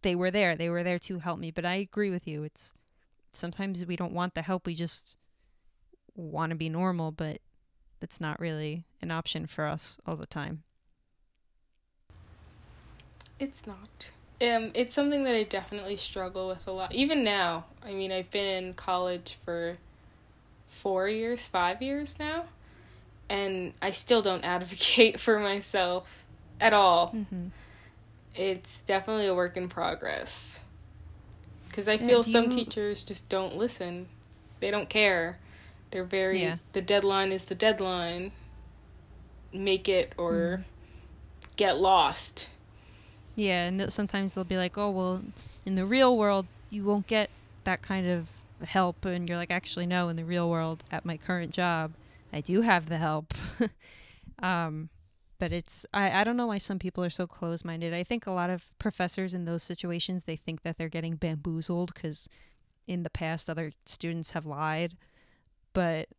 they 0.01 0.15
were 0.15 0.31
there. 0.31 0.55
They 0.55 0.69
were 0.69 0.83
there 0.83 0.99
to 0.99 1.19
help 1.19 1.39
me. 1.39 1.51
But 1.51 1.65
I 1.65 1.75
agree 1.75 2.09
with 2.09 2.27
you. 2.27 2.43
It's 2.43 2.73
sometimes 3.31 3.85
we 3.85 3.95
don't 3.95 4.13
want 4.13 4.35
the 4.35 4.41
help. 4.41 4.67
We 4.67 4.75
just 4.75 5.17
want 6.15 6.51
to 6.51 6.55
be 6.55 6.69
normal, 6.69 7.11
but 7.11 7.39
that's 7.99 8.19
not 8.19 8.39
really 8.39 8.85
an 9.01 9.11
option 9.11 9.45
for 9.47 9.65
us 9.65 9.97
all 10.05 10.15
the 10.15 10.25
time. 10.25 10.63
It's 13.39 13.65
not. 13.65 14.11
Um, 14.41 14.71
it's 14.73 14.93
something 14.93 15.23
that 15.25 15.35
I 15.35 15.43
definitely 15.43 15.97
struggle 15.97 16.47
with 16.47 16.67
a 16.67 16.71
lot. 16.71 16.93
Even 16.93 17.23
now, 17.23 17.65
I 17.83 17.93
mean, 17.93 18.11
I've 18.11 18.31
been 18.31 18.63
in 18.63 18.73
college 18.73 19.37
for 19.43 19.77
four 20.67 21.07
years, 21.09 21.47
five 21.47 21.81
years 21.81 22.17
now, 22.19 22.45
and 23.29 23.73
I 23.81 23.91
still 23.91 24.21
don't 24.21 24.43
advocate 24.45 25.19
for 25.19 25.39
myself 25.39 26.23
at 26.61 26.73
all. 26.73 27.09
Mm-hmm. 27.09 27.47
It's 28.35 28.81
definitely 28.81 29.27
a 29.27 29.33
work 29.35 29.57
in 29.57 29.67
progress. 29.67 30.61
Because 31.67 31.87
I 31.87 31.97
feel 31.97 32.23
some 32.23 32.45
you- 32.45 32.51
teachers 32.65 33.03
just 33.03 33.27
don't 33.29 33.55
listen. 33.57 34.07
They 34.59 34.71
don't 34.71 34.89
care. 34.89 35.37
They're 35.91 36.03
very, 36.03 36.41
Yeah. 36.43 36.57
the 36.73 36.81
deadline 36.81 37.31
is 37.31 37.45
the 37.45 37.55
deadline. 37.55 38.31
Make 39.51 39.89
it 39.89 40.13
or 40.17 40.31
Mm-hmm. 40.61 40.61
get 41.57 41.77
lost. 41.77 42.49
Yeah, 43.39 43.67
and 43.67 43.91
sometimes 43.93 44.33
they'll 44.33 44.43
be 44.43 44.57
like, 44.57 44.77
"Oh, 44.77 44.91
well, 44.91 45.21
in 45.65 45.75
the 45.75 45.85
real 45.85 46.17
world, 46.17 46.45
you 46.69 46.83
won't 46.83 47.07
get 47.07 47.29
that 47.63 47.81
kind 47.81 48.05
of 48.05 48.31
help," 48.67 49.05
and 49.05 49.29
you're 49.29 49.37
like, 49.37 49.49
"Actually, 49.51 49.85
no. 49.85 50.09
In 50.09 50.17
the 50.17 50.25
real 50.25 50.49
world, 50.49 50.83
at 50.91 51.05
my 51.05 51.15
current 51.15 51.51
job, 51.53 51.93
I 52.33 52.41
do 52.41 52.61
have 52.61 52.89
the 52.89 52.97
help." 52.97 53.33
um, 54.39 54.89
but 55.39 55.53
it's 55.53 55.85
I 55.93 56.19
I 56.19 56.23
don't 56.25 56.35
know 56.35 56.47
why 56.47 56.57
some 56.57 56.79
people 56.79 57.01
are 57.03 57.09
so 57.09 57.27
close-minded. 57.27 57.93
I 57.93 58.03
think 58.03 58.27
a 58.27 58.31
lot 58.31 58.49
of 58.49 58.77
professors 58.77 59.33
in 59.33 59.45
those 59.45 59.63
situations 59.63 60.25
they 60.25 60.35
think 60.35 60.63
that 60.63 60.77
they're 60.77 60.89
getting 60.89 61.15
bamboozled 61.15 61.93
because 61.93 62.27
in 62.87 63.03
the 63.03 63.09
past 63.09 63.49
other 63.49 63.71
students 63.85 64.31
have 64.31 64.45
lied, 64.45 64.97
but. 65.73 66.09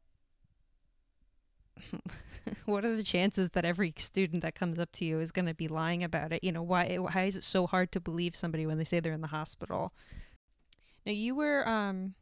what 2.65 2.85
are 2.85 2.97
the 2.97 3.03
chances 3.03 3.51
that 3.51 3.65
every 3.65 3.93
student 3.97 4.43
that 4.43 4.55
comes 4.55 4.79
up 4.79 4.93
to 4.93 5.05
you 5.05 5.21
is 5.21 5.33
going 5.33 5.47
to 5.47 5.55
be 5.55 5.69
lying 5.69 6.03
about 6.05 6.33
it? 6.33 6.43
You 6.45 6.53
know, 6.53 6.63
why 6.63 6.97
why 6.97 7.25
is 7.25 7.37
it 7.37 7.45
so 7.45 7.67
hard 7.67 7.93
to 7.93 8.01
believe 8.01 8.35
somebody 8.35 8.67
when 8.67 8.79
they 8.79 8.85
say 8.85 9.01
they're 9.01 9.13
in 9.13 9.21
the 9.21 9.29
hospital? 9.29 9.93
Now, 11.07 11.13
you 11.13 11.35
were 11.35 11.67
um 11.69 12.15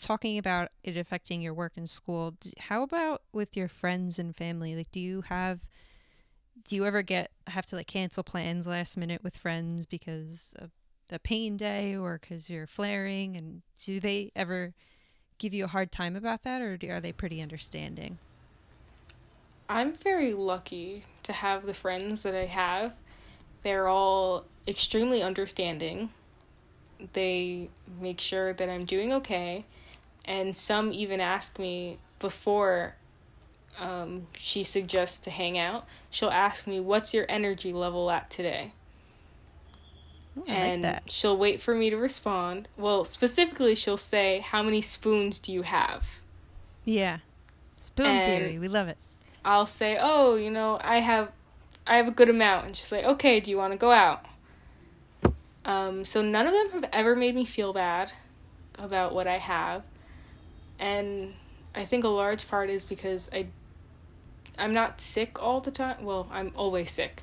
talking 0.00 0.38
about 0.38 0.70
it 0.82 0.96
affecting 0.96 1.42
your 1.42 1.54
work 1.54 1.72
and 1.76 1.88
school. 1.88 2.34
How 2.58 2.82
about 2.82 3.22
with 3.32 3.56
your 3.56 3.68
friends 3.68 4.18
and 4.18 4.34
family? 4.34 4.74
Like 4.74 4.90
do 4.90 5.00
you 5.00 5.22
have 5.22 5.68
do 6.64 6.76
you 6.76 6.84
ever 6.84 7.02
get 7.02 7.30
have 7.46 7.66
to 7.66 7.76
like 7.76 7.86
cancel 7.86 8.22
plans 8.22 8.66
last 8.66 8.96
minute 8.96 9.22
with 9.22 9.36
friends 9.36 9.86
because 9.86 10.54
of 10.58 10.70
the 11.08 11.18
pain 11.18 11.56
day 11.56 11.96
or 11.96 12.18
cuz 12.18 12.48
you're 12.48 12.66
flaring 12.66 13.36
and 13.36 13.62
do 13.78 14.00
they 14.00 14.30
ever 14.34 14.74
give 15.38 15.52
you 15.54 15.64
a 15.64 15.68
hard 15.68 15.90
time 15.90 16.16
about 16.16 16.42
that 16.42 16.62
or 16.62 16.76
do, 16.76 16.90
are 16.90 17.00
they 17.00 17.12
pretty 17.12 17.40
understanding? 17.40 18.18
I'm 19.70 19.92
very 19.92 20.34
lucky 20.34 21.04
to 21.22 21.32
have 21.32 21.64
the 21.64 21.74
friends 21.74 22.24
that 22.24 22.34
I 22.34 22.46
have, 22.46 22.92
they're 23.62 23.86
all 23.86 24.44
extremely 24.66 25.22
understanding. 25.22 26.10
They 27.12 27.68
make 28.00 28.18
sure 28.20 28.52
that 28.52 28.68
I'm 28.68 28.84
doing 28.84 29.12
okay. 29.12 29.64
And 30.24 30.56
some 30.56 30.92
even 30.92 31.20
ask 31.20 31.56
me 31.56 31.98
before 32.18 32.96
um, 33.78 34.26
she 34.34 34.64
suggests 34.64 35.20
to 35.20 35.30
hang 35.30 35.56
out, 35.56 35.86
she'll 36.10 36.30
ask 36.30 36.66
me, 36.66 36.80
What's 36.80 37.14
your 37.14 37.26
energy 37.28 37.72
level 37.72 38.10
at 38.10 38.28
today? 38.28 38.72
Ooh, 40.36 40.44
and 40.48 40.82
like 40.82 41.02
she'll 41.06 41.36
wait 41.36 41.62
for 41.62 41.76
me 41.76 41.90
to 41.90 41.96
respond. 41.96 42.66
Well, 42.76 43.04
specifically, 43.04 43.76
she'll 43.76 43.96
say, 43.96 44.40
How 44.40 44.64
many 44.64 44.82
spoons 44.82 45.38
do 45.38 45.52
you 45.52 45.62
have? 45.62 46.06
Yeah. 46.84 47.18
Spoon 47.78 48.06
And- 48.06 48.24
theory. 48.26 48.58
We 48.58 48.66
love 48.66 48.88
it. 48.88 48.98
I'll 49.44 49.66
say, 49.66 49.98
"Oh, 50.00 50.34
you 50.34 50.50
know, 50.50 50.78
I 50.82 50.98
have 50.98 51.30
I 51.86 51.96
have 51.96 52.08
a 52.08 52.12
good 52.12 52.28
amount." 52.28 52.66
And 52.66 52.76
she's 52.76 52.92
like, 52.92 53.04
"Okay, 53.04 53.40
do 53.40 53.50
you 53.50 53.56
want 53.56 53.72
to 53.72 53.78
go 53.78 53.92
out?" 53.92 54.24
Um, 55.64 56.04
so 56.04 56.22
none 56.22 56.46
of 56.46 56.52
them 56.52 56.82
have 56.82 56.90
ever 56.92 57.14
made 57.14 57.34
me 57.34 57.44
feel 57.44 57.72
bad 57.72 58.12
about 58.78 59.14
what 59.14 59.26
I 59.26 59.38
have. 59.38 59.82
And 60.78 61.34
I 61.74 61.84
think 61.84 62.04
a 62.04 62.08
large 62.08 62.48
part 62.48 62.70
is 62.70 62.84
because 62.84 63.28
I 63.32 63.46
I'm 64.58 64.74
not 64.74 65.00
sick 65.00 65.42
all 65.42 65.60
the 65.60 65.70
time. 65.70 66.04
Well, 66.04 66.28
I'm 66.30 66.52
always 66.54 66.90
sick. 66.90 67.22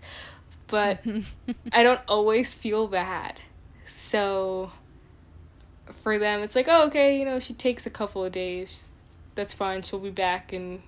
But 0.68 1.03
I 1.72 1.84
don't 1.84 2.01
always 2.07 2.53
feel 2.53 2.88
bad. 2.88 3.39
So 3.88 4.72
for 6.03 6.20
them 6.20 6.41
it's 6.41 6.55
like, 6.55 6.68
"Oh, 6.68 6.88
okay, 6.88 7.20
you 7.20 7.26
know, 7.26 7.39
she 7.39 7.53
takes 7.53 7.86
a 7.86 7.89
couple 7.89 8.24
of 8.24 8.32
days. 8.32 8.89
That's 9.36 9.53
fine. 9.53 9.82
She'll 9.82 9.99
be 9.99 10.09
back 10.09 10.53
in 10.53 10.82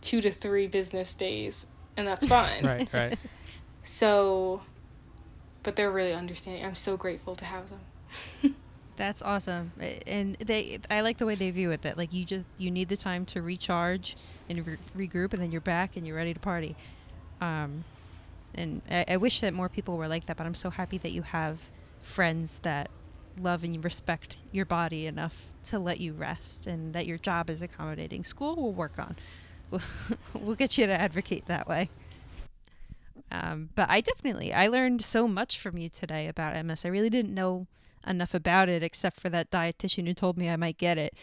two 0.00 0.20
to 0.20 0.30
three 0.30 0.66
business 0.66 1.14
days, 1.14 1.66
and 1.96 2.06
that's 2.06 2.26
fine. 2.26 2.64
Right, 2.64 2.92
right. 2.92 3.18
So, 3.82 4.60
but 5.62 5.74
they're 5.74 5.90
really 5.90 6.12
understanding. 6.12 6.64
I'm 6.64 6.74
so 6.74 6.96
grateful 6.96 7.34
to 7.36 7.44
have 7.44 7.64
them. 7.70 8.54
That's 8.96 9.22
awesome, 9.22 9.72
and 10.06 10.34
they. 10.34 10.78
I 10.90 11.00
like 11.00 11.16
the 11.16 11.24
way 11.24 11.34
they 11.34 11.50
view 11.50 11.70
it. 11.70 11.80
That 11.82 11.96
like 11.96 12.12
you 12.12 12.26
just 12.26 12.44
you 12.58 12.70
need 12.70 12.90
the 12.90 12.96
time 12.98 13.24
to 13.26 13.40
recharge 13.40 14.16
and 14.50 14.66
re- 14.66 14.76
regroup, 15.08 15.32
and 15.32 15.40
then 15.40 15.50
you're 15.50 15.62
back 15.62 15.96
and 15.96 16.06
you're 16.06 16.16
ready 16.16 16.34
to 16.34 16.40
party. 16.40 16.76
Um, 17.40 17.84
and 18.54 18.82
I, 18.90 19.06
I 19.08 19.16
wish 19.16 19.40
that 19.40 19.54
more 19.54 19.70
people 19.70 19.96
were 19.96 20.08
like 20.08 20.26
that. 20.26 20.36
But 20.36 20.46
I'm 20.46 20.54
so 20.54 20.68
happy 20.68 20.98
that 20.98 21.12
you 21.12 21.22
have 21.22 21.70
friends 22.00 22.58
that 22.58 22.90
love 23.40 23.64
and 23.64 23.82
respect 23.82 24.36
your 24.52 24.66
body 24.66 25.06
enough 25.06 25.46
to 25.64 25.78
let 25.78 25.98
you 25.98 26.12
rest, 26.12 26.66
and 26.66 26.92
that 26.92 27.06
your 27.06 27.16
job 27.16 27.48
is 27.48 27.62
accommodating. 27.62 28.22
School 28.22 28.54
will 28.54 28.72
work 28.74 28.98
on. 28.98 29.16
We'll, 30.34 30.56
get 30.56 30.78
you 30.78 30.86
to 30.86 30.92
advocate 30.92 31.46
that 31.46 31.68
way. 31.68 31.90
Um, 33.30 33.70
but 33.74 33.88
I 33.90 34.00
definitely 34.00 34.52
I 34.52 34.66
learned 34.66 35.02
so 35.02 35.28
much 35.28 35.58
from 35.58 35.78
you 35.78 35.88
today 35.88 36.26
about 36.26 36.64
MS. 36.64 36.84
I 36.84 36.88
really 36.88 37.10
didn't 37.10 37.34
know 37.34 37.66
enough 38.06 38.34
about 38.34 38.68
it 38.68 38.82
except 38.82 39.20
for 39.20 39.28
that 39.28 39.50
dietitian 39.50 40.06
who 40.06 40.14
told 40.14 40.36
me 40.36 40.48
I 40.48 40.56
might 40.56 40.78
get 40.78 40.98
it. 40.98 41.14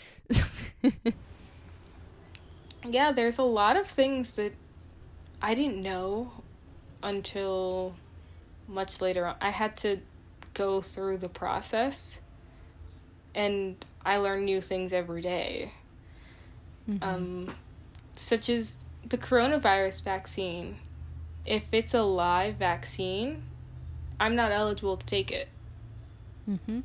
Yeah, 2.89 3.11
there's 3.11 3.37
a 3.37 3.43
lot 3.43 3.75
of 3.75 3.87
things 3.87 4.31
that 4.31 4.53
I 5.41 5.55
didn't 5.55 5.81
know 5.81 6.31
until 7.03 7.95
much 8.67 9.01
later 9.01 9.25
on. 9.25 9.35
I 9.41 9.49
had 9.49 9.75
to 9.77 9.99
go 10.53 10.81
through 10.81 11.17
the 11.17 11.29
process, 11.29 12.21
and 13.35 13.83
I 14.05 14.17
learn 14.17 14.45
new 14.45 14.61
things 14.61 14.93
every 14.93 15.21
day. 15.21 15.73
um, 17.01 17.53
such 18.19 18.49
as 18.49 18.79
the 19.07 19.17
coronavirus 19.17 20.03
vaccine. 20.03 20.77
If 21.45 21.63
it's 21.71 21.93
a 21.93 22.01
live 22.03 22.55
vaccine, 22.55 23.43
I'm 24.19 24.35
not 24.35 24.51
eligible 24.51 24.97
to 24.97 25.05
take 25.05 25.31
it. 25.31 25.47
mm-hmm. 26.49 26.79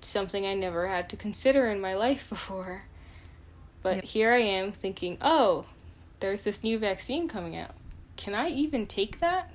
Something 0.00 0.46
I 0.46 0.54
never 0.54 0.86
had 0.88 1.08
to 1.10 1.16
consider 1.16 1.66
in 1.70 1.80
my 1.80 1.94
life 1.94 2.28
before. 2.28 2.82
But 3.82 3.96
Yep. 3.96 4.04
here 4.04 4.32
I 4.32 4.40
am 4.40 4.72
thinking, 4.72 5.18
oh, 5.20 5.66
there's 6.20 6.44
this 6.44 6.62
new 6.62 6.78
vaccine 6.78 7.28
coming 7.28 7.56
out. 7.56 7.72
Can 8.16 8.34
I 8.34 8.48
even 8.48 8.86
take 8.86 9.20
that? 9.20 9.50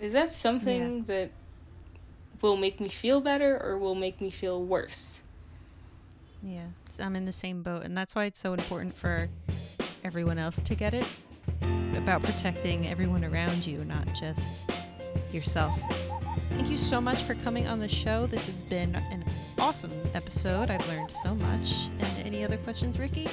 Is 0.00 0.12
that 0.12 0.28
something 0.28 1.04
that 1.04 1.30
will 2.40 2.56
make 2.56 2.80
me 2.80 2.88
feel 2.88 3.20
better 3.20 3.58
or 3.62 3.78
will 3.78 3.94
make 3.94 4.20
me 4.20 4.30
feel 4.30 4.62
worse? 4.62 5.22
Yeah, 6.42 6.66
I'm 7.00 7.14
in 7.14 7.24
the 7.24 7.32
same 7.32 7.62
boat, 7.62 7.84
and 7.84 7.96
that's 7.96 8.14
why 8.14 8.24
it's 8.24 8.40
so 8.40 8.52
important 8.52 8.96
for 8.96 9.28
everyone 10.04 10.38
else 10.38 10.60
to 10.60 10.74
get 10.74 10.94
it. 10.94 11.06
About 11.96 12.22
protecting 12.22 12.88
everyone 12.88 13.24
around 13.24 13.66
you, 13.66 13.84
not 13.84 14.12
just 14.14 14.62
yourself. 15.32 15.78
Thank 16.50 16.70
you 16.70 16.76
so 16.76 17.00
much 17.00 17.22
for 17.22 17.34
coming 17.34 17.68
on 17.68 17.78
the 17.78 17.88
show. 17.88 18.26
This 18.26 18.46
has 18.46 18.62
been 18.62 18.94
an 18.94 19.24
awesome 19.58 19.92
episode. 20.14 20.70
I've 20.70 20.86
learned 20.88 21.10
so 21.10 21.34
much. 21.34 21.88
And 22.00 22.26
any 22.26 22.44
other 22.44 22.56
questions, 22.58 22.98
Ricky? 22.98 23.28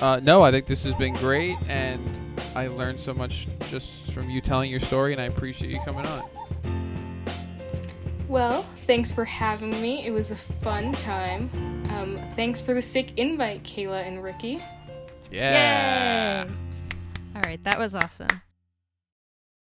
Uh, 0.00 0.20
no, 0.22 0.42
I 0.42 0.50
think 0.50 0.66
this 0.66 0.84
has 0.84 0.94
been 0.94 1.14
great, 1.14 1.56
and 1.68 2.20
I 2.54 2.68
learned 2.68 3.00
so 3.00 3.12
much 3.12 3.48
just 3.68 4.10
from 4.12 4.30
you 4.30 4.40
telling 4.40 4.70
your 4.70 4.80
story, 4.80 5.12
and 5.12 5.20
I 5.20 5.24
appreciate 5.24 5.72
you 5.72 5.80
coming 5.84 6.06
on. 6.06 6.22
Well, 8.28 8.64
thanks 8.86 9.10
for 9.10 9.24
having 9.24 9.70
me. 9.82 10.06
It 10.06 10.10
was 10.10 10.30
a 10.30 10.36
fun 10.62 10.92
time. 10.92 11.50
Um, 11.90 12.20
thanks 12.36 12.60
for 12.60 12.74
the 12.74 12.82
sick 12.82 13.16
invite, 13.16 13.62
Kayla 13.64 14.06
and 14.06 14.22
Ricky. 14.22 14.62
Yeah. 15.30 16.44
Yay! 16.44 16.50
All 17.36 17.42
right, 17.42 17.62
that 17.64 17.78
was 17.78 17.94
awesome. 17.94 18.28